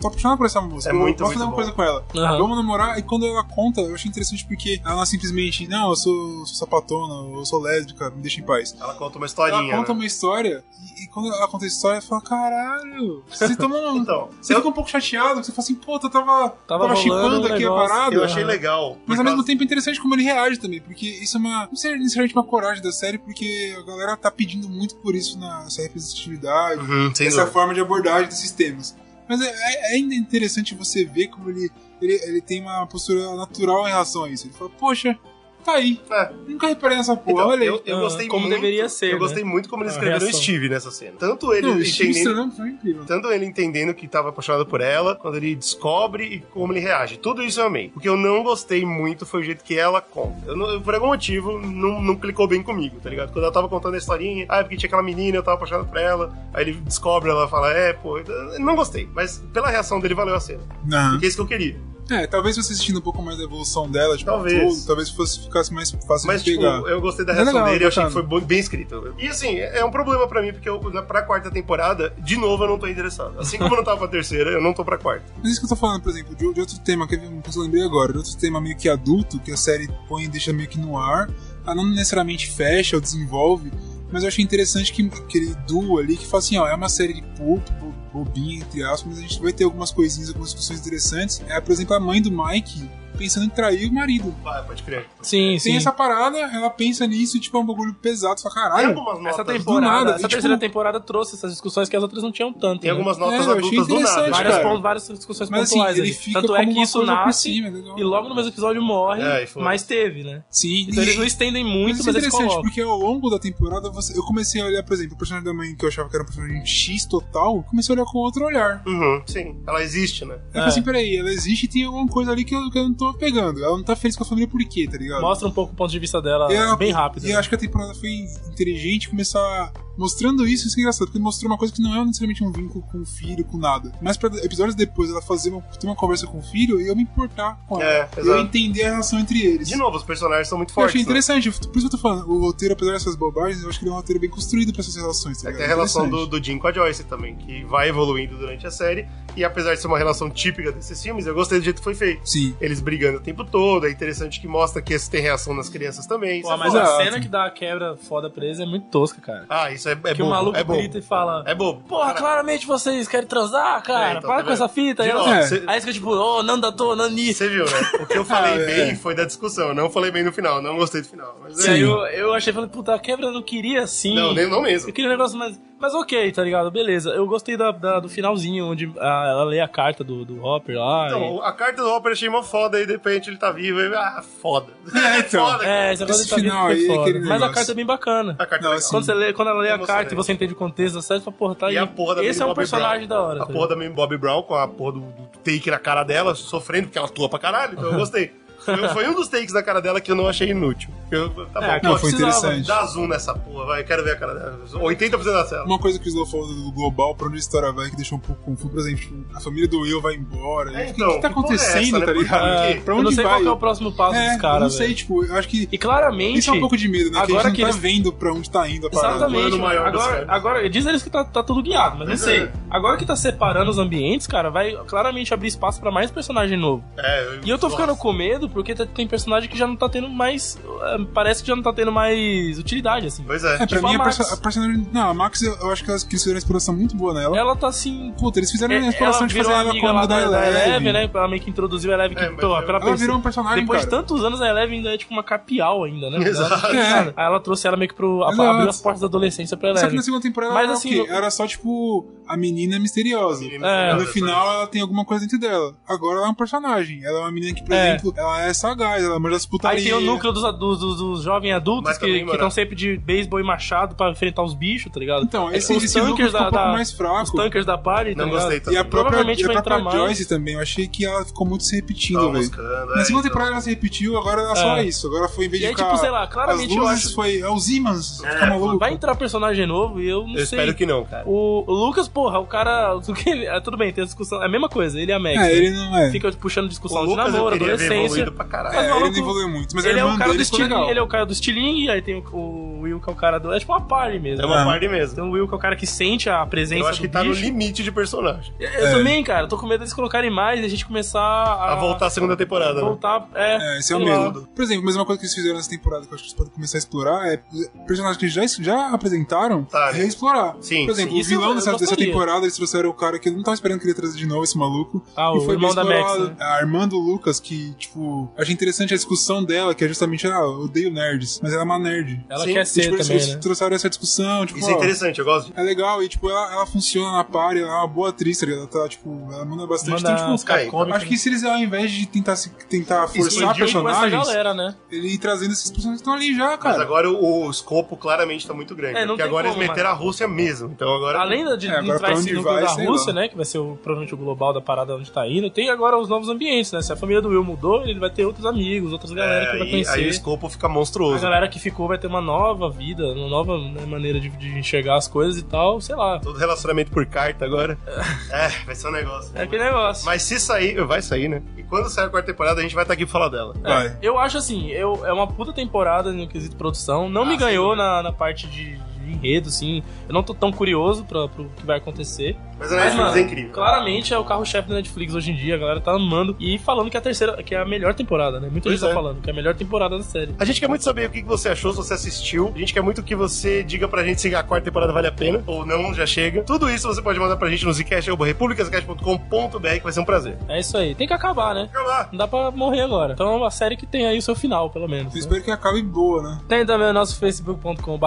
Tô 0.00 0.08
apaixonado 0.08 0.36
por 0.38 0.46
essa 0.46 0.60
moça. 0.60 0.88
É 0.88 0.92
eu 0.92 0.96
muito, 0.96 1.18
vou 1.18 1.28
fazer 1.32 1.38
muito 1.38 1.42
uma 1.44 1.50
bom. 1.50 1.56
coisa 1.56 1.72
com 1.72 1.82
ela. 1.82 2.04
Aham. 2.14 2.38
Vamos 2.38 2.56
namorar, 2.56 2.98
e 2.98 3.02
quando 3.02 3.26
ela 3.26 3.42
conta, 3.44 3.80
eu 3.80 3.94
achei 3.94 4.08
interessante 4.10 4.44
porque 4.46 4.80
ela 4.84 4.96
não 4.96 5.02
é 5.02 5.06
simplesmente, 5.06 5.66
não, 5.68 5.90
eu 5.90 5.96
sou, 5.96 6.46
sou 6.46 6.56
sapatona, 6.56 7.14
eu 7.36 7.44
sou 7.46 7.60
lésbica, 7.60 8.10
me 8.10 8.20
deixa 8.22 8.40
em 8.40 8.44
paz. 8.44 8.74
ela 8.80 8.94
conta 8.94 9.16
uma 9.18 9.24
Ela 9.24 9.26
historinha. 9.26 9.76
conta 9.76 9.92
né? 9.92 9.98
uma 9.98 10.06
história, 10.06 10.64
e, 10.98 11.04
e 11.04 11.06
quando 11.08 11.28
ela 11.32 11.48
conta 11.48 11.64
a 11.64 11.68
história, 11.68 12.00
fala, 12.02 12.20
caralho, 12.20 13.24
você 13.28 13.56
toma 13.56 13.76
um... 13.76 13.96
Então, 13.98 14.28
Você 14.40 14.52
eu, 14.52 14.58
fica 14.58 14.68
um 14.68 14.72
pouco 14.72 14.90
chateado, 14.90 15.42
você 15.42 15.50
fala 15.52 15.62
assim, 15.64 15.74
pô, 15.74 15.94
eu 15.94 16.10
tava, 16.10 16.50
tava, 16.66 16.82
rolando 16.84 17.00
chipando 17.00 17.40
um 17.40 17.44
aqui 17.44 17.54
a 17.54 17.58
negócio. 17.58 17.88
parada. 17.88 18.14
eu 18.16 18.24
achei 18.24 18.42
Aham. 18.42 18.52
legal. 18.52 18.96
Mas 19.06 19.18
ao 19.18 19.24
mesmo 19.24 19.44
tempo 19.44 19.62
é 19.62 19.64
interessante 19.64 20.00
como 20.00 20.14
ele 20.14 20.22
reage 20.22 20.58
também, 20.58 20.80
porque 20.80 21.06
isso 21.06 21.36
é 21.36 21.40
uma. 21.40 21.66
Não 21.66 21.76
sei 21.76 21.96
necessariamente 21.96 22.34
uma 22.36 22.44
coragem 22.44 22.82
da 22.82 22.92
série, 22.92 23.18
porque 23.18 23.74
a 23.78 23.82
galera 23.82 24.16
tá 24.16 24.30
pedindo 24.30 24.68
muito 24.68 24.94
por 24.96 25.14
isso 25.14 25.38
nessa 25.38 25.82
representatividade, 25.82 26.80
Uhum, 26.80 27.08
essa 27.12 27.24
dúvida. 27.24 27.46
forma 27.46 27.74
de 27.74 27.80
abordagem 27.80 28.28
desses 28.28 28.50
temas. 28.50 28.94
Mas 29.28 29.40
é, 29.40 29.46
é 29.46 29.94
ainda 29.94 30.14
interessante 30.14 30.74
você 30.74 31.04
ver 31.04 31.28
como 31.28 31.50
ele, 31.50 31.70
ele, 32.00 32.14
ele 32.24 32.40
tem 32.40 32.60
uma 32.60 32.86
postura 32.86 33.34
natural 33.34 33.86
em 33.86 33.90
relação 33.90 34.24
a 34.24 34.30
isso. 34.30 34.46
Ele 34.46 34.54
fala, 34.54 34.70
poxa, 34.70 35.18
tá 35.66 35.72
aí. 35.74 36.00
É. 36.10 36.30
Nunca 36.48 36.66
reparei 36.68 36.96
nessa 36.96 37.16
porra, 37.16 37.32
Então, 37.42 37.48
olha 37.48 37.60
aí. 37.62 37.66
eu, 37.66 37.82
eu 37.84 37.96
Ah, 37.98 38.00
gostei 38.00 38.28
como 38.28 38.42
muito, 38.46 38.54
deveria 38.54 38.88
ser, 38.88 39.08
Eu 39.08 39.12
né? 39.14 39.18
gostei 39.18 39.44
muito 39.44 39.68
como 39.68 39.82
eles 39.82 39.92
escreveram 39.94 40.26
o. 40.26 40.32
Steve 40.32 40.68
nessa 40.68 40.90
cena. 40.90 41.12
Tanto 41.18 41.52
ele 41.52 41.66
Não, 41.66 41.84
Steve 41.84 42.10
entendendo. 42.10 42.16
Stallone 42.16 42.52
foi 42.56 42.68
incrível. 42.70 43.04
Tanto 43.04 43.28
ele 43.32 43.44
entendendo 43.44 43.92
que 43.94 44.06
estava 44.06 44.28
apaixonado 44.30 44.64
por 44.64 44.80
ela, 44.80 45.14
quando 45.16 45.36
ele 45.36 45.54
descobre 45.54 46.24
e 46.24 46.38
como 46.52 46.72
ele 46.72 46.80
reage. 46.80 47.18
Tudo 47.18 47.42
isso 47.42 47.60
eu 47.60 47.66
amei. 47.66 47.92
O 47.94 48.00
que 48.00 48.08
eu 48.08 48.16
não 48.16 48.42
gostei 48.42 48.84
muito 48.86 49.26
foi 49.26 49.40
o 49.40 49.44
jeito 49.44 49.62
que 49.64 49.76
ela 49.78 50.00
conta. 50.00 50.46
Eu 50.46 50.56
não- 50.56 50.80
por 50.80 50.94
algum 50.94 51.08
motivo, 51.08 51.58
não, 51.58 52.00
não 52.00 52.16
clicou 52.16 52.46
bem 52.46 52.62
comigo, 52.62 52.96
tá 53.02 53.10
ligado? 53.10 53.32
Quando 53.32 53.44
ela 53.44 53.52
tava 53.52 53.68
contando 53.68 53.94
a 53.94 53.98
historinha, 53.98 54.46
ah, 54.48 54.62
porque 54.62 54.76
tinha 54.76 54.86
aquela 54.88 55.02
menina, 55.02 55.36
eu 55.36 55.42
tava 55.42 55.56
apaixonado 55.56 55.88
por 55.88 55.98
ela. 55.98 56.32
Aí 56.54 56.62
ele 56.64 56.72
descobre, 56.74 57.28
ela 57.30 57.48
fala, 57.48 57.72
é, 57.72 57.92
pô, 57.92 58.18
eu 58.18 58.60
não 58.60 58.76
gostei. 58.76 59.08
Mas 59.14 59.38
pela 59.52 59.68
reação 59.68 59.98
dele, 60.00 60.14
valeu 60.14 60.34
a 60.34 60.40
cena. 60.40 60.60
Aham. 60.92 61.10
Porque 61.12 61.26
é 61.26 61.28
isso 61.28 61.36
que 61.36 61.42
eu 61.42 61.46
queria. 61.46 61.76
É, 62.10 62.26
talvez 62.26 62.54
você 62.56 62.72
assistindo 62.72 62.98
um 62.98 63.02
pouco 63.02 63.20
mais 63.20 63.36
da 63.36 63.44
evolução 63.44 63.90
dela, 63.90 64.16
tipo, 64.16 64.30
Talvez. 64.30 64.74
tudo, 64.74 64.86
talvez 64.86 65.10
fosse, 65.10 65.40
ficasse 65.40 65.72
mais 65.74 65.90
fácil 66.06 66.26
Mas, 66.28 66.42
de 66.44 66.52
tipo, 66.52 66.62
pegar. 66.62 66.78
eu 66.88 67.00
gostei 67.00 67.24
da 67.24 67.32
É 67.32 67.36
reação 67.36 67.54
legal, 67.54 67.68
dele, 67.70 67.84
eu 67.84 67.88
achei 67.88 68.04
que 68.04 68.10
foi 68.12 68.22
bem 68.42 68.58
escrito. 68.60 69.14
E 69.18 69.26
assim, 69.26 69.56
é 69.58 69.84
um 69.84 69.90
problema 69.90 70.28
pra 70.28 70.40
mim, 70.40 70.52
porque 70.52 70.68
eu, 70.68 70.78
pra 70.78 71.22
quarta 71.22 71.50
temporada, 71.50 72.14
de 72.18 72.36
novo, 72.36 72.62
eu 72.64 72.68
não 72.68 72.78
tô 72.78 72.86
interessado. 72.86 73.38
Assim 73.40 73.58
como 73.58 73.72
eu 73.74 73.78
não 73.78 73.84
tava 73.84 73.98
pra 73.98 74.08
terceira, 74.08 74.50
eu 74.50 74.62
não 74.62 74.72
tô 74.72 74.84
pra 74.84 74.98
quarta. 74.98 75.24
Mas 75.42 75.52
isso 75.52 75.60
que 75.60 75.66
eu 75.66 75.70
tô 75.70 75.76
falando, 75.76 76.02
por 76.02 76.10
exemplo, 76.10 76.34
de, 76.36 76.54
de 76.54 76.60
outro 76.60 76.78
tema, 76.78 77.08
que 77.08 77.16
eu 77.16 77.62
lembrei 77.62 77.82
agora, 77.82 78.12
de 78.12 78.18
outro 78.18 78.36
tema 78.36 78.60
meio 78.60 78.76
que 78.76 78.88
adulto, 78.88 79.40
que 79.40 79.50
a 79.50 79.56
série 79.56 79.88
põe 80.08 80.24
e 80.24 80.28
deixa 80.28 80.52
meio 80.52 80.68
que 80.68 80.78
no 80.78 80.96
ar, 80.96 81.28
ela 81.64 81.74
não 81.74 81.84
necessariamente 81.86 82.50
fecha 82.52 82.94
ou 82.96 83.02
desenvolve, 83.02 83.72
mas 84.12 84.22
eu 84.22 84.28
achei 84.28 84.44
interessante 84.44 84.92
que 84.92 85.02
aquele 85.02 85.52
duo 85.66 85.98
ali 85.98 86.16
que 86.16 86.24
fala 86.24 86.38
assim, 86.40 86.56
ó, 86.56 86.68
é 86.68 86.74
uma 86.74 86.88
série 86.88 87.14
de 87.14 87.22
pulp, 87.36 87.68
bo- 87.80 87.92
bobinha, 88.16 88.60
entre 88.60 88.82
aspas, 88.82 89.04
mas 89.06 89.18
a 89.18 89.22
gente 89.22 89.40
vai 89.40 89.52
ter 89.52 89.64
algumas 89.64 89.90
coisinhas, 89.90 90.28
algumas 90.28 90.50
discussões 90.50 90.80
interessantes. 90.80 91.42
É, 91.48 91.60
por 91.60 91.72
exemplo, 91.72 91.94
a 91.94 92.00
mãe 92.00 92.22
do 92.22 92.30
Mike 92.30 92.88
pensando 93.16 93.46
em 93.46 93.48
trair 93.48 93.88
o 93.88 93.92
marido. 93.92 94.34
Vai, 94.42 94.62
pode 94.64 94.82
crer. 94.82 95.06
Sim, 95.22 95.58
sim. 95.58 95.70
Tem 95.70 95.76
essa 95.76 95.92
parada, 95.92 96.38
ela 96.38 96.70
pensa 96.70 97.06
nisso, 97.06 97.38
tipo, 97.40 97.56
é 97.56 97.60
um 97.60 97.66
bagulho 97.66 97.94
pesado, 97.94 98.40
só 98.40 98.48
Tem 98.48 98.62
caralho. 98.62 98.88
algumas 98.88 99.18
notas, 99.18 99.32
Essa 99.34 99.44
do 99.44 99.52
temporada, 99.52 99.86
nada, 99.86 100.10
essa 100.10 100.14
e, 100.18 100.20
tipo- 100.22 100.28
terceira 100.30 100.58
temporada 100.58 101.00
trouxe 101.00 101.34
essas 101.36 101.52
discussões 101.52 101.88
que 101.88 101.96
as 101.96 102.02
outras 102.02 102.22
não 102.22 102.30
tinham 102.32 102.52
tanto. 102.52 102.80
tem 102.80 102.90
né? 102.90 102.96
algumas 102.96 103.18
notas 103.18 103.34
É, 103.34 103.50
eu 103.50 103.58
achei 103.58 103.78
adultas 103.78 103.86
do 103.88 103.94
nada. 103.94 104.00
interessante, 104.00 104.30
várias, 104.30 104.54
cara. 104.56 104.68
pon- 104.68 104.80
várias 104.80 105.08
discussões 105.08 105.50
Mas 105.50 105.62
assim, 105.62 105.74
pontuais 105.74 105.98
ele 105.98 106.06
ali. 106.08 106.16
fica 106.16 106.40
Tanto 106.40 106.46
como 106.52 106.58
é 106.58 106.66
que 106.66 106.80
isso 106.82 107.02
nasce 107.04 107.42
cima, 107.54 107.68
legal. 107.70 107.98
e 107.98 108.02
logo 108.04 108.28
no 108.28 108.34
mesmo 108.34 108.50
episódio 108.50 108.82
morre, 108.82 109.22
É, 109.22 109.48
mas 109.56 109.82
teve, 109.82 110.22
né? 110.22 110.42
Sim, 110.50 110.86
Então 110.88 111.02
e- 111.02 111.06
eles 111.06 111.16
não 111.16 111.24
estendem 111.24 111.64
Mas 111.64 111.72
muito, 111.72 111.94
é 112.02 112.04
mas 112.04 112.06
eles 112.06 112.16
interessante, 112.26 112.48
colocam. 112.48 112.62
porque 112.62 112.80
ao 112.80 112.98
longo 112.98 113.30
da 113.30 113.38
temporada 113.38 113.90
você- 113.90 114.16
eu 114.18 114.22
comecei 114.24 114.60
a 114.60 114.66
olhar, 114.66 114.82
por 114.82 114.94
exemplo, 114.94 115.14
o 115.14 115.18
personagem 115.18 115.44
da 115.46 115.54
mãe 115.54 115.74
que 115.74 115.84
eu 115.84 115.88
achava 115.88 116.08
que 116.08 116.16
era 116.16 116.22
um 116.22 116.26
personagem 116.26 116.64
X 116.66 117.04
total, 117.06 117.56
eu 117.56 117.62
comecei 117.62 117.94
a 117.94 117.98
olhar 117.98 118.10
com 118.10 118.18
outro 118.18 118.44
olhar. 118.44 118.82
Uhum, 118.86 119.22
sim, 119.26 119.56
ela 119.66 119.82
existe, 119.82 120.24
né? 120.24 120.34
Eu 120.34 120.52
falei 120.52 120.68
assim, 120.68 120.82
peraí, 120.82 121.16
ela 121.16 121.30
existe 121.30 121.64
e 121.64 121.68
tem 121.68 121.84
alguma 121.84 122.06
coisa 122.08 122.32
ali 122.32 122.44
que 122.44 122.54
eu, 122.54 122.70
que 122.70 122.78
eu 122.78 122.84
não 122.84 122.94
tô 122.94 123.05
pegando. 123.14 123.62
Ela 123.64 123.76
não 123.76 123.84
tá 123.84 123.94
feliz 123.96 124.16
com 124.16 124.24
a 124.24 124.26
família 124.26 124.48
por 124.48 124.60
quê, 124.64 124.88
tá 124.90 124.96
ligado? 124.98 125.20
Mostra 125.20 125.48
um 125.48 125.52
pouco 125.52 125.72
o 125.72 125.76
ponto 125.76 125.90
de 125.90 125.98
vista 125.98 126.20
dela 126.22 126.52
ela- 126.52 126.76
bem 126.76 126.90
rápido. 126.92 127.24
E 127.24 127.30
eu 127.30 127.34
né? 127.34 127.38
acho 127.40 127.48
que 127.48 127.54
a 127.54 127.58
temporada 127.58 127.94
foi 127.94 128.10
inteligente 128.50 129.08
começar 129.08 129.72
mostrando 129.96 130.46
isso, 130.46 130.66
isso 130.66 130.78
é 130.78 130.80
engraçado, 130.80 131.06
porque 131.08 131.18
mostrou 131.18 131.50
uma 131.50 131.58
coisa 131.58 131.72
que 131.72 131.80
não 131.82 131.94
é 131.94 132.04
necessariamente 132.04 132.44
um 132.44 132.52
vínculo 132.52 132.82
com 132.90 132.98
o 133.00 133.06
filho, 133.06 133.44
com 133.44 133.56
nada. 133.58 133.92
Mas 134.00 134.16
pra 134.16 134.28
episódios 134.44 134.74
depois 134.74 135.10
ela 135.10 135.22
fazer 135.22 135.50
uma, 135.50 135.60
ter 135.62 135.86
uma 135.86 135.96
conversa 135.96 136.26
com 136.26 136.38
o 136.38 136.42
filho 136.42 136.80
e 136.80 136.88
eu 136.88 136.96
me 136.96 137.02
importar 137.02 137.58
com 137.66 137.80
ela. 137.80 137.90
É, 137.90 138.08
eu 138.16 138.38
entender 138.38 138.84
a 138.84 138.90
relação 138.90 139.18
entre 139.18 139.40
eles. 139.42 139.68
De 139.68 139.76
novo, 139.76 139.96
os 139.96 140.02
personagens 140.02 140.48
são 140.48 140.58
muito 140.58 140.70
Eu 140.70 140.74
fortes. 140.74 140.90
achei 140.90 141.00
né? 141.00 141.04
interessante, 141.04 141.50
por 141.50 141.58
isso 141.58 141.70
que 141.70 141.86
eu 141.86 141.90
tô 141.90 141.98
falando. 141.98 142.30
O 142.30 142.38
roteiro, 142.40 142.74
apesar 142.74 142.92
dessas 142.92 143.16
bobagens, 143.16 143.62
eu 143.62 143.68
acho 143.68 143.78
que 143.78 143.84
ele 143.84 143.90
é 143.90 143.94
um 143.94 143.96
roteiro 143.96 144.20
bem 144.20 144.30
construído 144.30 144.72
pra 144.72 144.80
essas 144.80 144.96
relações. 144.96 145.42
Tá 145.42 145.48
É 145.48 145.52
que 145.52 145.58
ligado? 145.58 145.70
a 145.70 145.74
relação 145.76 146.08
do, 146.08 146.26
do 146.26 146.42
Jim 146.42 146.58
com 146.58 146.66
a 146.68 146.72
Joyce 146.72 147.04
também, 147.04 147.34
que 147.36 147.64
vai 147.64 147.88
evoluindo 147.88 148.36
durante 148.36 148.66
a 148.66 148.70
série. 148.70 149.06
E 149.36 149.44
apesar 149.44 149.74
de 149.74 149.80
ser 149.80 149.86
uma 149.86 149.98
relação 149.98 150.30
típica 150.30 150.72
desses 150.72 151.02
filmes, 151.02 151.26
eu 151.26 151.34
gostei 151.34 151.58
do 151.58 151.64
jeito 151.64 151.78
que 151.78 151.84
foi 151.84 151.94
feito. 151.94 152.26
Sim. 152.28 152.54
Eles 152.60 152.80
brigando 152.80 153.18
o 153.18 153.20
tempo 153.20 153.44
todo, 153.44 153.86
é 153.86 153.90
interessante 153.90 154.40
que 154.40 154.48
mostra 154.48 154.80
que 154.80 154.94
esse 154.94 155.10
tem 155.10 155.20
reação 155.20 155.54
nas 155.54 155.68
crianças 155.68 156.06
também. 156.06 156.40
Pô, 156.42 156.52
é 156.52 156.56
mas 156.56 156.74
a 156.74 156.96
cena 156.96 157.20
que 157.20 157.28
dá 157.28 157.44
a 157.46 157.50
quebra 157.50 157.96
foda 157.96 158.30
pra 158.30 158.44
eles 158.44 158.58
é 158.60 158.64
muito 158.66 158.86
tosca, 158.88 159.20
cara. 159.20 159.44
Ah, 159.48 159.70
isso 159.70 159.85
é, 159.86 159.92
é 159.92 160.14
que 160.14 160.22
o 160.22 160.24
bobo, 160.26 160.30
maluco 160.30 160.58
é 160.58 160.64
grita 160.64 160.98
e 160.98 161.02
fala. 161.02 161.42
É 161.46 161.54
bobo. 161.54 161.82
Porra, 161.88 162.06
Cara, 162.08 162.18
claramente 162.18 162.66
vocês 162.66 163.06
querem 163.08 163.26
transar, 163.26 163.82
cara. 163.82 164.08
É, 164.08 164.10
então, 164.18 164.22
Para 164.28 164.38
tá 164.38 164.44
com 164.44 164.50
essa 164.52 164.68
fita. 164.68 165.02
De 165.02 165.10
Aí, 165.10 165.14
novo, 165.16 165.28
ela- 165.28 165.38
É. 165.38 165.42
cê- 165.46 165.62
aí 165.66 165.80
fica 165.80 165.92
tipo, 165.92 166.10
ô, 166.10 166.42
Nanda 166.42 166.70
tô, 166.72 166.94
Nani. 166.96 167.32
Você 167.32 167.48
viu, 167.48 167.64
né? 167.64 167.90
O 168.00 168.06
que 168.06 168.18
eu 168.18 168.24
falei 168.24 168.52
Ah, 168.58 168.60
é. 168.62 168.66
bem 168.66 168.96
foi 168.96 169.14
da 169.14 169.24
discussão. 169.24 169.68
Eu 169.68 169.74
não 169.74 169.88
falei 169.90 170.10
bem 170.10 170.24
no 170.24 170.32
final. 170.32 170.60
Não 170.62 170.76
gostei 170.76 171.00
do 171.02 171.08
final. 171.08 171.38
Mas 171.42 171.64
E 171.64 171.68
é- 171.68 171.72
aí 171.72 171.80
eu, 171.80 171.98
eu 172.06 172.34
achei, 172.34 172.52
falei, 172.52 172.68
puta, 172.68 172.94
a 172.94 172.98
quebra 172.98 173.26
eu 173.26 173.32
não 173.32 173.42
queria 173.42 173.82
assim. 173.82 174.14
Não, 174.14 174.32
nem, 174.34 174.48
não 174.48 174.62
mesmo. 174.62 174.88
Eu 174.88 174.92
queria 174.94 175.08
um 175.08 175.12
negócio 175.12 175.38
mais. 175.38 175.58
Mas 175.78 175.94
ok, 175.94 176.32
tá 176.32 176.42
ligado? 176.42 176.70
Beleza. 176.70 177.10
Eu 177.10 177.26
gostei 177.26 177.56
da, 177.56 177.70
da- 177.70 178.00
do 178.00 178.08
finalzinho, 178.08 178.64
onde 178.64 178.90
ah, 178.98 179.26
ela 179.28 179.44
lê 179.44 179.60
a 179.60 179.68
carta 179.68 180.02
do, 180.02 180.24
do 180.24 180.42
Hopper 180.42 180.78
lá. 180.78 181.06
Então, 181.08 181.42
a 181.42 181.52
carta 181.52 181.82
do 181.82 181.88
Hopper 181.90 182.12
achei 182.12 182.28
uma 182.28 182.42
foda 182.42 182.80
e 182.80 182.86
de 182.86 182.92
repente 182.92 183.28
ele 183.28 183.36
tá 183.36 183.50
vivo 183.50 183.80
e. 183.80 183.94
Ah, 183.94 184.22
foda. 184.40 184.72
É, 184.96 185.18
então. 185.18 185.46
foda. 185.46 185.64
e... 185.64 185.68
É, 185.68 185.92
esse 185.92 186.02
negócio 186.02 186.22
Esse 186.22 186.24
de 186.24 186.30
tá 186.30 186.36
vivo 186.36 186.48
final 186.48 186.66
foi 186.66 186.74
aí, 186.74 186.86
foda. 186.86 187.28
Mas 187.28 187.42
a 187.42 187.50
carta 187.50 187.72
é 187.72 187.74
bem 187.74 187.86
bacana. 187.86 188.36
A 188.38 188.46
carta 188.46 188.64
Não, 188.64 188.72
é 188.72 188.76
assim, 188.76 188.84
legal. 188.86 188.90
Quando, 188.90 189.04
você 189.04 189.14
lê, 189.14 189.32
quando 189.32 189.48
ela 189.48 189.60
lê 189.60 189.70
a 189.70 189.78
carta 189.78 190.14
e 190.14 190.16
você 190.16 190.32
entende 190.32 190.52
o 190.54 190.56
contexto 190.56 190.94
da 190.94 191.02
série, 191.02 191.20
você 191.20 191.24
fala, 191.26 191.36
porra, 191.36 191.54
tá 191.54 191.66
aí. 191.66 191.74
E 191.74 191.78
a 191.78 191.86
porra 191.86 192.16
da 192.16 192.24
Esse 192.24 192.40
é 192.40 192.44
um 192.44 192.48
Bobby 192.48 192.60
personagem 192.60 193.06
Brown. 193.06 193.20
da 193.20 193.26
hora. 193.26 193.42
A 193.42 193.46
tá 193.46 193.52
porra 193.52 193.68
da 193.68 193.88
Bobby 193.90 194.16
Brown 194.16 194.42
com 194.42 194.54
a 194.54 194.66
porra 194.66 194.92
do, 194.92 195.00
do 195.00 195.38
take 195.44 195.70
na 195.70 195.78
cara 195.78 196.02
dela, 196.04 196.34
sofrendo 196.34 196.86
porque 196.86 196.98
ela 196.98 197.06
atua 197.06 197.28
pra 197.28 197.38
caralho. 197.38 197.74
Então 197.74 197.84
eu 197.84 197.98
gostei. 197.98 198.32
Foi, 198.66 198.88
foi 198.88 199.08
um 199.08 199.14
dos 199.14 199.28
takes 199.28 199.52
da 199.52 199.62
cara 199.62 199.80
dela 199.80 200.00
que 200.00 200.10
eu 200.10 200.16
não 200.16 200.28
achei 200.28 200.50
inútil. 200.50 200.90
Eu, 201.10 201.30
tá 201.30 201.60
bom, 201.60 201.66
É, 201.66 201.80
Não, 201.82 201.96
foi 201.98 202.10
interessante. 202.10 202.66
Dá 202.66 202.84
zoom 202.84 203.06
nessa 203.06 203.32
porra, 203.32 203.64
vai. 203.66 203.84
Quero 203.84 204.02
ver 204.04 204.10
a 204.12 204.16
cara 204.16 204.34
dela. 204.34 204.58
80% 204.74 205.24
da 205.24 205.44
tela. 205.44 205.64
Uma 205.64 205.78
coisa 205.78 205.98
que 205.98 206.06
o 206.06 206.08
Slow 206.08 206.26
falou 206.26 206.48
do 206.48 206.72
global, 206.72 207.14
pra 207.14 207.28
onde 207.28 207.36
a 207.36 207.38
história 207.38 207.70
vai, 207.72 207.88
que 207.90 207.96
deixou 207.96 208.18
um 208.18 208.20
pouco 208.20 208.42
confuso, 208.42 208.68
por 208.70 208.80
exemplo, 208.80 209.24
a 209.34 209.40
família 209.40 209.68
do 209.68 209.80
Will 209.80 210.00
vai 210.02 210.14
embora. 210.14 210.72
É, 210.82 210.88
então, 210.90 211.08
o 211.10 211.14
que 211.14 211.20
tá 211.22 211.28
que 211.28 211.34
porra 211.34 211.46
é 211.46 211.54
acontecendo, 211.54 211.96
essa, 211.96 211.98
né? 212.00 212.06
tá 212.06 212.12
ligado? 212.12 212.46
É, 212.46 212.74
pra 212.80 212.92
eu 212.94 212.96
onde 212.98 213.04
não 213.04 213.12
sei 213.12 213.24
vai? 213.24 213.34
qual 213.40 213.46
é 213.46 213.50
o 213.52 213.56
próximo 213.56 213.92
passo 213.92 214.16
É, 214.16 214.30
dos 214.32 214.40
caras. 214.42 214.56
eu 214.56 214.60
não 214.64 214.70
sei, 214.70 214.86
velho. 214.88 214.96
tipo, 214.98 215.24
eu 215.24 215.34
acho 215.36 215.48
que 215.48 215.68
E 215.70 215.78
claramente. 215.78 216.38
isso 216.40 216.50
é 216.50 216.52
um 216.54 216.60
pouco 216.60 216.76
de 216.76 216.88
medo, 216.88 217.10
né? 217.12 217.18
agora 217.20 217.28
que 217.28 217.36
a 217.36 217.42
gente 217.50 217.54
que 217.56 217.62
não 217.62 217.68
eles- 217.68 217.76
tá 217.76 217.82
vendo 217.82 218.12
pra 218.12 218.32
onde 218.32 218.50
tá 218.50 218.68
indo 218.68 218.86
a 218.86 218.90
parada. 218.90 219.16
Exatamente. 219.16 219.58
maior 219.58 219.92
dos 219.92 220.00
agora, 220.02 220.24
agora, 220.28 220.70
diz 220.70 220.86
eles 220.86 221.02
que 221.02 221.10
tá, 221.10 221.24
tá 221.24 221.42
tudo 221.42 221.62
guiado, 221.62 221.98
mas 221.98 222.08
não 222.08 222.16
sei. 222.16 222.40
é. 222.44 222.52
Agora 222.68 222.96
que 222.96 223.06
tá 223.06 223.14
separando 223.14 223.70
os 223.70 223.78
ambientes, 223.78 224.26
cara, 224.26 224.50
vai 224.50 224.72
claramente 224.86 225.32
abrir 225.32 225.48
espaço 225.48 225.80
pra 225.80 225.90
mais 225.90 226.10
personagem 226.10 226.58
novo. 226.58 226.82
É, 226.98 227.38
E 227.44 227.50
eu 227.50 227.58
tô 227.58 227.68
nossa. 227.68 227.80
ficando 227.80 227.96
com 227.96 228.12
medo 228.12 228.48
porque 228.56 228.74
tá- 228.74 228.86
tem 228.86 229.06
personagem 229.06 229.48
que 229.48 229.56
já 229.56 229.66
não 229.66 229.76
tá 229.76 229.88
tendo 229.88 230.08
mais. 230.08 230.58
eh, 230.82 230.96
Parece 231.14 231.42
que 231.42 231.48
já 231.48 231.54
não 231.56 231.62
tá 231.62 231.72
tendo 231.72 231.92
mais 231.92 232.58
utilidade, 232.58 233.06
assim. 233.06 233.22
Pois 233.26 233.44
é. 233.44 233.54
É, 233.54 233.56
pra 233.58 233.66
Tipo 233.66 233.88
mim 233.88 233.94
a 233.94 233.98
Max. 233.98 234.20
a 234.32 234.36
personagem. 234.38 234.88
Não, 234.92 235.10
a 235.10 235.14
Max 235.14 235.42
eu, 235.42 235.70
acho 235.70 235.84
que 235.84 235.90
elas 235.90 236.02
que 236.02 236.10
fizeram 236.10 236.32
uma 236.34 236.38
exploração 236.38 236.74
muito 236.74 236.96
boa 236.96 237.12
nela. 237.14 237.36
Ela 237.36 237.54
tá 237.54 237.68
assim. 237.68 238.12
Puta, 238.18 238.38
eles 238.38 238.50
fizeram 238.50 238.74
é- 238.74 238.78
uma 238.80 238.88
exploração 238.90 239.26
de 239.26 239.34
fazer 239.34 239.52
ela 239.52 239.70
como 239.78 239.92
da 239.92 240.06
da, 240.06 240.28
da 240.30 240.46
Eleven. 240.46 240.62
Eleven, 240.68 240.92
né? 240.92 241.10
Ela 241.12 241.28
meio 241.28 241.42
que 241.42 241.50
introduziu 241.50 241.90
a 241.92 241.94
Eleven. 241.94 242.16
Que, 242.16 242.24
É, 242.24 242.30
mas 242.30 242.40
pô, 242.40 242.46
eu- 242.58 242.66
pela 242.66 242.78
Ela 242.78 242.96
virou 242.96 243.16
um 243.16 243.20
personagem, 243.22 243.60
Depois 243.60 243.84
cara. 243.84 243.90
de 243.90 243.96
tantos 244.08 244.24
anos, 244.24 244.40
a 244.40 244.48
Eleven 244.48 244.78
ainda 244.78 244.94
é 244.94 244.98
tipo 244.98 245.12
uma 245.12 245.22
capial 245.22 245.84
ainda, 245.84 246.08
né? 246.10 246.18
Exato. 246.26 246.66
Ela- 246.66 247.12
Aí 247.16 247.26
ela 247.26 247.40
trouxe 247.40 247.66
ela 247.66 247.76
meio 247.76 247.88
que 247.88 247.94
pro. 247.94 248.22
Exato. 248.28 248.42
abriu 248.42 248.68
as 248.70 248.80
portas 248.80 249.00
da 249.00 249.06
adolescência 249.06 249.56
pra 249.56 249.76
Só 249.76 249.88
que 249.88 249.94
na 249.96 250.02
segunda 250.02 250.22
temporada 250.22 250.52
Mas 250.54 250.62
ela, 250.64 250.70
era 250.72 250.78
assim, 250.78 250.88
o 251.00 251.04
quê? 251.04 251.10
eu- 251.10 251.14
era 251.16 251.30
só, 251.30 251.46
tipo, 251.46 252.06
a 252.26 252.36
menina 252.36 252.78
misteriosa. 252.78 253.40
Menina 253.44 253.66
É. 253.68 253.92
E 253.92 253.94
no 253.96 254.06
final 254.06 254.52
ela 254.54 254.66
tem 254.66 254.80
alguma 254.80 255.04
coisa 255.04 255.24
dentro 255.24 255.38
dela. 255.38 255.74
Agora 255.88 256.18
ela 256.18 256.26
é 256.28 256.30
um 256.30 256.34
personagem. 256.34 257.04
Ela 257.04 257.18
é 257.18 257.20
uma 257.22 257.30
menina 257.32 257.54
que, 257.54 257.62
por 257.62 257.72
É. 257.74 257.88
exemplo, 257.90 258.14
ela 258.16 258.42
é 258.45 258.45
sagaz, 258.54 259.04
ela 259.04 259.18
manja 259.18 259.36
as 259.36 259.46
putarias. 259.46 259.82
Aí 259.84 259.90
tem 259.90 259.98
o 259.98 260.00
núcleo 260.00 260.32
dos, 260.32 260.42
dos, 260.58 260.78
dos- 260.78 260.96
dos 260.98 261.22
jovens 261.22 261.52
adultos 261.52 261.84
Mas 261.90 261.98
que 261.98 262.06
estão 262.06 262.50
sempre 262.50 262.74
de 262.76 262.96
beisebol 262.98 263.40
e 263.40 263.42
machado 263.42 263.94
pra 263.94 264.10
enfrentar 264.10 264.42
os 264.42 264.54
bichos, 264.54 264.90
tá 264.92 264.98
ligado? 265.00 265.22
Então, 265.24 265.50
É, 265.50 265.56
esse, 265.56 265.72
os 265.74 265.84
esse 265.84 266.00
núcleo 266.00 266.30
da, 266.30 266.38
um 266.38 266.42
pouco 266.42 266.56
da- 266.56 266.72
mais 266.72 266.92
fraco. 266.92 267.22
Os 267.24 267.30
tankers 267.32 267.64
da 267.66 267.76
party, 267.78 268.14
tá 268.14 268.18
Não 268.22 268.26
ligado? 268.26 268.40
gostei 268.42 268.58
E 268.58 268.60
também. 268.60 268.78
a 268.78 268.84
própria, 268.84 269.16
e 269.16 269.20
a 269.20 269.24
própria 269.36 269.58
entrar 269.58 269.78
mais. 269.78 269.96
Joyce 269.96 270.28
também, 270.28 270.54
eu 270.54 270.60
achei 270.60 270.86
que 270.86 271.04
ela 271.04 271.24
ficou 271.24 271.46
muito 271.46 271.64
se 271.64 271.76
repetindo, 271.76 272.20
velho. 272.32 272.44
buscando, 272.48 272.66
Na 272.66 273.00
é, 273.00 273.04
segunda 273.04 273.04
então. 273.04 273.22
temporada 273.22 273.50
ela 273.52 273.60
se 273.60 273.70
repetiu, 273.70 274.16
agora 274.18 274.42
era 274.42 274.54
só 274.56 274.76
É. 274.78 274.84
isso. 274.84 275.06
Agora 275.06 275.28
foi 275.28 275.46
em 275.46 275.48
vez 275.48 275.62
E 275.62 275.66
de 275.66 275.68
aí, 275.70 275.74
ficar 275.76 275.86
tipo, 275.88 275.98
sei 275.98 276.10
lá, 276.10 276.26
claramente 276.26 276.76
eu 276.76 276.86
acho- 276.88 277.14
foi 277.14 277.40
é, 277.40 277.48
os 277.50 277.68
ímãs. 277.68 278.22
É, 278.24 278.30
fica 278.30 278.46
maluco. 278.46 278.78
Vai 278.78 278.92
entrar 278.92 279.14
personagem 279.14 279.66
novo 279.66 280.00
e 280.00 280.08
eu 280.08 280.22
não 280.22 280.30
Eu 280.30 280.46
sei. 280.46 280.58
espero 280.58 280.74
que 280.74 280.86
não, 280.86 281.04
cara. 281.04 281.24
O, 281.26 281.64
o 281.66 281.72
Lucas, 281.74 282.08
porra, 282.08 282.38
o 282.38 282.46
cara. 282.46 282.94
o 282.96 283.00
que 283.14 283.28
ele- 283.30 283.46
é, 283.46 283.60
tudo 283.60 283.76
bem, 283.76 283.92
tem 283.92 284.02
a 284.02 284.04
discussão. 284.06 284.42
É 284.42 284.46
a 284.46 284.48
mesma 284.48 284.68
coisa, 284.68 285.00
ele 285.00 285.10
e 285.10 285.14
a 285.14 285.18
Max. 285.18 285.34
É, 285.36 285.38
né? 285.40 285.52
ele 285.52 285.70
não 285.70 285.96
é. 285.98 286.10
Fica 286.10 286.30
puxando 286.32 286.68
discussão 286.68 287.06
de 287.06 287.14
namoro, 287.16 287.54
adolescência. 287.54 288.30
Pra 288.36 288.44
caralho. 288.44 288.76
Mas 288.76 288.86
É, 288.86 289.06
ele 289.06 289.18
evoluiu 289.18 289.48
muito, 289.48 289.74
mas 289.74 289.84
a 289.84 289.88
ele 289.88 289.98
é 289.98 290.02
irmã 290.02 290.14
o 290.14 290.18
cara 290.18 290.34
do 290.34 290.42
estilingue, 290.42 290.90
ele 290.90 290.98
é 290.98 291.02
o 291.02 291.06
cara 291.08 291.26
do 291.26 291.32
estilingue, 291.32 291.90
aí 291.90 292.02
tem 292.02 292.14
o, 292.16 292.36
o 292.36 292.80
Will 292.82 293.00
que 293.00 293.08
é 293.08 293.12
o 293.12 293.16
cara 293.16 293.38
do. 293.38 293.52
É 293.52 293.58
tipo 293.58 293.72
uma 293.72 293.80
party 293.80 294.18
mesmo. 294.18 294.42
É 294.42 294.46
uma 294.46 294.62
É. 294.62 294.64
party 294.64 294.88
mesmo. 294.88 295.12
Então 295.14 295.28
o 295.28 295.32
Will 295.32 295.48
que 295.48 295.54
é 295.54 295.56
o 295.56 295.60
cara 295.60 295.74
que 295.76 295.86
sente 295.86 296.28
a 296.30 296.44
presença 296.46 296.82
Eu 296.82 296.88
acho 296.88 297.00
que 297.00 297.08
tá 297.08 297.24
no 297.24 297.32
limite 297.32 297.82
de 297.82 297.90
personagem. 297.90 298.52
Eu 298.60 298.68
eu 298.70 298.90
também, 298.92 299.22
cara, 299.24 299.46
tô 299.48 299.56
com 299.56 299.66
medo 299.66 299.78
deles 299.80 299.92
colocarem 299.94 300.30
mais 300.30 300.60
e 300.60 300.64
a 300.64 300.68
gente 300.68 300.84
começar 300.86 301.20
a. 301.20 301.72
A 301.72 301.76
voltar 301.76 302.06
à 302.06 302.10
segunda 302.10 302.36
temporada. 302.36 302.74
né? 302.74 302.80
Voltar. 302.80 303.28
É, 303.34 303.76
É, 303.76 303.78
esse 303.78 303.92
é 303.92 303.96
o 303.96 304.00
medo. 304.00 304.48
Por 304.54 304.62
exemplo, 304.62 304.82
a 304.82 304.86
mesma 304.86 305.04
coisa 305.04 305.18
que 305.18 305.24
eles 305.26 305.34
fizeram 305.34 305.56
nessa 305.56 305.70
temporada 305.70 306.04
que 306.06 306.12
eu 306.12 306.14
acho 306.14 306.22
que 306.24 306.28
eles 306.28 306.36
podem 306.36 306.52
começar 306.52 306.76
a 306.76 306.80
explorar 306.80 307.26
é 307.28 307.40
personagens 307.86 308.16
que 308.18 308.24
eles 308.26 308.34
já, 308.34 308.46
já 308.62 308.90
apresentaram, 308.92 309.64
Tá, 309.64 309.86
né? 309.92 309.98
reexplorar. 309.98 310.56
Sim, 310.60 310.84
Por 310.86 310.92
exemplo, 310.92 311.14
sim. 311.14 311.20
o 311.20 311.24
vilão 311.24 311.48
eu 311.50 311.54
dessa, 311.56 311.72
dessa 311.76 311.96
temporada, 311.96 312.40
eles 312.44 312.54
trouxeram 312.56 312.90
o 312.90 312.94
cara 312.94 313.18
que 313.18 313.28
eu 313.28 313.32
não 313.32 313.42
tava 313.42 313.54
esperando 313.54 313.78
que 313.78 313.84
ele 313.84 313.92
ia 313.92 313.96
trazer 313.96 314.16
de 314.18 314.26
novo, 314.26 314.44
esse 314.44 314.56
maluco. 314.56 315.04
Ah, 315.16 315.32
e 315.34 315.38
o 315.38 315.40
foi 315.40 315.54
irmão 315.54 315.74
da 315.74 315.84
Max, 315.84 316.18
né? 316.18 316.36
A 316.40 316.60
irmã 316.60 316.86
do 316.86 316.98
Lucas, 316.98 317.40
que, 317.40 317.74
tipo, 317.74 318.15
achei 318.36 318.52
interessante 318.54 318.92
a 318.94 318.96
discussão 318.96 319.44
dela, 319.44 319.74
que 319.74 319.84
é 319.84 319.88
justamente, 319.88 320.26
ah, 320.26 320.30
eu 320.40 320.60
odeio 320.64 320.90
nerds, 320.90 321.40
mas 321.42 321.52
ela 321.52 321.62
é 321.62 321.64
uma 321.64 321.78
nerd. 321.78 322.24
Ela 322.28 322.44
Sim, 322.44 322.52
quer 322.54 322.62
E, 322.62 322.66
ser 322.66 322.80
tipo, 322.82 322.96
também, 322.98 323.16
eles 323.16 323.28
né? 323.34 323.36
trouxeram 323.36 323.76
essa 323.76 323.88
discussão, 323.88 324.46
tipo, 324.46 324.58
Isso 324.58 324.70
é 324.70 324.72
ó, 324.72 324.76
interessante, 324.76 325.18
eu 325.18 325.24
gosto. 325.24 325.52
é 325.56 325.62
legal, 325.62 326.02
e 326.02 326.08
tipo, 326.08 326.28
ela, 326.30 326.52
ela 326.54 326.66
funciona 326.66 327.12
na 327.12 327.24
party, 327.24 327.60
ela 327.60 327.70
é 327.70 327.74
uma 327.74 327.86
boa 327.86 328.08
atriz, 328.10 328.38
tá? 328.38 328.46
Ela 328.50 328.66
tá, 328.66 328.88
tipo, 328.88 329.28
ela 329.32 329.44
manda 329.44 329.66
bastante. 329.66 330.02
Manda 330.02 330.12
então, 330.12 330.34
uns 330.34 330.40
tipo, 330.40 330.52
é, 330.52 330.56
caras 330.56 330.70
cômicos, 330.70 330.96
acho 330.96 331.06
que 331.06 331.16
se 331.18 331.28
eles, 331.28 331.44
ao 331.44 331.58
invés 331.58 331.90
de 331.90 332.06
tentar, 332.06 332.36
se, 332.36 332.50
tentar 332.68 333.06
forçar 333.08 333.54
personagens, 333.56 334.10
galera, 334.26 334.54
né? 334.54 334.74
ele 334.90 335.08
ir 335.08 335.18
trazendo 335.18 335.52
esses 335.52 335.70
personagens 335.70 336.00
que 336.02 336.08
estão 336.08 336.14
ali 336.14 336.34
já, 336.36 336.50
Mas 336.50 336.58
cara. 336.60 336.82
agora 336.82 337.10
o, 337.10 337.46
o 337.46 337.50
escopo 337.50 337.96
claramente 337.96 338.46
tá 338.46 338.54
muito 338.54 338.74
grande. 338.74 338.98
É, 338.98 339.06
porque 339.06 339.22
agora 339.22 339.48
como, 339.48 339.60
eles 339.60 339.68
meteram 339.68 339.90
a 339.90 339.92
Rússia 339.92 340.26
mesmo. 340.28 340.68
Então 340.74 340.94
agora. 340.94 341.18
Além 341.20 341.44
da- 341.44 341.56
de, 341.56 341.66
É, 341.66 341.70
de 341.70 341.76
agora 341.76 341.94
entrar 341.96 342.08
pra 342.10 342.12
esse 342.18 342.34
vai, 342.36 342.62
da 342.62 342.70
Rússia, 342.90 343.12
lá. 343.12 343.20
né? 343.20 343.28
Que 343.28 343.36
vai 343.36 343.44
ser 343.44 343.58
o, 343.58 343.76
provavelmente 343.76 344.14
o 344.14 344.16
global 344.16 344.52
da 344.52 344.60
parada 344.60 344.94
onde 344.96 345.10
tá 345.10 345.26
indo. 345.28 345.48
Tem 345.50 345.70
agora 345.70 345.98
os 345.98 346.08
novos 346.08 346.28
ambientes, 346.28 346.72
né? 346.72 346.82
Se 346.82 346.92
a 346.92 346.96
família 346.96 347.20
do 347.22 347.28
Will 347.28 347.42
mudou, 347.44 347.82
ele 347.84 347.98
vai 347.98 348.05
vai 348.06 348.10
ter 348.10 348.24
outros 348.24 348.46
amigos, 348.46 348.92
outras 348.92 349.12
galera 349.12 349.46
que 349.46 349.52
vai 349.58 349.62
aí, 349.62 349.70
conhecer. 349.70 349.98
aí 349.98 350.06
o 350.06 350.08
escopo 350.08 350.48
fica 350.48 350.66
A 350.66 350.70
monstruoso. 350.70 351.22
galera 351.22 351.48
que 351.48 351.58
ficou 351.58 351.88
vai 351.88 351.98
ter 351.98 352.06
uma 352.06 352.20
nova 352.20 352.70
vida, 352.70 353.04
uma 353.04 353.28
nova 353.28 353.58
né, 353.58 353.84
maneira 353.86 354.18
de, 354.20 354.28
de 354.28 354.58
enxergar 354.58 354.96
as 354.96 355.08
coisas 355.08 355.38
e 355.40 355.44
tal, 355.44 355.80
sei 355.80 355.94
lá. 355.96 356.18
Todo 356.20 356.38
relacionamento 356.38 356.90
por 356.90 357.04
carta 357.06 357.44
agora. 357.44 357.78
é, 358.30 358.48
vai 358.64 358.74
ser 358.74 358.88
um 358.88 358.92
negócio. 358.92 359.32
É 359.34 359.42
aquele 359.42 359.64
negócio. 359.64 360.04
Mas 360.06 360.22
se 360.22 360.38
sair, 360.40 360.82
vai 360.84 361.02
sair, 361.02 361.28
né? 361.28 361.42
E 361.56 361.62
quando 361.62 361.88
sair 361.88 362.06
a 362.06 362.08
quarta 362.08 362.30
temporada, 362.32 362.60
a 362.60 362.62
gente 362.62 362.74
vai 362.74 362.84
estar 362.84 362.94
aqui 362.94 363.04
pra 363.04 363.12
falar 363.12 363.28
dela. 363.28 363.54
Vai. 363.60 363.96
Eu 364.02 364.18
acho 364.18 364.38
assim, 364.38 364.68
eu, 364.70 365.04
é 365.04 365.12
uma 365.12 365.26
puta 365.26 365.52
temporada 365.52 366.12
no 366.12 366.26
quesito 366.28 366.56
produção. 366.56 367.08
Não 367.08 367.24
me 367.24 367.34
Ah, 367.34 367.38
sem 367.38 367.46
ganhou 367.46 367.74
na, 367.76 368.02
na 368.02 368.12
parte 368.12 368.46
de, 368.46 368.76
de 368.76 369.10
enredo, 369.12 369.48
assim. 369.48 369.82
Eu 370.08 370.14
não 370.14 370.22
tô 370.22 370.34
tão 370.34 370.52
curioso 370.52 371.04
pra, 371.04 371.28
pro 371.28 371.48
que 371.56 371.64
vai 371.66 371.78
acontecer. 371.78 372.36
Mas 372.58 372.72
a 372.72 372.76
Mas, 372.76 372.84
Netflix 372.86 372.96
mano, 373.06 373.16
é 373.18 373.20
incrível. 373.22 373.52
claramente 373.52 374.14
é 374.14 374.18
o 374.18 374.24
carro-chefe 374.24 374.68
da 374.68 374.74
Netflix 374.76 375.14
hoje 375.14 375.30
em 375.30 375.36
dia. 375.36 375.54
A 375.56 375.58
galera 375.58 375.80
tá 375.80 375.92
amando 375.92 376.34
e 376.40 376.58
falando 376.58 376.90
que 376.90 376.96
é 376.96 377.00
a 377.00 377.02
terceira, 377.02 377.42
que 377.42 377.54
é 377.54 377.58
a 377.58 377.64
melhor 377.64 377.94
temporada, 377.94 378.40
né? 378.40 378.48
Muita 378.50 378.68
Pois 378.68 378.80
gente 378.80 378.86
tá 378.86 378.90
é. 378.90 378.94
falando 378.94 379.20
que 379.20 379.28
é 379.28 379.32
a 379.32 379.36
melhor 379.36 379.54
temporada 379.54 379.96
da 379.98 380.02
série. 380.04 380.34
A 380.38 380.44
gente 380.44 380.58
quer 380.60 380.68
muito 380.68 380.82
saber 380.84 381.06
o 381.06 381.10
que 381.10 381.20
que 381.22 381.28
você 381.28 381.48
achou, 381.50 381.70
se 381.72 381.76
você 381.76 381.94
assistiu. 381.94 382.52
A 382.54 382.58
gente 382.58 382.72
quer 382.72 382.80
muito 382.82 383.02
que 383.02 383.14
você 383.14 383.62
diga 383.62 383.86
pra 383.86 384.02
gente 384.04 384.20
se 384.20 384.34
a 384.34 384.42
quarta 384.42 384.64
temporada 384.64 384.92
vale 384.92 385.06
a 385.06 385.12
pena 385.12 385.42
ou 385.46 385.64
não, 385.66 385.92
já 385.94 386.06
chega. 386.06 386.42
Tudo 386.44 386.70
isso 386.70 386.86
você 386.88 387.02
pode 387.02 387.18
mandar 387.18 387.36
pra 387.36 387.48
gente 387.50 387.64
no 387.64 387.72
zcast.republicascast.com.br 387.72 389.68
que 389.76 389.82
vai 389.82 389.92
ser 389.92 390.00
um 390.00 390.04
prazer. 390.04 390.36
É 390.48 390.58
isso 390.60 390.76
aí. 390.76 390.94
Tem 390.94 391.06
que 391.06 391.12
acabar, 391.12 391.54
né? 391.54 391.66
Fica 391.66 391.82
lá. 391.82 392.08
Não 392.10 392.18
dá 392.18 392.26
pra 392.28 392.50
morrer 392.50 392.80
agora. 392.82 393.12
Então 393.12 393.32
é 393.32 393.36
uma 393.36 393.50
série 393.50 393.76
que 393.76 393.86
tem 393.86 394.06
aí 394.06 394.18
o 394.18 394.22
seu 394.22 394.34
final, 394.34 394.70
pelo 394.70 394.88
menos. 394.88 395.12
Eu 395.12 395.14
né? 395.14 395.18
espero 395.20 395.42
que 395.42 395.50
acabe 395.50 395.82
boa, 395.82 396.22
né? 396.22 396.38
Tem 396.48 396.64
também 396.64 396.88
o 396.88 396.92
nosso 396.92 397.18
facebook.com.br. 397.18 398.06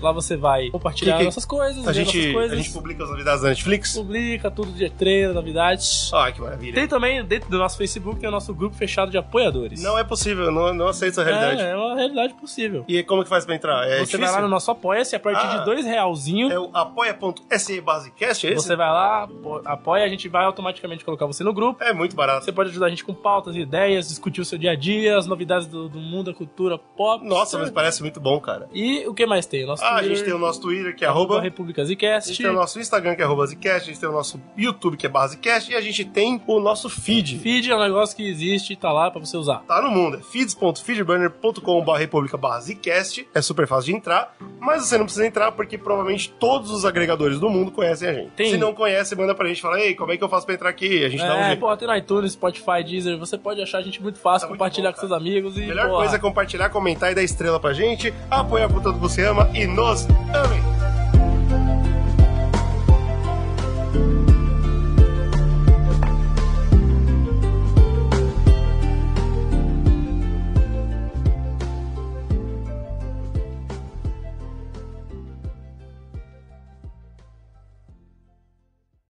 Lá 0.00 0.12
você 0.12 0.36
vai 0.36 0.68
compartilhar 0.70 1.14
Que 1.14 1.18
que- 1.20 1.24
nossas 1.24 1.44
coisas, 1.44 1.82
A 1.86 1.92
ver 1.92 1.94
gente, 2.04 2.16
nossas 2.18 2.32
coisas. 2.32 2.52
a 2.52 2.56
gente 2.62 2.70
publica 2.72 3.02
as 3.04 3.10
novidades 3.10 3.42
da 3.42 3.48
Netflix. 3.48 3.71
Publica 3.78 4.50
tudo 4.50 4.72
de 4.72 4.88
trailer, 4.90 5.34
novidades. 5.34 6.10
Ah, 6.12 6.30
que 6.32 6.40
maravilha. 6.40 6.74
Tem 6.74 6.86
também, 6.88 7.24
dentro 7.24 7.50
do 7.50 7.58
nosso 7.58 7.76
Facebook, 7.76 8.18
tem 8.20 8.28
o 8.28 8.32
nosso 8.32 8.52
grupo 8.54 8.76
fechado 8.76 9.10
de 9.10 9.18
apoiadores. 9.18 9.82
Não 9.82 9.98
é 9.98 10.04
possível, 10.04 10.50
não, 10.50 10.72
não 10.74 10.88
aceito 10.88 11.12
essa 11.12 11.24
realidade. 11.24 11.60
É, 11.62 11.70
é 11.70 11.76
uma 11.76 11.94
realidade 11.94 12.34
possível. 12.34 12.84
E 12.88 13.02
como 13.02 13.22
que 13.22 13.28
faz 13.28 13.44
pra 13.44 13.54
entrar? 13.54 13.84
É 13.86 13.90
você 13.90 13.96
vai 13.98 14.04
difícil? 14.06 14.32
lá 14.34 14.40
no 14.40 14.48
nosso 14.48 14.70
Apoia-se, 14.70 15.14
a 15.16 15.20
partir 15.20 15.46
Ah. 15.46 15.58
de 15.58 15.64
dois 15.64 15.84
realzinho, 15.84 16.50
É 16.50 16.58
o 16.58 16.70
apoia.se 16.72 17.80
basecast, 17.80 18.46
é 18.46 18.50
esse? 18.52 18.62
você 18.66 18.76
vai 18.76 18.88
lá, 18.88 19.24
apo- 19.24 19.60
apoia, 19.64 20.04
a 20.04 20.08
gente 20.08 20.28
vai 20.28 20.44
automaticamente 20.44 21.04
colocar 21.04 21.26
você 21.26 21.44
no 21.44 21.52
grupo. 21.52 21.82
É 21.82 21.92
muito 21.92 22.14
barato. 22.16 22.44
Você 22.44 22.52
pode 22.52 22.70
ajudar 22.70 22.86
a 22.86 22.88
gente 22.90 23.04
com 23.04 23.14
pautas, 23.14 23.54
ideias, 23.56 24.08
discutir 24.08 24.40
o 24.40 24.44
seu 24.44 24.58
dia 24.58 24.72
a 24.72 24.74
dia, 24.76 25.16
as 25.16 25.26
novidades 25.26 25.66
do, 25.66 25.88
do 25.88 25.98
mundo, 25.98 26.30
da 26.32 26.36
cultura 26.36 26.78
pop. 26.78 27.24
Nossa, 27.26 27.58
mas 27.58 27.70
parece 27.70 28.02
muito 28.02 28.20
bom, 28.20 28.40
cara. 28.40 28.68
E 28.72 29.06
o 29.06 29.14
que 29.14 29.26
mais 29.26 29.46
tem? 29.46 29.64
O 29.64 29.66
Nosso 29.66 29.84
Ah, 29.84 29.88
a 29.88 29.98
Twitter, 29.98 30.16
gente 30.16 30.24
tem 30.24 30.34
o 30.34 30.38
nosso 30.38 30.60
Twitter, 30.60 30.94
que 30.96 31.04
é 31.04 31.08
arroba 31.08 31.34
arroba... 31.34 31.40
República 31.42 31.82
A 31.82 31.84
gente 31.84 31.96
tem 32.38 32.46
o 32.50 32.52
nosso 32.52 32.78
Instagram, 32.80 33.14
que 33.14 33.22
é 33.22 33.24
arroba 33.24 33.46
Zcast, 33.46 33.61
a 33.68 33.78
gente 33.78 33.98
tem 33.98 34.08
o 34.08 34.12
nosso 34.12 34.40
YouTube, 34.56 34.96
que 34.96 35.06
é 35.06 35.08
Basecast, 35.08 35.70
e 35.70 35.74
a 35.74 35.80
gente 35.80 36.04
tem 36.04 36.40
o 36.46 36.60
nosso 36.60 36.88
feed. 36.88 37.38
Feed 37.38 37.70
é 37.70 37.76
um 37.76 37.80
negócio 37.80 38.16
que 38.16 38.28
existe 38.28 38.72
e 38.72 38.76
tá 38.76 38.92
lá 38.92 39.10
pra 39.10 39.20
você 39.20 39.36
usar. 39.36 39.58
Tá 39.66 39.80
no 39.82 39.90
mundo, 39.90 40.16
é 40.18 40.20
feeds.feedburner.com.br 40.20 41.92
republica 41.98 42.38
Zcast. 42.60 43.28
É 43.34 43.42
super 43.42 43.66
fácil 43.66 43.92
de 43.92 43.96
entrar, 43.98 44.34
mas 44.60 44.82
você 44.86 44.96
não 44.98 45.04
precisa 45.04 45.26
entrar 45.26 45.52
porque 45.52 45.76
provavelmente 45.78 46.30
todos 46.30 46.70
os 46.70 46.84
agregadores 46.84 47.38
do 47.38 47.48
mundo 47.50 47.70
conhecem 47.70 48.08
a 48.08 48.12
gente. 48.12 48.30
Tem. 48.32 48.50
Se 48.50 48.56
não 48.56 48.74
conhece, 48.74 49.14
manda 49.16 49.34
pra 49.34 49.46
gente 49.48 49.58
e 49.58 49.62
fala, 49.62 49.80
ei, 49.80 49.94
como 49.94 50.12
é 50.12 50.16
que 50.16 50.24
eu 50.24 50.28
faço 50.28 50.46
pra 50.46 50.54
entrar 50.54 50.68
aqui? 50.68 51.04
A 51.04 51.08
gente 51.08 51.20
dá 51.20 51.34
um 51.34 51.38
É, 51.40 51.46
jeito. 51.48 51.60
pô, 51.60 51.76
tem 51.76 51.88
no 51.88 51.96
iTunes, 51.96 52.32
Spotify, 52.32 52.82
Deezer, 52.84 53.18
você 53.18 53.36
pode 53.38 53.60
achar 53.62 53.78
a 53.78 53.82
gente 53.82 54.02
muito 54.02 54.18
fácil, 54.18 54.42
Tá 54.42 54.48
muito 54.48 54.58
compartilhar 54.58 54.90
bom, 54.90 54.94
com 54.94 55.00
seus 55.00 55.12
amigos 55.12 55.56
e. 55.56 55.60
Melhor 55.60 55.86
porra, 55.88 55.98
coisa 56.00 56.16
é 56.16 56.18
compartilhar, 56.18 56.70
comentar 56.70 57.12
e 57.12 57.14
dar 57.14 57.22
estrela 57.22 57.58
pra 57.60 57.72
gente, 57.72 58.12
apoiar 58.30 58.68
com 58.68 58.80
tanto 58.80 58.94
que 58.94 59.00
você 59.00 59.24
ama 59.24 59.48
e 59.54 59.66
nos 59.66 60.06
amem. 60.34 60.81